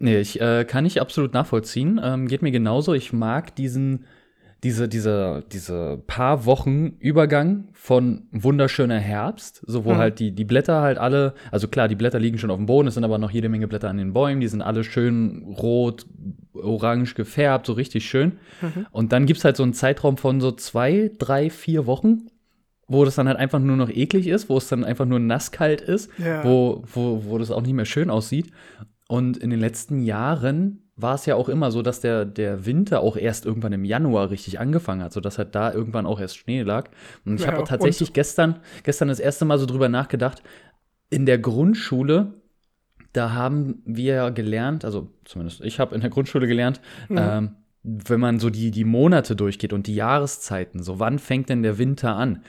nee, 0.04 0.18
ich 0.18 0.40
äh, 0.40 0.64
kann 0.64 0.86
ich 0.86 1.00
absolut 1.00 1.32
nachvollziehen. 1.32 2.00
Ähm, 2.02 2.28
geht 2.28 2.42
mir 2.42 2.52
genauso. 2.52 2.94
Ich 2.94 3.12
mag 3.12 3.56
diesen, 3.56 4.04
diese, 4.62 4.88
diese, 4.88 5.42
diese 5.50 6.02
paar 6.06 6.44
Wochen 6.44 6.96
Übergang 7.00 7.68
von 7.72 8.28
wunderschöner 8.30 8.98
Herbst, 8.98 9.62
so 9.66 9.84
wo 9.84 9.94
mhm. 9.94 9.98
halt 9.98 10.20
die, 10.20 10.32
die 10.32 10.44
Blätter 10.44 10.80
halt 10.80 10.98
alle, 10.98 11.34
also 11.50 11.68
klar, 11.68 11.88
die 11.88 11.96
Blätter 11.96 12.20
liegen 12.20 12.38
schon 12.38 12.50
auf 12.50 12.56
dem 12.56 12.66
Boden, 12.66 12.88
es 12.88 12.94
sind 12.94 13.04
aber 13.04 13.18
noch 13.18 13.30
jede 13.30 13.48
Menge 13.48 13.66
Blätter 13.66 13.90
an 13.90 13.98
den 13.98 14.12
Bäumen, 14.12 14.40
die 14.40 14.48
sind 14.48 14.62
alle 14.62 14.84
schön 14.84 15.42
rot, 15.42 16.06
orange 16.54 17.14
gefärbt, 17.14 17.66
so 17.66 17.72
richtig 17.72 18.06
schön. 18.06 18.38
Mhm. 18.62 18.86
Und 18.90 19.12
dann 19.12 19.26
gibt 19.26 19.38
es 19.38 19.44
halt 19.44 19.56
so 19.56 19.62
einen 19.62 19.74
Zeitraum 19.74 20.16
von 20.16 20.40
so 20.40 20.52
zwei, 20.52 21.10
drei, 21.18 21.50
vier 21.50 21.86
Wochen, 21.86 22.28
wo 22.86 23.04
das 23.04 23.14
dann 23.14 23.28
halt 23.28 23.38
einfach 23.38 23.58
nur 23.58 23.76
noch 23.76 23.90
eklig 23.90 24.28
ist, 24.28 24.48
wo 24.48 24.56
es 24.56 24.68
dann 24.68 24.84
einfach 24.84 25.06
nur 25.06 25.18
nasskalt 25.18 25.80
ist, 25.80 26.10
ja. 26.18 26.44
wo, 26.44 26.82
wo, 26.92 27.24
wo 27.24 27.38
das 27.38 27.50
auch 27.50 27.62
nicht 27.62 27.72
mehr 27.72 27.86
schön 27.86 28.10
aussieht. 28.10 28.50
Und 29.08 29.36
in 29.36 29.50
den 29.50 29.60
letzten 29.60 30.02
Jahren 30.02 30.84
war 30.96 31.14
es 31.14 31.26
ja 31.26 31.34
auch 31.34 31.48
immer 31.48 31.70
so, 31.70 31.82
dass 31.82 32.00
der, 32.00 32.24
der 32.24 32.66
Winter 32.66 33.00
auch 33.00 33.16
erst 33.16 33.46
irgendwann 33.46 33.72
im 33.72 33.84
Januar 33.84 34.30
richtig 34.30 34.60
angefangen 34.60 35.02
hat, 35.02 35.12
sodass 35.12 35.38
halt 35.38 35.54
da 35.54 35.72
irgendwann 35.72 36.06
auch 36.06 36.20
erst 36.20 36.38
Schnee 36.38 36.62
lag. 36.62 36.88
Und 37.24 37.34
ich 37.36 37.46
ja, 37.46 37.52
habe 37.52 37.64
tatsächlich 37.64 38.12
gestern, 38.12 38.60
gestern 38.84 39.08
das 39.08 39.18
erste 39.18 39.44
Mal 39.44 39.58
so 39.58 39.66
drüber 39.66 39.88
nachgedacht, 39.88 40.42
in 41.10 41.26
der 41.26 41.38
Grundschule, 41.38 42.34
da 43.12 43.32
haben 43.32 43.82
wir 43.84 44.30
gelernt, 44.30 44.84
also 44.84 45.10
zumindest 45.24 45.60
ich 45.62 45.78
habe 45.80 45.94
in 45.94 46.00
der 46.00 46.10
Grundschule 46.10 46.46
gelernt, 46.46 46.80
mhm. 47.08 47.18
ähm, 47.18 47.50
wenn 47.82 48.20
man 48.20 48.38
so 48.38 48.48
die, 48.48 48.70
die 48.70 48.84
Monate 48.84 49.36
durchgeht 49.36 49.72
und 49.72 49.86
die 49.86 49.94
Jahreszeiten, 49.94 50.82
so 50.82 51.00
wann 51.00 51.18
fängt 51.18 51.50
denn 51.50 51.62
der 51.62 51.78
Winter 51.78 52.16
an? 52.16 52.42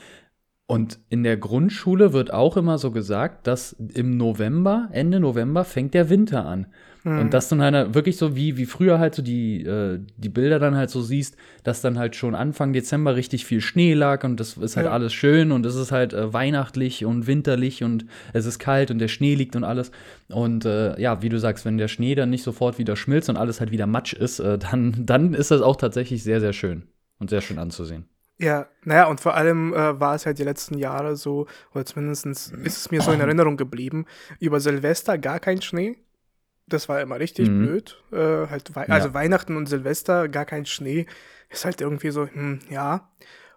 Und 0.67 0.99
in 1.09 1.23
der 1.23 1.37
Grundschule 1.37 2.11
wird 2.11 2.33
auch 2.33 2.57
immer 2.57 2.79
so 2.79 2.89
gesagt, 2.89 3.45
dass 3.45 3.73
im 3.73 4.17
November, 4.17 4.89
Ende 4.91 5.19
November, 5.19 5.63
fängt 5.63 5.93
der 5.93 6.09
Winter 6.09 6.45
an. 6.45 6.65
Mhm. 7.03 7.19
Und 7.19 7.33
das 7.35 7.49
dann 7.49 7.61
halt 7.61 7.93
wirklich 7.93 8.17
so 8.17 8.35
wie, 8.35 8.57
wie 8.57 8.65
früher 8.65 8.97
halt 8.97 9.13
so 9.13 9.21
die, 9.21 9.61
äh, 9.61 9.99
die 10.17 10.29
Bilder 10.29 10.57
dann 10.57 10.75
halt 10.75 10.89
so 10.89 11.01
siehst, 11.01 11.37
dass 11.63 11.81
dann 11.81 11.99
halt 11.99 12.15
schon 12.15 12.33
Anfang 12.33 12.73
Dezember 12.73 13.15
richtig 13.15 13.45
viel 13.45 13.61
Schnee 13.61 13.93
lag 13.93 14.23
und 14.23 14.39
das 14.39 14.57
ist 14.57 14.75
halt 14.75 14.87
ja. 14.87 14.91
alles 14.91 15.13
schön 15.13 15.51
und 15.51 15.67
es 15.67 15.75
ist 15.75 15.91
halt 15.91 16.13
äh, 16.13 16.33
weihnachtlich 16.33 17.05
und 17.05 17.27
winterlich 17.27 17.83
und 17.83 18.07
es 18.33 18.47
ist 18.47 18.57
kalt 18.57 18.89
und 18.89 18.97
der 18.97 19.07
Schnee 19.07 19.35
liegt 19.35 19.55
und 19.55 19.63
alles. 19.63 19.91
Und 20.29 20.65
äh, 20.65 20.99
ja, 20.99 21.21
wie 21.21 21.29
du 21.29 21.37
sagst, 21.37 21.63
wenn 21.65 21.77
der 21.77 21.89
Schnee 21.89 22.15
dann 22.15 22.31
nicht 22.31 22.43
sofort 22.43 22.79
wieder 22.79 22.95
schmilzt 22.95 23.29
und 23.29 23.37
alles 23.37 23.59
halt 23.59 23.69
wieder 23.69 23.85
Matsch 23.85 24.13
ist, 24.13 24.39
äh, 24.39 24.57
dann, 24.57 25.05
dann 25.05 25.35
ist 25.35 25.51
das 25.51 25.61
auch 25.61 25.75
tatsächlich 25.75 26.23
sehr, 26.23 26.39
sehr 26.39 26.53
schön 26.53 26.87
und 27.19 27.29
sehr 27.29 27.41
schön 27.41 27.59
anzusehen. 27.59 28.05
Ja, 28.37 28.67
naja, 28.83 29.05
und 29.05 29.21
vor 29.21 29.35
allem 29.35 29.73
äh, 29.73 29.99
war 29.99 30.15
es 30.15 30.25
halt 30.25 30.39
die 30.39 30.43
letzten 30.43 30.77
Jahre 30.77 31.15
so, 31.15 31.47
oder 31.73 31.85
zumindest 31.85 32.25
ist 32.25 32.53
es 32.77 32.91
mir 32.91 33.01
so 33.01 33.11
in 33.11 33.21
Erinnerung 33.21 33.55
geblieben, 33.55 34.05
über 34.39 34.59
Silvester 34.59 35.17
gar 35.17 35.39
kein 35.39 35.61
Schnee. 35.61 35.97
Das 36.67 36.89
war 36.89 36.99
immer 36.99 37.19
richtig 37.19 37.49
mhm. 37.49 37.59
blöd. 37.59 38.03
Äh, 38.11 38.47
halt 38.49 38.75
Wei 38.75 38.85
ja. 38.87 38.93
Also 38.93 39.13
Weihnachten 39.13 39.55
und 39.55 39.67
Silvester 39.67 40.27
gar 40.27 40.45
kein 40.45 40.65
Schnee. 40.65 41.05
Ist 41.49 41.63
halt 41.63 41.79
irgendwie 41.79 42.09
so, 42.09 42.27
hm, 42.27 42.59
ja. 42.69 43.09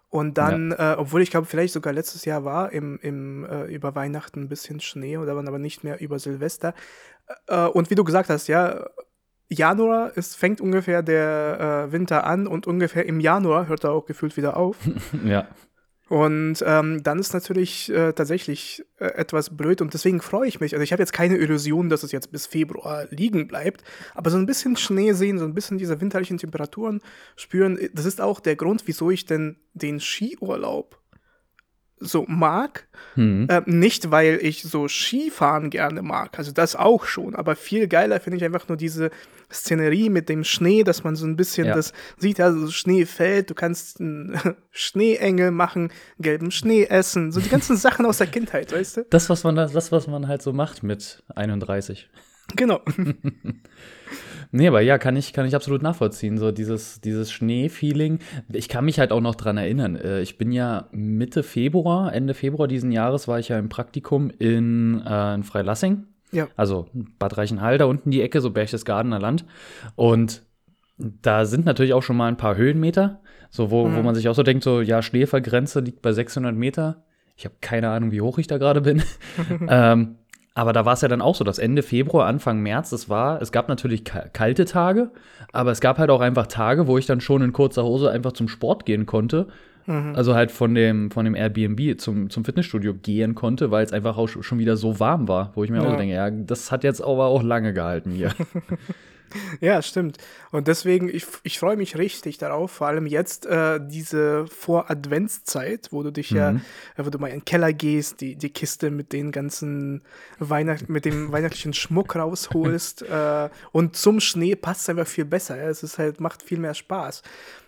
Und 0.09 0.37
dann, 0.37 0.71
ja. 0.71 0.93
äh, 0.93 0.97
obwohl 0.97 1.21
ich 1.21 1.29
glaube, 1.29 1.47
vielleicht 1.47 1.73
sogar 1.73 1.93
letztes 1.93 2.25
Jahr 2.25 2.45
war 2.45 2.71
im, 2.71 2.99
im 3.01 3.45
äh, 3.45 3.65
über 3.65 3.95
Weihnachten 3.95 4.41
ein 4.41 4.49
bisschen 4.49 4.79
Schnee 4.79 5.17
oder 5.17 5.33
aber 5.33 5.59
nicht 5.59 5.83
mehr 5.83 5.99
über 5.99 6.19
Silvester. 6.19 6.73
Äh, 7.47 7.65
und 7.65 7.89
wie 7.89 7.95
du 7.95 8.03
gesagt 8.03 8.29
hast, 8.29 8.47
ja, 8.47 8.87
Januar 9.49 10.15
ist, 10.15 10.35
fängt 10.35 10.61
ungefähr 10.61 11.01
der 11.01 11.87
äh, 11.87 11.91
Winter 11.91 12.25
an 12.25 12.47
und 12.47 12.67
ungefähr 12.67 13.05
im 13.05 13.19
Januar 13.19 13.67
hört 13.67 13.83
er 13.83 13.91
auch 13.91 14.05
gefühlt 14.05 14.37
wieder 14.37 14.55
auf. 14.55 14.77
ja. 15.25 15.47
Und 16.07 16.63
ähm, 16.65 17.03
dann 17.03 17.19
ist 17.19 17.33
natürlich 17.33 17.89
äh, 17.91 18.13
tatsächlich 18.13 18.83
äh, 18.97 19.05
etwas 19.05 19.55
blöd 19.55 19.79
und 19.79 19.93
deswegen 19.93 20.21
freue 20.21 20.47
ich 20.47 20.59
mich. 20.59 20.73
Also 20.73 20.83
ich 20.83 20.91
habe 20.91 21.03
jetzt 21.03 21.13
keine 21.13 21.37
Illusion, 21.37 21.89
dass 21.89 22.01
es 22.01 22.11
jetzt 22.11 22.31
bis 22.31 22.47
Februar 22.47 23.05
liegen 23.11 23.47
bleibt, 23.47 23.83
aber 24.15 24.31
so 24.31 24.37
ein 24.37 24.47
bisschen 24.47 24.75
Schnee 24.75 25.13
sehen, 25.13 25.37
so 25.37 25.45
ein 25.45 25.53
bisschen 25.53 25.77
diese 25.77 26.01
winterlichen 26.01 26.39
Temperaturen 26.39 27.01
spüren, 27.35 27.77
das 27.93 28.05
ist 28.05 28.21
auch 28.21 28.39
der 28.39 28.55
Grund, 28.55 28.83
wieso 28.87 29.11
ich 29.11 29.25
denn 29.25 29.57
den 29.73 29.99
Skiurlaub 29.99 30.99
so 31.99 32.25
mag. 32.27 32.87
Mhm. 33.15 33.47
Äh, 33.49 33.61
nicht, 33.65 34.11
weil 34.11 34.39
ich 34.41 34.63
so 34.63 34.87
Skifahren 34.87 35.69
gerne 35.69 36.01
mag, 36.01 36.37
also 36.37 36.51
das 36.51 36.75
auch 36.75 37.05
schon, 37.05 37.35
aber 37.35 37.55
viel 37.55 37.87
geiler 37.87 38.19
finde 38.19 38.37
ich 38.37 38.43
einfach 38.43 38.67
nur 38.67 38.77
diese 38.77 39.09
Szenerie 39.51 40.09
mit 40.09 40.29
dem 40.29 40.43
Schnee, 40.43 40.83
dass 40.83 41.03
man 41.03 41.15
so 41.15 41.25
ein 41.25 41.35
bisschen 41.35 41.67
ja. 41.67 41.75
das 41.75 41.93
sieht, 42.17 42.39
also 42.39 42.69
Schnee 42.69 43.05
fällt, 43.05 43.49
du 43.49 43.55
kannst 43.55 43.99
einen 43.99 44.39
Schneeengel 44.71 45.51
machen, 45.51 45.91
gelben 46.19 46.51
Schnee 46.51 46.85
essen, 46.85 47.31
so 47.31 47.39
die 47.39 47.49
ganzen 47.49 47.77
Sachen 47.77 48.05
aus 48.05 48.19
der 48.19 48.27
Kindheit, 48.27 48.71
weißt 48.71 48.97
du? 48.97 49.05
Das, 49.09 49.29
was 49.29 49.43
man, 49.43 49.55
das, 49.55 49.91
was 49.91 50.07
man 50.07 50.27
halt 50.27 50.41
so 50.41 50.53
macht 50.53 50.83
mit 50.83 51.23
31. 51.35 52.09
Genau. 52.55 52.81
Nee, 54.51 54.67
aber 54.67 54.81
ja, 54.81 54.97
kann 54.97 55.15
ich, 55.15 55.33
kann 55.33 55.45
ich 55.45 55.55
absolut 55.55 55.83
nachvollziehen. 55.83 56.37
So 56.37 56.51
dieses, 56.51 57.01
dieses 57.01 57.31
Schnee-Feeling. 57.31 58.19
Ich 58.51 58.67
kann 58.67 58.85
mich 58.85 58.99
halt 58.99 59.11
auch 59.11 59.21
noch 59.21 59.35
dran 59.35 59.57
erinnern. 59.57 59.95
Äh, 59.95 60.21
ich 60.21 60.37
bin 60.37 60.51
ja 60.51 60.87
Mitte 60.91 61.43
Februar, 61.43 62.13
Ende 62.13 62.33
Februar 62.33 62.67
diesen 62.67 62.91
Jahres 62.91 63.27
war 63.27 63.39
ich 63.39 63.49
ja 63.49 63.59
im 63.59 63.69
Praktikum 63.69 64.31
in, 64.31 65.03
äh, 65.05 65.35
in 65.35 65.43
Freilassing. 65.43 66.05
Ja. 66.31 66.47
Also 66.55 66.87
Bad 66.93 67.37
Reichenhall, 67.37 67.77
da 67.77 67.85
unten 67.85 68.11
die 68.11 68.21
Ecke, 68.21 68.41
so 68.41 68.49
Berchtesgadener 68.49 69.19
Land. 69.19 69.45
Und 69.95 70.43
da 70.97 71.45
sind 71.45 71.65
natürlich 71.65 71.93
auch 71.93 72.03
schon 72.03 72.17
mal 72.17 72.27
ein 72.27 72.37
paar 72.37 72.55
Höhenmeter, 72.55 73.21
so 73.49 73.71
wo, 73.71 73.87
mhm. 73.87 73.95
wo 73.95 74.01
man 74.01 74.15
sich 74.15 74.29
auch 74.29 74.35
so 74.35 74.43
denkt, 74.43 74.63
so 74.63 74.81
ja, 74.81 75.01
Schneefergrenze 75.01 75.79
liegt 75.79 76.01
bei 76.01 76.11
600 76.11 76.55
Meter. 76.55 77.03
Ich 77.35 77.45
habe 77.45 77.55
keine 77.61 77.89
Ahnung, 77.89 78.11
wie 78.11 78.21
hoch 78.21 78.37
ich 78.37 78.47
da 78.47 78.57
gerade 78.57 78.81
bin. 78.81 79.01
ähm, 79.69 80.15
aber 80.55 80.73
da 80.73 80.85
war 80.85 80.93
es 80.93 81.01
ja 81.01 81.07
dann 81.07 81.21
auch 81.21 81.35
so, 81.35 81.43
dass 81.43 81.59
Ende 81.59 81.83
Februar, 81.83 82.27
Anfang 82.27 82.59
März, 82.61 82.89
das 82.89 83.09
war, 83.09 83.41
es 83.41 83.51
gab 83.51 83.69
natürlich 83.69 84.03
kalte 84.03 84.65
Tage, 84.65 85.11
aber 85.53 85.71
es 85.71 85.79
gab 85.79 85.97
halt 85.97 86.09
auch 86.09 86.21
einfach 86.21 86.47
Tage, 86.47 86.87
wo 86.87 86.97
ich 86.97 87.05
dann 87.05 87.21
schon 87.21 87.41
in 87.41 87.53
kurzer 87.53 87.83
Hose 87.83 88.11
einfach 88.11 88.33
zum 88.33 88.47
Sport 88.47 88.85
gehen 88.85 89.05
konnte. 89.05 89.47
Mhm. 89.85 90.13
Also 90.15 90.35
halt 90.35 90.51
von 90.51 90.75
dem, 90.75 91.11
von 91.11 91.25
dem 91.25 91.35
Airbnb 91.35 91.99
zum, 91.99 92.29
zum 92.29 92.45
Fitnessstudio 92.45 92.93
gehen 92.93 93.35
konnte, 93.35 93.71
weil 93.71 93.85
es 93.85 93.93
einfach 93.93 94.17
auch 94.17 94.27
schon 94.27 94.59
wieder 94.59 94.75
so 94.77 94.99
warm 94.99 95.27
war, 95.27 95.51
wo 95.55 95.63
ich 95.63 95.71
mir 95.71 95.81
ja. 95.81 95.89
auch 95.89 95.97
denke, 95.97 96.13
ja, 96.13 96.29
das 96.29 96.71
hat 96.71 96.83
jetzt 96.83 97.01
aber 97.01 97.25
auch 97.25 97.41
lange 97.41 97.73
gehalten 97.73 98.11
hier. 98.11 98.31
Ja, 99.61 99.81
stimmt. 99.81 100.17
Und 100.51 100.67
deswegen, 100.67 101.09
ich, 101.09 101.25
ich 101.43 101.59
freue 101.59 101.77
mich 101.77 101.97
richtig 101.97 102.37
darauf, 102.37 102.71
vor 102.71 102.87
allem 102.87 103.05
jetzt 103.05 103.45
äh, 103.45 103.79
diese 103.81 104.47
Vor-Adventszeit, 104.47 105.89
wo 105.91 106.03
du 106.03 106.11
dich 106.11 106.31
mhm. 106.31 106.37
ja, 106.37 106.49
äh, 106.51 107.05
wo 107.05 107.09
du 107.09 107.19
mal 107.19 107.27
in 107.27 107.39
den 107.39 107.45
Keller 107.45 107.73
gehst, 107.73 108.21
die, 108.21 108.35
die 108.35 108.49
Kiste 108.49 108.91
mit 108.91 109.13
den 109.13 109.31
ganzen 109.31 110.01
Weihnacht, 110.39 110.89
mit 110.89 111.05
dem 111.05 111.31
weihnachtlichen 111.31 111.73
Schmuck 111.73 112.15
rausholst 112.15 113.01
äh, 113.09 113.49
und 113.71 113.95
zum 113.95 114.19
Schnee 114.19 114.55
passt 114.55 114.81
es 114.81 114.89
einfach 114.89 115.07
viel 115.07 115.25
besser. 115.25 115.57
Ja? 115.57 115.69
Es 115.69 115.83
ist 115.83 115.97
halt, 115.97 116.19
macht 116.19 116.41
viel 116.43 116.59
mehr 116.59 116.73
Spaß. 116.73 117.21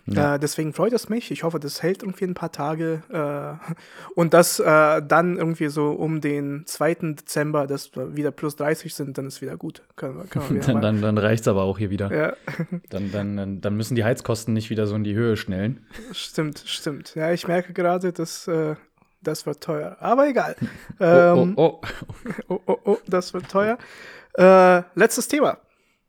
Ja. 0.06 0.34
Äh, 0.34 0.38
deswegen 0.38 0.72
freut 0.72 0.92
es 0.92 1.08
mich. 1.08 1.30
Ich 1.30 1.44
hoffe, 1.44 1.60
das 1.60 1.82
hält 1.82 2.02
irgendwie 2.02 2.24
ein 2.24 2.34
paar 2.34 2.52
Tage. 2.52 3.02
Äh, 3.10 3.72
und 4.14 4.34
dass 4.34 4.58
äh, 4.58 5.02
dann 5.02 5.36
irgendwie 5.36 5.68
so 5.68 5.90
um 5.90 6.20
den 6.20 6.64
2. 6.66 6.94
Dezember, 6.94 7.66
dass 7.66 7.94
wir 7.94 8.16
wieder 8.16 8.30
plus 8.30 8.56
30 8.56 8.94
sind, 8.94 9.16
dann 9.18 9.26
ist 9.26 9.42
wieder 9.42 9.56
gut. 9.56 9.82
Können, 9.96 10.28
können 10.28 10.60
dann 10.66 10.80
dann, 10.80 11.02
dann 11.02 11.18
reicht 11.18 11.42
es 11.42 11.48
aber 11.48 11.62
auch 11.62 11.78
hier 11.78 11.90
wieder. 11.90 12.12
Ja. 12.12 12.32
Dann, 12.90 13.12
dann, 13.12 13.60
dann 13.60 13.76
müssen 13.76 13.94
die 13.94 14.04
Heizkosten 14.04 14.52
nicht 14.54 14.70
wieder 14.70 14.86
so 14.86 14.96
in 14.96 15.04
die 15.04 15.14
Höhe 15.14 15.36
schnellen. 15.36 15.86
Stimmt, 16.12 16.62
stimmt. 16.66 17.14
Ja, 17.14 17.32
ich 17.32 17.46
merke 17.46 17.72
gerade, 17.72 18.12
dass 18.12 18.48
äh, 18.48 18.74
das 19.22 19.46
wird 19.46 19.62
teuer. 19.62 19.96
Aber 20.00 20.28
egal. 20.28 20.56
Ähm, 21.00 21.54
oh, 21.56 21.80
oh, 21.80 21.86
oh. 22.48 22.54
oh, 22.54 22.60
oh, 22.66 22.78
oh, 22.84 22.98
das 23.06 23.34
wird 23.34 23.50
teuer. 23.50 23.76
Äh, 24.34 24.82
letztes 24.94 25.26
Thema. 25.26 25.58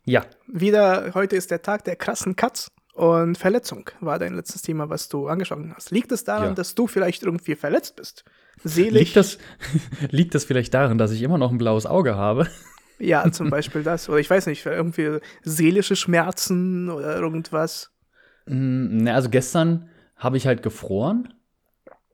Ja. 0.06 0.24
Wieder, 0.48 1.14
heute 1.14 1.36
ist 1.36 1.50
der 1.50 1.62
Tag 1.62 1.84
der 1.86 1.96
krassen 1.96 2.36
Cuts. 2.36 2.72
Und 2.94 3.40
Verletzung 3.40 3.90
war 4.02 4.20
dein 4.20 4.36
letztes 4.36 4.62
Thema, 4.62 4.88
was 4.90 5.10
du 5.10 5.28
angesprochen 5.28 5.74
hast. 5.76 5.90
Liegt 5.90 6.12
es 6.12 6.24
daran, 6.24 6.50
ja. 6.50 6.54
dass 6.54 6.76
du 6.76 6.86
vielleicht 6.86 7.24
irgendwie 7.24 7.56
verletzt 7.56 7.96
bist? 7.96 8.24
Seelisch? 8.64 9.00
Liegt 9.00 9.16
das, 9.16 9.38
liegt 10.10 10.36
das 10.36 10.46
vielleicht 10.46 10.74
daran, 10.76 11.00
dass 11.00 11.12
ich 11.12 11.24
immer 11.24 11.40
noch 11.40 11.52
ein 11.52 11.58
blaues 11.58 11.86
Auge 11.86 12.16
habe? 12.16 12.48
Ja, 13.00 13.30
zum 13.32 13.50
Beispiel 13.50 13.84
das. 13.84 14.08
Oder 14.08 14.20
ich 14.20 14.30
weiß 14.30 14.46
nicht, 14.46 14.66
irgendwie 14.66 15.18
seelische 15.42 15.96
Schmerzen 15.96 16.90
oder 16.90 17.18
irgendwas. 17.18 17.92
Mm, 18.46 19.08
also 19.08 19.30
gestern 19.30 19.90
habe 20.16 20.38
ich 20.38 20.48
halt 20.48 20.64
gefroren 20.64 21.34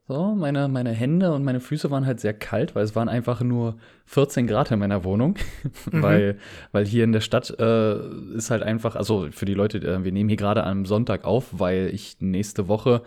so, 0.09 0.33
meine, 0.33 0.67
meine 0.69 0.91
Hände 0.91 1.31
und 1.33 1.43
meine 1.43 1.59
Füße 1.59 1.91
waren 1.91 2.07
halt 2.07 2.19
sehr 2.19 2.33
kalt, 2.33 2.73
weil 2.73 2.83
es 2.83 2.95
waren 2.95 3.09
einfach 3.09 3.41
nur 3.41 3.77
14 4.05 4.47
Grad 4.47 4.71
in 4.71 4.79
meiner 4.79 5.03
Wohnung. 5.03 5.35
Mhm. 5.91 6.01
weil, 6.01 6.37
weil 6.71 6.85
hier 6.85 7.03
in 7.03 7.11
der 7.11 7.21
Stadt 7.21 7.55
äh, 7.59 7.99
ist 8.35 8.49
halt 8.49 8.63
einfach, 8.63 8.95
also 8.95 9.27
für 9.31 9.45
die 9.45 9.53
Leute, 9.53 9.77
äh, 9.77 10.03
wir 10.03 10.11
nehmen 10.11 10.29
hier 10.29 10.37
gerade 10.37 10.63
am 10.63 10.85
Sonntag 10.85 11.25
auf, 11.25 11.59
weil 11.59 11.91
ich 11.93 12.17
nächste 12.19 12.67
Woche 12.67 13.03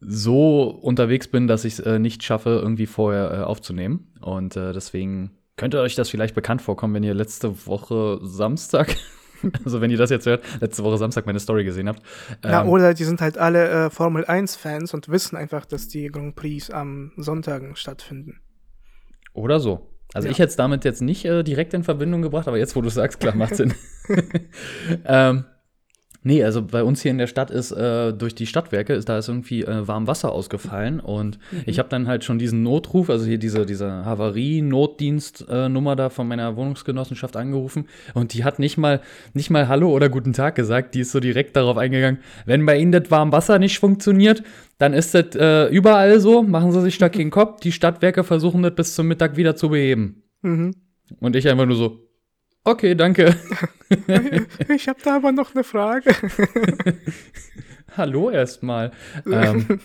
so 0.00 0.64
unterwegs 0.64 1.28
bin, 1.28 1.46
dass 1.46 1.64
ich 1.64 1.74
es 1.74 1.80
äh, 1.80 1.98
nicht 1.98 2.22
schaffe, 2.22 2.50
irgendwie 2.62 2.86
vorher 2.86 3.30
äh, 3.30 3.42
aufzunehmen. 3.42 4.12
Und 4.20 4.56
äh, 4.56 4.72
deswegen 4.72 5.32
könnte 5.56 5.80
euch 5.80 5.96
das 5.96 6.08
vielleicht 6.08 6.34
bekannt 6.34 6.62
vorkommen, 6.62 6.94
wenn 6.94 7.04
ihr 7.04 7.14
letzte 7.14 7.66
Woche 7.66 8.20
Samstag 8.22 8.96
also 9.64 9.80
wenn 9.80 9.90
ihr 9.90 9.98
das 9.98 10.10
jetzt 10.10 10.26
hört, 10.26 10.44
letzte 10.60 10.82
Woche 10.84 10.98
Samstag 10.98 11.26
meine 11.26 11.40
Story 11.40 11.64
gesehen 11.64 11.88
habt. 11.88 12.02
Ja, 12.44 12.62
ähm, 12.62 12.68
oder 12.68 12.94
die 12.94 13.04
sind 13.04 13.20
halt 13.20 13.38
alle 13.38 13.86
äh, 13.86 13.90
Formel 13.90 14.24
1-Fans 14.24 14.94
und 14.94 15.08
wissen 15.08 15.36
einfach, 15.36 15.66
dass 15.66 15.88
die 15.88 16.08
Grand 16.08 16.36
Prix 16.36 16.70
am 16.70 17.12
Sonntagen 17.16 17.76
stattfinden. 17.76 18.40
Oder 19.32 19.60
so. 19.60 19.90
Also 20.14 20.28
ja. 20.28 20.32
ich 20.32 20.38
hätte 20.38 20.50
es 20.50 20.56
damit 20.56 20.84
jetzt 20.84 21.02
nicht 21.02 21.24
äh, 21.24 21.42
direkt 21.42 21.74
in 21.74 21.84
Verbindung 21.84 22.22
gebracht, 22.22 22.48
aber 22.48 22.58
jetzt, 22.58 22.76
wo 22.76 22.80
du 22.80 22.88
sagst, 22.88 23.20
klar, 23.20 23.34
macht 23.36 23.56
Sinn. 23.56 23.74
ähm, 25.04 25.44
Nee, 26.26 26.42
also 26.42 26.60
bei 26.60 26.82
uns 26.82 27.02
hier 27.02 27.12
in 27.12 27.18
der 27.18 27.28
Stadt 27.28 27.52
ist 27.52 27.70
äh, 27.70 28.12
durch 28.12 28.34
die 28.34 28.48
Stadtwerke 28.48 28.94
ist 28.94 29.08
da 29.08 29.16
ist 29.16 29.28
irgendwie 29.28 29.62
äh, 29.62 29.86
warm 29.86 30.08
Wasser 30.08 30.32
ausgefallen 30.32 30.98
und 30.98 31.38
mhm. 31.52 31.62
ich 31.66 31.78
habe 31.78 31.88
dann 31.88 32.08
halt 32.08 32.24
schon 32.24 32.40
diesen 32.40 32.64
Notruf, 32.64 33.10
also 33.10 33.24
hier 33.24 33.38
diese 33.38 33.64
diese 33.64 34.04
Havarie 34.04 34.60
Notdienst 34.60 35.42
äh, 35.48 35.70
da 35.70 36.10
von 36.10 36.26
meiner 36.26 36.56
Wohnungsgenossenschaft 36.56 37.36
angerufen 37.36 37.86
und 38.14 38.34
die 38.34 38.42
hat 38.42 38.58
nicht 38.58 38.76
mal 38.76 39.02
nicht 39.34 39.50
mal 39.50 39.68
Hallo 39.68 39.92
oder 39.92 40.08
guten 40.08 40.32
Tag 40.32 40.56
gesagt, 40.56 40.96
die 40.96 41.02
ist 41.02 41.12
so 41.12 41.20
direkt 41.20 41.54
darauf 41.54 41.76
eingegangen, 41.76 42.18
wenn 42.44 42.66
bei 42.66 42.76
Ihnen 42.76 42.90
das 42.90 43.08
warm 43.08 43.30
Wasser 43.30 43.60
nicht 43.60 43.78
funktioniert, 43.78 44.42
dann 44.78 44.94
ist 44.94 45.14
das 45.14 45.36
äh, 45.36 45.68
überall 45.68 46.18
so, 46.18 46.42
machen 46.42 46.72
Sie 46.72 46.82
sich 46.82 46.98
da 46.98 47.08
keinen 47.08 47.30
Kopf, 47.30 47.60
die 47.60 47.70
Stadtwerke 47.70 48.24
versuchen 48.24 48.64
das 48.64 48.74
bis 48.74 48.96
zum 48.96 49.06
Mittag 49.06 49.36
wieder 49.36 49.54
zu 49.54 49.68
beheben. 49.68 50.24
Mhm. 50.42 50.74
Und 51.20 51.36
ich 51.36 51.48
einfach 51.48 51.66
nur 51.66 51.76
so 51.76 52.05
Okay, 52.66 52.96
danke. 52.96 53.36
ich 54.74 54.88
habe 54.88 54.98
da 55.04 55.16
aber 55.16 55.30
noch 55.30 55.54
eine 55.54 55.62
Frage. 55.62 56.10
Hallo 57.96 58.28
erstmal. 58.28 58.90
ähm, 59.24 59.78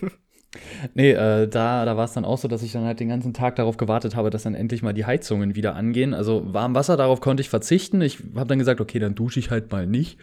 nee, 0.95 1.11
äh, 1.11 1.47
da, 1.47 1.85
da 1.85 1.95
war 1.95 2.05
es 2.05 2.13
dann 2.13 2.25
auch 2.25 2.39
so, 2.39 2.47
dass 2.47 2.63
ich 2.63 2.71
dann 2.71 2.85
halt 2.85 2.99
den 2.99 3.09
ganzen 3.09 3.35
Tag 3.35 3.55
darauf 3.57 3.77
gewartet 3.77 4.15
habe, 4.15 4.31
dass 4.31 4.41
dann 4.41 4.55
endlich 4.55 4.81
mal 4.81 4.93
die 4.93 5.05
Heizungen 5.05 5.53
wieder 5.53 5.75
angehen. 5.75 6.15
Also 6.15 6.55
warm 6.55 6.73
Wasser, 6.73 6.97
darauf 6.97 7.21
konnte 7.21 7.41
ich 7.41 7.49
verzichten. 7.49 8.01
Ich 8.01 8.17
habe 8.35 8.47
dann 8.47 8.57
gesagt, 8.57 8.81
okay, 8.81 8.97
dann 8.97 9.13
dusche 9.13 9.39
ich 9.39 9.51
halt 9.51 9.71
mal 9.71 9.85
nicht. 9.85 10.17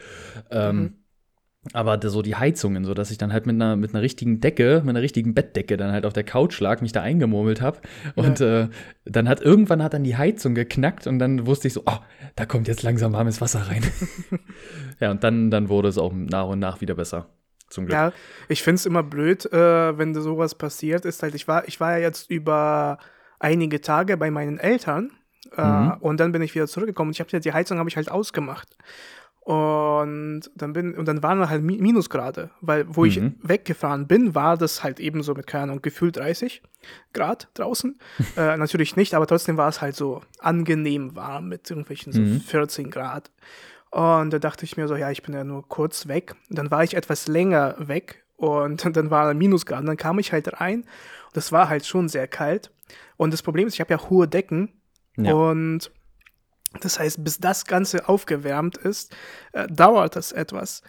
Ähm, 0.50 0.76
mhm. 0.76 0.92
Aber 1.72 1.98
so 2.08 2.22
die 2.22 2.36
Heizungen, 2.36 2.84
so 2.84 2.94
dass 2.94 3.10
ich 3.10 3.18
dann 3.18 3.32
halt 3.32 3.46
mit 3.46 3.54
einer, 3.54 3.76
mit 3.76 3.92
einer 3.92 4.02
richtigen 4.02 4.40
Decke, 4.40 4.80
mit 4.84 4.90
einer 4.90 5.02
richtigen 5.02 5.34
Bettdecke 5.34 5.76
dann 5.76 5.92
halt 5.92 6.06
auf 6.06 6.12
der 6.12 6.24
Couch 6.24 6.60
lag, 6.60 6.80
mich 6.80 6.92
da 6.92 7.02
eingemurmelt 7.02 7.60
habe. 7.60 7.80
Und 8.14 8.40
ja. 8.40 8.62
äh, 8.62 8.68
dann 9.04 9.28
hat 9.28 9.42
irgendwann 9.42 9.82
hat 9.82 9.92
dann 9.92 10.04
die 10.04 10.16
Heizung 10.16 10.54
geknackt 10.54 11.06
und 11.06 11.18
dann 11.18 11.46
wusste 11.46 11.68
ich 11.68 11.74
so, 11.74 11.82
oh, 11.84 11.98
da 12.36 12.46
kommt 12.46 12.68
jetzt 12.68 12.82
langsam 12.82 13.12
warmes 13.12 13.40
Wasser 13.40 13.68
rein. 13.68 13.82
ja, 15.00 15.10
und 15.10 15.24
dann, 15.24 15.50
dann 15.50 15.68
wurde 15.68 15.88
es 15.88 15.98
auch 15.98 16.12
nach 16.12 16.46
und 16.46 16.60
nach 16.60 16.80
wieder 16.80 16.94
besser. 16.94 17.26
Zum 17.68 17.84
Glück. 17.84 17.94
Ja, 17.94 18.12
ich 18.48 18.62
finde 18.62 18.76
es 18.76 18.86
immer 18.86 19.02
blöd, 19.02 19.44
äh, 19.52 19.98
wenn 19.98 20.14
sowas 20.14 20.54
passiert 20.54 21.04
ist. 21.04 21.22
Halt, 21.22 21.34
ich 21.34 21.48
war, 21.48 21.68
ich 21.68 21.80
war 21.80 21.92
ja 21.92 21.98
jetzt 21.98 22.30
über 22.30 22.98
einige 23.40 23.80
Tage 23.80 24.16
bei 24.16 24.30
meinen 24.30 24.58
Eltern 24.58 25.10
äh, 25.56 25.62
mhm. 25.62 25.92
und 26.00 26.18
dann 26.20 26.32
bin 26.32 26.40
ich 26.40 26.54
wieder 26.54 26.66
zurückgekommen 26.66 27.10
und 27.10 27.16
ich 27.16 27.20
habe 27.20 27.30
ja 27.30 27.40
die 27.40 27.52
Heizung 27.52 27.78
habe 27.78 27.88
ich 27.88 27.96
halt 27.96 28.10
ausgemacht. 28.10 28.76
Und 29.48 30.42
dann 30.56 30.74
bin 30.74 30.94
und 30.94 31.08
dann 31.08 31.22
waren 31.22 31.38
wir 31.38 31.48
halt 31.48 31.62
Minusgrade, 31.62 32.50
weil 32.60 32.84
wo 32.86 33.06
mhm. 33.06 33.08
ich 33.08 33.22
weggefahren 33.40 34.06
bin, 34.06 34.34
war 34.34 34.58
das 34.58 34.84
halt 34.84 35.00
eben 35.00 35.22
so 35.22 35.32
mit 35.32 35.46
keine 35.46 35.62
Ahnung 35.62 35.80
gefühlt 35.80 36.18
30 36.18 36.60
Grad 37.14 37.48
draußen. 37.54 37.98
äh, 38.36 38.58
natürlich 38.58 38.94
nicht, 38.96 39.14
aber 39.14 39.26
trotzdem 39.26 39.56
war 39.56 39.70
es 39.70 39.80
halt 39.80 39.96
so 39.96 40.20
angenehm 40.38 41.16
warm 41.16 41.48
mit 41.48 41.70
irgendwelchen 41.70 42.12
so 42.12 42.20
mhm. 42.20 42.42
14 42.42 42.90
Grad. 42.90 43.30
Und 43.90 44.34
da 44.34 44.38
dachte 44.38 44.66
ich 44.66 44.76
mir 44.76 44.86
so, 44.86 44.96
ja, 44.96 45.10
ich 45.10 45.22
bin 45.22 45.32
ja 45.32 45.44
nur 45.44 45.66
kurz 45.66 46.08
weg. 46.08 46.34
Und 46.50 46.58
dann 46.58 46.70
war 46.70 46.84
ich 46.84 46.92
etwas 46.92 47.26
länger 47.26 47.74
weg 47.78 48.26
und 48.36 48.84
dann 48.96 49.10
war 49.10 49.32
Minusgrad. 49.32 49.80
Und 49.80 49.86
dann 49.86 49.96
kam 49.96 50.18
ich 50.18 50.30
halt 50.30 50.60
rein. 50.60 50.80
Und 50.80 51.36
das 51.36 51.52
war 51.52 51.70
halt 51.70 51.86
schon 51.86 52.10
sehr 52.10 52.28
kalt. 52.28 52.70
Und 53.16 53.32
das 53.32 53.40
Problem 53.40 53.66
ist, 53.66 53.72
ich 53.72 53.80
habe 53.80 53.94
ja 53.94 54.10
hohe 54.10 54.28
Decken. 54.28 54.74
Ja. 55.16 55.32
Und 55.32 55.90
das 56.80 56.98
heißt, 56.98 57.24
bis 57.24 57.38
das 57.38 57.64
Ganze 57.64 58.08
aufgewärmt 58.08 58.76
ist, 58.76 59.14
äh, 59.52 59.66
dauert 59.68 60.16
das 60.16 60.32
etwas. 60.32 60.82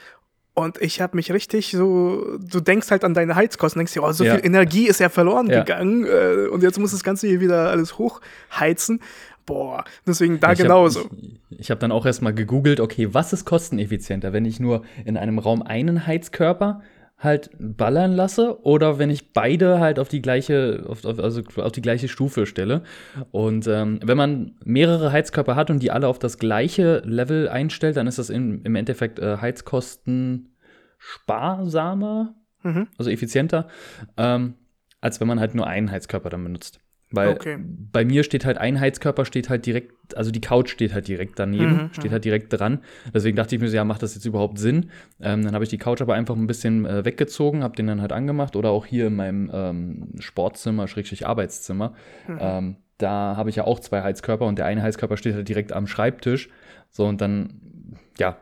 Und 0.54 0.82
ich 0.82 1.00
habe 1.00 1.16
mich 1.16 1.32
richtig 1.32 1.72
so, 1.72 2.38
du 2.38 2.60
denkst 2.60 2.92
halt 2.92 3.06
an 3.06 3.14
deine 3.14 3.36
Heizkosten, 3.36 3.80
denkst 3.80 3.94
dir, 3.94 4.04
oh, 4.04 4.12
so 4.12 4.26
ja. 4.26 4.36
viel 4.36 4.46
Energie 4.46 4.88
ist 4.88 5.00
ja 5.00 5.08
verloren 5.08 5.48
ja. 5.48 5.60
gegangen 5.60 6.06
äh, 6.06 6.48
und 6.48 6.64
jetzt 6.64 6.78
muss 6.80 6.92
das 6.92 7.04
Ganze 7.04 7.28
hier 7.28 7.40
wieder 7.40 7.70
alles 7.70 7.98
hochheizen. 7.98 9.02
Boah, 9.46 9.86
deswegen 10.06 10.40
da 10.40 10.52
ich 10.52 10.60
genauso. 10.60 11.06
Hab, 11.06 11.14
ich 11.14 11.40
ich 11.60 11.72
habe 11.72 11.80
dann 11.80 11.92
auch 11.92 12.06
erstmal 12.06 12.34
gegoogelt, 12.34 12.80
okay, 12.80 13.14
was 13.14 13.34
ist 13.34 13.46
kosteneffizienter, 13.46 14.34
wenn 14.34 14.46
ich 14.46 14.60
nur 14.60 14.84
in 15.06 15.18
einem 15.18 15.40
Raum 15.40 15.62
einen 15.62 16.06
Heizkörper 16.06 16.82
halt 17.20 17.50
ballern 17.60 18.14
lasse 18.14 18.64
oder 18.64 18.98
wenn 18.98 19.10
ich 19.10 19.34
beide 19.34 19.80
halt 19.80 20.00
auf 20.00 20.08
die 20.08 20.22
gleiche, 20.22 20.86
auf, 20.88 21.04
auf, 21.04 21.20
also 21.20 21.42
auf 21.58 21.72
die 21.74 21.82
gleiche 21.82 22.08
Stufe 22.08 22.46
stelle. 22.46 22.84
Und 23.32 23.68
ähm, 23.68 24.00
wenn 24.04 24.18
man 24.18 24.56
mehrere 24.64 25.12
Heizkörper 25.12 25.56
hat 25.56 25.70
und 25.70 25.84
die 25.84 25.92
alle 25.92 26.08
auf 26.08 26.18
das 26.18 26.38
gleiche 26.38 27.02
Level 27.06 27.50
einstellt, 27.50 27.98
dann 27.98 28.08
ist 28.08 28.20
das 28.20 28.30
im, 28.30 28.64
im 28.64 28.76
Endeffekt 28.76 29.20
äh, 29.20 29.38
Heizkosten 29.38 30.56
sparsamer, 30.98 32.36
mhm. 32.64 32.88
also 32.98 33.10
effizienter, 33.12 33.68
ähm, 34.18 34.56
als 35.02 35.20
wenn 35.20 35.28
man 35.28 35.40
halt 35.40 35.56
nur 35.56 35.68
einen 35.68 35.92
Heizkörper 35.92 36.30
dann 36.30 36.44
benutzt. 36.44 36.80
Weil 37.12 37.30
okay. 37.30 37.58
bei 37.60 38.06
mir 38.06 38.24
steht 38.24 38.46
halt 38.46 38.60
ein 38.60 38.80
Heizkörper 38.80 39.26
steht 39.26 39.50
halt 39.50 39.66
direkt, 39.66 40.16
also 40.16 40.30
die 40.30 40.42
Couch 40.42 40.70
steht 40.70 40.94
halt 40.94 41.08
direkt 41.08 41.40
daneben, 41.40 41.84
mhm, 41.84 41.90
steht 41.94 42.06
mhm. 42.06 42.12
halt 42.12 42.26
direkt 42.26 42.54
dran. 42.54 42.80
Deswegen 43.12 43.36
dachte 43.36 43.56
ich 43.56 43.62
mir 43.62 43.68
so, 43.68 43.76
ja, 43.76 43.84
macht 43.84 44.04
das 44.04 44.14
jetzt 44.14 44.26
überhaupt 44.26 44.60
Sinn? 44.60 44.92
Ähm, 45.20 45.44
dann 45.44 45.54
habe 45.56 45.64
ich 45.64 45.72
die 45.72 45.80
Couch 45.80 46.02
aber 46.02 46.14
einfach 46.14 46.36
ein 46.36 46.46
bisschen 46.46 46.86
äh, 46.86 47.04
weggezogen, 47.06 47.64
habe 47.64 47.76
den 47.76 47.88
dann 47.88 48.02
halt 48.02 48.12
angemacht 48.12 48.56
oder 48.56 48.70
auch 48.70 48.86
hier 48.86 49.08
in 49.08 49.16
meinem 49.16 49.50
ähm, 49.52 50.10
Sportzimmer, 50.20 50.88
Schrägstrich 50.88 51.26
Arbeitszimmer. 51.26 51.94
Mhm. 52.28 52.38
Ähm, 52.40 52.76
da 53.00 53.36
habe 53.36 53.50
ich 53.50 53.56
ja 53.56 53.64
auch 53.64 53.80
zwei 53.80 54.04
Heizkörper 54.04 54.46
und 54.46 54.60
der 54.60 54.68
eine 54.68 54.84
Heizkörper 54.84 55.18
steht 55.18 55.34
halt 55.34 55.50
direkt 55.50 55.74
am 55.74 55.88
Schreibtisch. 55.88 56.50
So 56.92 57.08
und 57.08 57.22
dann, 57.22 57.62
ja, 58.20 58.38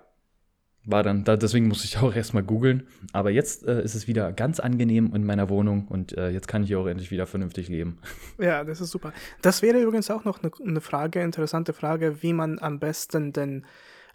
war 0.88 1.04
dann, 1.04 1.24
da, 1.26 1.36
deswegen 1.36 1.68
musste 1.68 1.86
ich 1.86 1.98
auch 1.98 2.16
erstmal 2.16 2.44
googeln. 2.44 2.88
Aber 3.14 3.30
jetzt 3.30 3.68
äh, 3.68 3.84
ist 3.84 3.94
es 3.94 4.08
wieder 4.08 4.32
ganz 4.32 4.60
angenehm 4.60 5.14
in 5.14 5.26
meiner 5.26 5.50
Wohnung 5.50 5.88
und 5.88 6.18
äh, 6.18 6.30
jetzt 6.30 6.48
kann 6.48 6.64
ich 6.64 6.76
auch 6.76 6.88
endlich 6.88 7.12
wieder 7.12 7.28
vernünftig 7.28 7.68
leben. 7.68 8.00
Ja, 8.40 8.64
das 8.64 8.82
ist 8.82 8.92
super. 8.92 9.14
Das 9.42 9.62
wäre 9.62 9.80
übrigens 9.80 10.12
auch 10.12 10.24
noch 10.24 10.42
eine 10.42 10.52
ne 10.60 10.82
Frage, 10.82 11.22
interessante 11.22 11.74
Frage, 11.74 12.22
wie 12.22 12.34
man 12.34 12.60
am 12.60 12.80
besten 12.80 13.34
denn, 13.34 13.66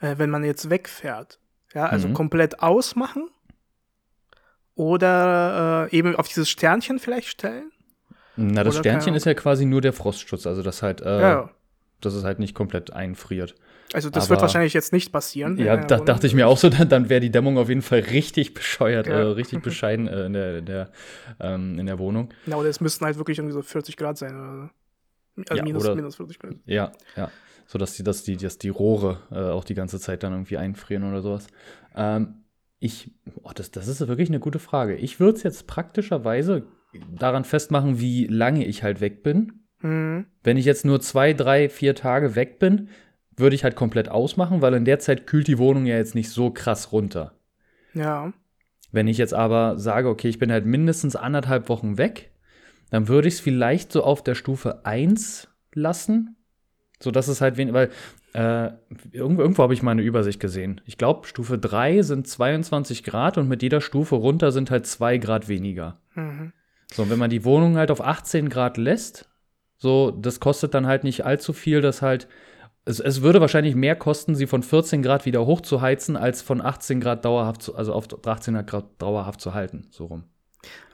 äh, 0.01 0.15
wenn 0.17 0.31
man 0.31 0.45
jetzt 0.45 0.71
wegfährt, 0.71 1.41
ja, 1.75 1.87
also 1.87 2.09
mhm. 2.09 2.15
komplett 2.15 2.61
ausmachen 2.61 3.29
oder 4.75 5.89
äh, 5.91 5.97
eben 5.97 6.15
auf 6.15 6.29
dieses 6.29 6.49
Sternchen 6.49 6.99
vielleicht 6.99 7.29
stellen? 7.29 7.73
Na, 8.37 8.63
das 8.65 8.79
Sternchen 8.79 9.15
ist 9.15 9.27
ja 9.27 9.35
quasi 9.35 9.67
nur 9.67 9.81
der 9.81 9.93
Frostschutz, 9.93 10.47
also 10.47 10.63
das 10.63 10.83
halt, 10.83 11.01
äh, 11.01 11.21
ja 11.21 11.51
dass 12.05 12.15
es 12.15 12.25
halt 12.25 12.39
nicht 12.39 12.55
komplett 12.55 12.93
einfriert. 12.93 13.55
Also 13.93 14.11
das 14.11 14.25
Aber, 14.25 14.31
wird 14.31 14.43
wahrscheinlich 14.43 14.73
jetzt 14.73 14.93
nicht 14.93 15.13
passieren. 15.13 15.59
Ja, 15.59 15.77
da 15.77 15.99
dachte 15.99 16.27
ich 16.27 16.35
mir 16.35 16.47
auch 16.47 16.57
so, 16.57 16.69
dann, 16.71 16.89
dann 16.89 17.09
wäre 17.09 17.21
die 17.21 17.31
Dämmung 17.31 17.59
auf 17.59 17.69
jeden 17.69 17.83
Fall 17.83 18.01
richtig 18.01 18.55
bescheuert, 18.55 19.07
ja. 19.07 19.21
äh, 19.21 19.23
richtig 19.23 19.63
bescheiden 19.63 20.09
äh, 20.09 20.27
in, 20.27 20.33
der, 20.33 20.63
der 20.63 20.91
ähm, 21.41 21.79
in 21.79 21.87
der 21.87 21.99
Wohnung. 21.99 22.31
Ja, 22.47 22.57
oder 22.57 22.69
es 22.69 22.81
müssten 22.81 23.05
halt 23.05 23.19
wirklich 23.19 23.39
irgendwie 23.39 23.55
so 23.55 23.63
40 23.63 23.97
Grad 23.97 24.19
sein. 24.19 24.35
Oder, 24.35 24.71
also 25.49 25.57
ja, 25.57 25.63
minus, 25.63 25.85
oder, 25.85 25.95
minus 25.95 26.17
40 26.17 26.39
Grad. 26.39 26.55
Ja, 26.67 26.93
ja. 27.17 27.31
So 27.67 27.79
dass 27.79 27.95
die, 27.95 28.03
dass 28.03 28.23
die, 28.23 28.37
dass 28.37 28.59
die 28.59 28.69
Rohre 28.69 29.19
äh, 29.31 29.39
auch 29.39 29.65
die 29.65 29.75
ganze 29.75 29.99
Zeit 29.99 30.23
dann 30.23 30.33
irgendwie 30.33 30.59
einfrieren 30.59 31.09
oder 31.09 31.23
sowas. 31.23 31.47
Ähm, 31.95 32.43
ich, 32.81 33.13
oh, 33.43 33.51
das, 33.55 33.71
das 33.71 33.87
ist 33.87 34.07
wirklich 34.09 34.29
eine 34.29 34.41
gute 34.41 34.59
Frage. 34.59 34.97
Ich 34.97 35.21
würde 35.21 35.37
es 35.37 35.43
jetzt 35.45 35.67
praktischerweise 35.69 36.65
daran 37.15 37.45
festmachen, 37.45 38.01
wie 38.01 38.27
lange 38.27 38.67
ich 38.67 38.83
halt 38.83 39.01
weg 39.01 39.23
bin. 39.23 39.65
Mhm. 39.81 40.27
Wenn 40.43 40.57
ich 40.57 40.65
jetzt 40.65 40.85
nur 40.85 41.01
zwei, 41.01 41.33
drei, 41.33 41.69
vier 41.69 41.95
Tage 41.95 42.35
weg 42.35 42.59
bin, 42.59 42.89
würde 43.37 43.55
ich 43.55 43.65
halt 43.65 43.77
komplett 43.77 44.09
ausmachen, 44.09 44.63
weil 44.63 44.75
in 44.75 44.85
der 44.85 44.99
Zeit 44.99 45.27
kühlt 45.27 45.49
die 45.49 45.59
Wohnung 45.59 45.87
ja 45.87 45.97
jetzt 45.97 46.15
nicht 46.15 46.31
so 46.31 46.51
krass 46.51 46.93
runter. 46.93 47.35
Ja. 47.95 48.33
Wenn 48.91 49.09
ich 49.09 49.19
jetzt 49.19 49.35
aber 49.35 49.79
sage, 49.79 50.09
okay, 50.09 50.29
ich 50.29 50.39
bin 50.39 50.53
halt 50.53 50.67
mindestens 50.67 51.17
anderthalb 51.17 51.69
Wochen 51.69 51.99
weg, 51.99 52.33
dann 52.91 53.09
würde 53.09 53.29
ich 53.29 53.35
es 53.35 53.41
vielleicht 53.41 53.91
so 53.91 54.05
auf 54.05 54.23
der 54.23 54.35
Stufe 54.35 54.85
1 54.85 55.49
lassen. 55.73 56.37
So 57.01 57.11
dass 57.11 57.29
es 57.29 57.41
halt 57.41 57.57
wenig, 57.57 57.75
weil 57.75 57.91
äh, 58.35 58.71
irgendwo, 59.11 59.43
irgendwo 59.43 59.63
habe 59.63 59.75
ich 59.75 59.83
mal 59.83 59.91
eine 59.91 60.03
Übersicht 60.03 60.41
gesehen. 60.41 60.81
Ich 60.85 60.99
glaube, 60.99 61.27
Stufe 61.27 61.59
3 61.59 62.03
sind 62.03 62.29
22 62.29 63.03
Grad 63.03 63.39
und 63.39 63.49
mit 63.49 63.63
jeder 63.63 63.81
Stufe 63.81 64.15
runter 64.15 64.53
sind 64.53 64.71
halt 64.71 64.87
2 64.87 65.19
Grad 65.19 65.49
weniger. 65.49 66.01
Mhm. 66.15 66.53
So, 66.93 67.03
und 67.03 67.11
wenn 67.11 67.19
man 67.19 67.31
die 67.31 67.45
Wohnung 67.45 67.77
halt 67.77 67.91
auf 67.91 68.03
18 68.03 68.49
Grad 68.51 68.77
lässt, 68.77 69.29
so, 69.79 70.11
das 70.11 70.39
kostet 70.39 70.75
dann 70.75 70.87
halt 70.87 71.03
nicht 71.03 71.25
allzu 71.25 71.53
viel, 71.53 71.81
dass 71.81 72.03
halt 72.03 72.29
es, 72.85 73.01
es, 73.01 73.23
würde 73.23 73.41
wahrscheinlich 73.41 73.75
mehr 73.75 73.97
kosten, 73.97 74.35
sie 74.35 74.47
von 74.47 74.63
14 74.63 75.03
Grad 75.03 75.25
wieder 75.25 75.47
hochzuheizen, 75.47 76.17
als 76.17 76.43
von 76.43 76.61
18 76.61 77.01
Grad 77.01 77.25
dauerhaft 77.25 77.63
zu, 77.63 77.77
also 77.77 77.93
auf 77.93 78.07
18 78.27 78.67
Grad 78.67 78.87
dauerhaft 78.99 79.41
zu 79.41 79.55
halten, 79.55 79.87
so 79.91 80.07
rum. 80.07 80.25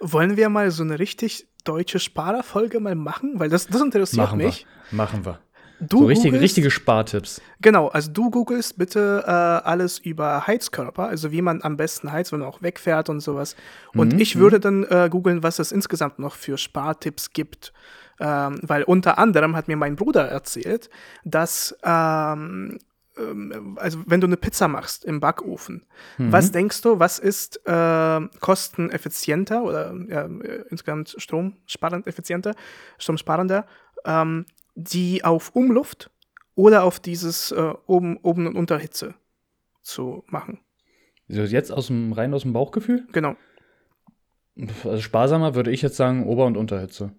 Wollen 0.01 0.36
wir 0.36 0.49
mal 0.49 0.70
so 0.70 0.82
eine 0.82 0.99
richtig 0.99 1.47
deutsche 1.64 1.99
Sparerfolge 1.99 2.80
mal 2.80 2.95
machen? 2.95 3.34
Weil 3.36 3.49
das, 3.49 3.66
das 3.66 3.80
interessiert 3.80 4.26
machen 4.26 4.39
mich. 4.39 4.66
Wir. 4.91 4.97
Machen 4.97 5.24
wir. 5.24 5.41
Du 5.80 6.01
so 6.01 6.07
richtige, 6.07 6.30
googelst, 6.30 6.43
richtige 6.43 6.70
Spartipps. 6.72 7.41
Genau, 7.61 7.86
also 7.89 8.11
du 8.11 8.30
googelst 8.30 8.78
bitte 8.78 9.22
äh, 9.24 9.30
alles 9.30 10.01
über 10.01 10.47
Heizkörper, 10.47 11.07
also 11.07 11.30
wie 11.30 11.41
man 11.41 11.62
am 11.62 11.76
besten 11.76 12.11
heizt, 12.11 12.32
wenn 12.32 12.41
man 12.41 12.49
auch 12.49 12.62
wegfährt 12.62 13.09
und 13.09 13.20
sowas. 13.20 13.55
Und 13.95 14.14
mhm, 14.14 14.18
ich 14.18 14.36
würde 14.36 14.57
mhm. 14.57 14.61
dann 14.62 14.84
äh, 14.84 15.09
googeln, 15.09 15.45
was 15.45 15.61
es 15.61 15.70
insgesamt 15.70 16.18
noch 16.18 16.34
für 16.34 16.59
Spartipps 16.59 17.30
gibt. 17.30 17.72
Ähm, 18.20 18.58
weil 18.62 18.82
unter 18.82 19.18
anderem 19.18 19.54
hat 19.54 19.68
mir 19.68 19.76
mein 19.76 19.96
Bruder 19.96 20.28
erzählt, 20.28 20.90
dass 21.24 21.76
ähm, 21.84 22.78
ähm, 23.18 23.76
also 23.80 23.98
wenn 24.06 24.20
du 24.20 24.26
eine 24.26 24.36
Pizza 24.36 24.68
machst 24.68 25.04
im 25.04 25.20
Backofen, 25.20 25.86
mhm. 26.18 26.32
was 26.32 26.52
denkst 26.52 26.82
du, 26.82 26.98
was 26.98 27.18
ist 27.18 27.60
äh, 27.66 28.20
kosteneffizienter 28.40 29.62
oder 29.62 29.94
ja, 30.08 30.28
insgesamt 30.70 31.14
stromsparend 31.18 32.06
effizienter, 32.06 32.54
stromsparender, 32.98 33.66
ähm, 34.04 34.46
die 34.74 35.24
auf 35.24 35.54
Umluft 35.54 36.10
oder 36.54 36.84
auf 36.84 37.00
dieses 37.00 37.52
äh, 37.52 37.74
oben, 37.86 38.18
oben 38.18 38.46
und 38.46 38.56
Unterhitze 38.56 39.14
zu 39.82 40.24
machen? 40.26 40.60
Also 41.28 41.42
jetzt 41.42 41.70
aus 41.70 41.88
dem 41.88 42.12
rein 42.12 42.32
aus 42.32 42.42
dem 42.42 42.52
Bauchgefühl? 42.52 43.06
Genau. 43.12 43.36
Also 44.84 45.00
sparsamer 45.00 45.54
würde 45.54 45.70
ich 45.70 45.82
jetzt 45.82 45.96
sagen 45.96 46.26
Ober- 46.26 46.46
und 46.46 46.56
Unterhitze. 46.56 47.12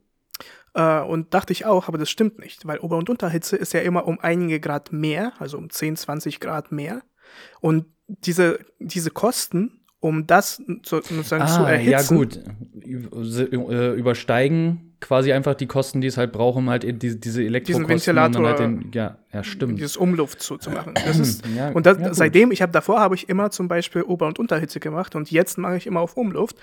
Äh, 0.73 1.01
und 1.01 1.33
dachte 1.33 1.53
ich 1.53 1.65
auch, 1.65 1.87
aber 1.87 1.97
das 1.97 2.09
stimmt 2.09 2.39
nicht, 2.39 2.65
weil 2.65 2.79
Ober- 2.79 2.97
und 2.97 3.09
Unterhitze 3.09 3.55
ist 3.55 3.73
ja 3.73 3.81
immer 3.81 4.07
um 4.07 4.19
einige 4.19 4.59
Grad 4.59 4.91
mehr, 4.91 5.33
also 5.39 5.57
um 5.57 5.69
10, 5.69 5.95
20 5.97 6.39
Grad 6.39 6.71
mehr. 6.71 7.01
Und 7.59 7.85
diese, 8.07 8.59
diese 8.79 9.11
Kosten, 9.11 9.81
um 9.99 10.27
das 10.27 10.61
sozusagen 10.83 11.43
ah, 11.43 11.47
zu 11.47 11.63
erhitzen. 11.63 11.91
Ja, 11.91 12.17
gut. 12.17 12.39
Äh, 12.83 13.93
übersteigen 13.93 14.88
quasi 14.99 15.31
einfach 15.31 15.55
die 15.55 15.67
Kosten, 15.67 16.01
die 16.01 16.07
es 16.07 16.17
halt 16.17 16.31
braucht, 16.31 16.57
um 16.57 16.69
halt 16.69 16.83
diese, 17.01 17.17
diese 17.17 17.43
Elektrokosten 17.43 17.87
Diesen 17.87 18.15
Ventilator, 18.15 18.47
halt 18.47 18.59
den, 18.59 18.91
ja, 18.93 19.17
ja, 19.33 19.43
stimmt. 19.43 19.77
Dieses 19.77 19.97
Umluft 19.97 20.41
zu, 20.41 20.57
zu 20.57 20.69
machen. 20.71 20.93
Das 20.93 21.19
ist, 21.19 21.45
ja, 21.55 21.69
und 21.69 21.85
das, 21.85 21.99
ja, 21.99 22.13
seitdem, 22.13 22.51
ich 22.51 22.61
habe 22.61 22.71
davor 22.71 22.99
habe 22.99 23.15
ich 23.15 23.29
immer 23.29 23.51
zum 23.51 23.67
Beispiel 23.67 24.01
Ober- 24.01 24.27
und 24.27 24.39
Unterhitze 24.39 24.79
gemacht 24.79 25.15
und 25.15 25.31
jetzt 25.31 25.57
mache 25.57 25.77
ich 25.77 25.87
immer 25.87 26.01
auf 26.01 26.17
Umluft. 26.17 26.57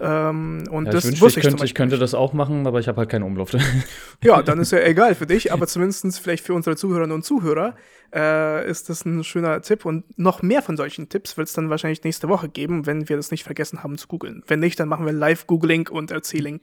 Ähm, 0.00 0.64
und 0.70 0.86
ja, 0.86 0.92
das 0.92 1.04
ich 1.06 1.20
wünschte, 1.20 1.40
ich, 1.40 1.46
könnte, 1.46 1.64
ich 1.64 1.74
könnte 1.74 1.98
das 1.98 2.14
auch 2.14 2.32
machen, 2.32 2.66
aber 2.66 2.80
ich 2.80 2.88
habe 2.88 2.98
halt 2.98 3.08
keine 3.08 3.24
Umluft. 3.24 3.56
ja, 4.22 4.42
dann 4.42 4.58
ist 4.58 4.72
ja 4.72 4.80
egal 4.80 5.14
für 5.14 5.26
dich, 5.26 5.52
aber 5.52 5.66
zumindest 5.66 6.20
vielleicht 6.20 6.44
für 6.44 6.54
unsere 6.54 6.76
Zuhörerinnen 6.76 7.14
und 7.14 7.24
Zuhörer 7.24 7.74
äh, 8.14 8.68
ist 8.68 8.88
das 8.88 9.04
ein 9.04 9.24
schöner 9.24 9.60
Tipp. 9.62 9.84
Und 9.84 10.18
noch 10.18 10.42
mehr 10.42 10.62
von 10.62 10.76
solchen 10.76 11.08
Tipps 11.08 11.36
wird 11.36 11.48
es 11.48 11.54
dann 11.54 11.70
wahrscheinlich 11.70 12.04
nächste 12.04 12.28
Woche 12.28 12.48
geben, 12.48 12.86
wenn 12.86 13.08
wir 13.08 13.16
das 13.16 13.30
nicht 13.30 13.44
vergessen 13.44 13.82
haben 13.82 13.98
zu 13.98 14.08
googeln. 14.08 14.42
Wenn 14.46 14.60
nicht, 14.60 14.78
dann 14.80 14.88
machen 14.88 15.06
wir 15.06 15.12
Live-Googling 15.12 15.88
und 15.88 16.10
Erzähling. 16.10 16.60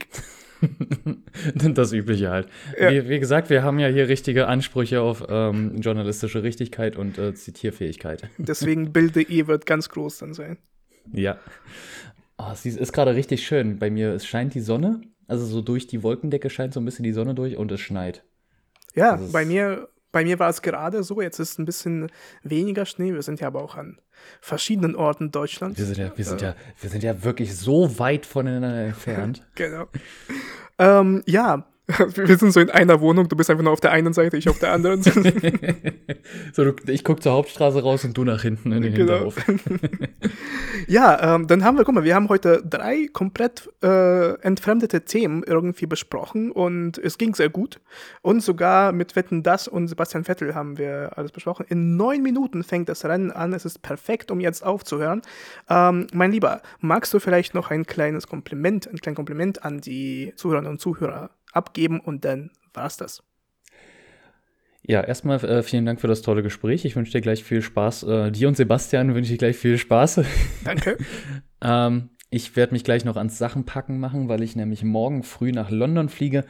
das 1.54 1.92
Übliche 1.92 2.30
halt. 2.30 2.48
Ja. 2.78 2.90
Wie, 2.90 3.08
wie, 3.08 3.20
gesagt, 3.20 3.50
wir 3.50 3.62
haben 3.62 3.78
ja 3.78 3.88
hier 3.88 4.08
richtige 4.08 4.46
Ansprüche 4.46 5.00
auf 5.00 5.24
ähm, 5.28 5.80
journalistische 5.80 6.42
Richtigkeit 6.42 6.96
und 6.96 7.18
äh, 7.18 7.34
Zitierfähigkeit. 7.34 8.28
Deswegen 8.38 8.92
Bild.de 8.92 9.46
wird 9.46 9.66
ganz 9.66 9.88
groß 9.88 10.18
dann 10.18 10.34
sein. 10.34 10.58
Ja. 11.12 11.38
Oh, 12.38 12.50
es 12.52 12.66
ist 12.66 12.92
gerade 12.92 13.14
richtig 13.14 13.46
schön. 13.46 13.78
Bei 13.78 13.90
mir, 13.90 14.12
es 14.12 14.26
scheint 14.26 14.54
die 14.54 14.60
Sonne, 14.60 15.00
also 15.26 15.44
so 15.46 15.62
durch 15.62 15.86
die 15.86 16.02
Wolkendecke 16.02 16.50
scheint 16.50 16.74
so 16.74 16.80
ein 16.80 16.84
bisschen 16.84 17.04
die 17.04 17.12
Sonne 17.12 17.34
durch 17.34 17.56
und 17.56 17.72
es 17.72 17.80
schneit. 17.80 18.24
Ja, 18.94 19.12
also 19.12 19.32
bei 19.32 19.44
mir 19.44 19.88
bei 20.16 20.24
mir 20.24 20.38
war 20.38 20.48
es 20.48 20.62
gerade 20.62 21.02
so, 21.02 21.20
jetzt 21.20 21.38
ist 21.40 21.58
ein 21.58 21.66
bisschen 21.66 22.10
weniger 22.42 22.86
Schnee. 22.86 23.12
Wir 23.12 23.20
sind 23.20 23.38
ja 23.38 23.48
aber 23.48 23.62
auch 23.62 23.76
an 23.76 24.00
verschiedenen 24.40 24.96
Orten 24.96 25.30
Deutschlands. 25.30 25.78
Wir 25.78 25.84
sind 25.84 25.98
ja, 25.98 26.10
wir 26.16 26.24
sind 26.24 26.40
ja, 26.40 26.54
wir 26.80 26.88
sind 26.88 27.02
ja 27.02 27.22
wirklich 27.22 27.54
so 27.54 27.98
weit 27.98 28.24
voneinander 28.24 28.86
entfernt. 28.86 29.46
genau. 29.56 29.88
Ähm, 30.78 31.22
ja, 31.26 31.66
wir 32.14 32.36
sind 32.36 32.52
so 32.52 32.58
in 32.58 32.70
einer 32.70 33.00
Wohnung, 33.00 33.28
du 33.28 33.36
bist 33.36 33.48
einfach 33.48 33.62
nur 33.62 33.72
auf 33.72 33.80
der 33.80 33.92
einen 33.92 34.12
Seite, 34.12 34.36
ich 34.36 34.48
auf 34.48 34.58
der 34.58 34.72
anderen. 34.72 35.02
so, 36.52 36.74
ich 36.86 37.04
gucke 37.04 37.20
zur 37.20 37.32
Hauptstraße 37.32 37.80
raus 37.80 38.04
und 38.04 38.16
du 38.16 38.24
nach 38.24 38.42
hinten 38.42 38.72
in 38.72 38.82
den 38.82 38.94
genau. 38.94 39.30
Hinterhof. 39.30 39.36
ja, 40.88 41.36
ähm, 41.36 41.46
dann 41.46 41.62
haben 41.62 41.78
wir, 41.78 41.84
guck 41.84 41.94
mal, 41.94 42.02
wir 42.02 42.16
haben 42.16 42.28
heute 42.28 42.60
drei 42.68 43.06
komplett 43.12 43.70
äh, 43.84 44.32
entfremdete 44.40 45.02
Themen 45.02 45.44
irgendwie 45.46 45.86
besprochen 45.86 46.50
und 46.50 46.98
es 46.98 47.18
ging 47.18 47.36
sehr 47.36 47.50
gut. 47.50 47.80
Und 48.20 48.42
sogar 48.42 48.90
mit 48.90 49.14
Wetten 49.14 49.44
Das 49.44 49.68
und 49.68 49.86
Sebastian 49.86 50.24
Vettel 50.24 50.56
haben 50.56 50.78
wir 50.78 51.12
alles 51.14 51.30
besprochen. 51.30 51.66
In 51.68 51.96
neun 51.96 52.20
Minuten 52.20 52.64
fängt 52.64 52.88
das 52.88 53.04
Rennen 53.04 53.30
an, 53.30 53.52
es 53.52 53.64
ist 53.64 53.82
perfekt, 53.82 54.32
um 54.32 54.40
jetzt 54.40 54.64
aufzuhören. 54.64 55.22
Ähm, 55.68 56.08
mein 56.12 56.32
Lieber, 56.32 56.62
magst 56.80 57.14
du 57.14 57.20
vielleicht 57.20 57.54
noch 57.54 57.70
ein 57.70 57.86
kleines 57.86 58.26
Kompliment, 58.26 58.88
ein 58.88 58.96
kleines 58.96 59.16
Kompliment 59.16 59.64
an 59.64 59.80
die 59.80 60.32
Zuhörerinnen 60.34 60.72
und 60.72 60.80
Zuhörer 60.80 61.30
abgeben 61.56 62.00
und 62.00 62.24
dann 62.24 62.50
war's 62.72 62.96
das. 62.96 63.22
Ja, 64.88 65.00
erstmal 65.00 65.42
äh, 65.44 65.62
vielen 65.64 65.84
Dank 65.84 66.00
für 66.00 66.06
das 66.06 66.22
tolle 66.22 66.44
Gespräch. 66.44 66.84
Ich 66.84 66.94
wünsche 66.94 67.10
dir 67.10 67.20
gleich 67.20 67.42
viel 67.42 67.60
Spaß. 67.60 68.04
Äh, 68.04 68.30
dir 68.30 68.46
und 68.46 68.56
Sebastian 68.56 69.14
wünsche 69.16 69.32
ich 69.32 69.38
gleich 69.38 69.56
viel 69.56 69.78
Spaß. 69.78 70.20
Danke. 70.64 70.96
ähm, 71.60 72.10
ich 72.30 72.54
werde 72.54 72.72
mich 72.72 72.84
gleich 72.84 73.04
noch 73.04 73.16
ans 73.16 73.38
Sachenpacken 73.38 73.98
machen, 73.98 74.28
weil 74.28 74.42
ich 74.42 74.54
nämlich 74.54 74.84
morgen 74.84 75.24
früh 75.24 75.50
nach 75.50 75.70
London 75.70 76.08
fliege. 76.08 76.44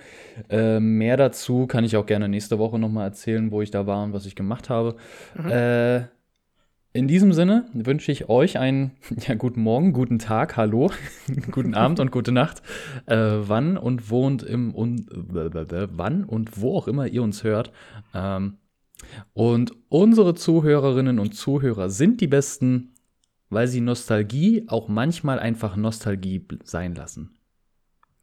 Äh, 0.50 0.80
mehr 0.80 1.16
dazu 1.16 1.66
kann 1.66 1.84
ich 1.84 1.96
auch 1.96 2.04
gerne 2.04 2.28
nächste 2.28 2.58
Woche 2.58 2.78
nochmal 2.78 3.06
erzählen, 3.06 3.50
wo 3.50 3.62
ich 3.62 3.70
da 3.70 3.86
war 3.86 4.04
und 4.04 4.12
was 4.12 4.26
ich 4.26 4.34
gemacht 4.34 4.68
habe. 4.68 4.96
Mhm. 5.34 6.08
In 6.92 7.08
diesem 7.08 7.32
Sinne 7.32 7.68
wünsche 7.74 8.10
ich 8.10 8.28
euch 8.28 8.58
einen 8.58 8.92
ja, 9.26 9.34
guten 9.34 9.60
Morgen, 9.60 9.92
guten 9.92 10.18
Tag, 10.18 10.56
hallo, 10.56 10.90
guten 11.50 11.74
Abend 11.74 12.00
und 12.00 12.10
gute 12.10 12.32
Nacht, 12.32 12.62
äh, 13.06 13.16
wann 13.16 13.76
und 13.76 14.10
wo 14.10 14.26
und 14.26 14.42
im 14.42 14.74
und 14.74 15.10
äh, 15.12 15.88
wann 15.90 16.24
und 16.24 16.60
wo 16.60 16.76
auch 16.76 16.88
immer 16.88 17.06
ihr 17.06 17.22
uns 17.22 17.44
hört. 17.44 17.72
Ähm, 18.14 18.58
und 19.34 19.72
unsere 19.88 20.34
Zuhörerinnen 20.34 21.18
und 21.18 21.34
Zuhörer 21.34 21.90
sind 21.90 22.20
die 22.20 22.26
besten, 22.26 22.94
weil 23.50 23.68
sie 23.68 23.80
Nostalgie 23.80 24.64
auch 24.68 24.88
manchmal 24.88 25.38
einfach 25.38 25.76
Nostalgie 25.76 26.46
sein 26.64 26.94
lassen. 26.94 27.38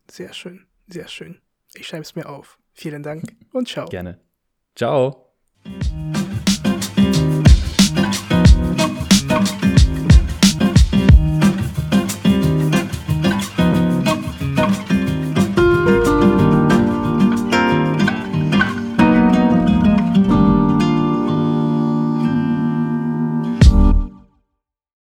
Sehr 0.10 0.34
schön, 0.34 0.66
sehr 0.88 1.08
schön. 1.08 1.40
Ich 1.76 1.88
schreibe 1.88 2.02
es 2.02 2.16
mir 2.16 2.28
auf. 2.28 2.60
Vielen 2.74 3.04
Dank 3.04 3.36
und 3.52 3.68
ciao. 3.68 3.88
Gerne. 3.88 4.20
Ciao. 4.76 5.30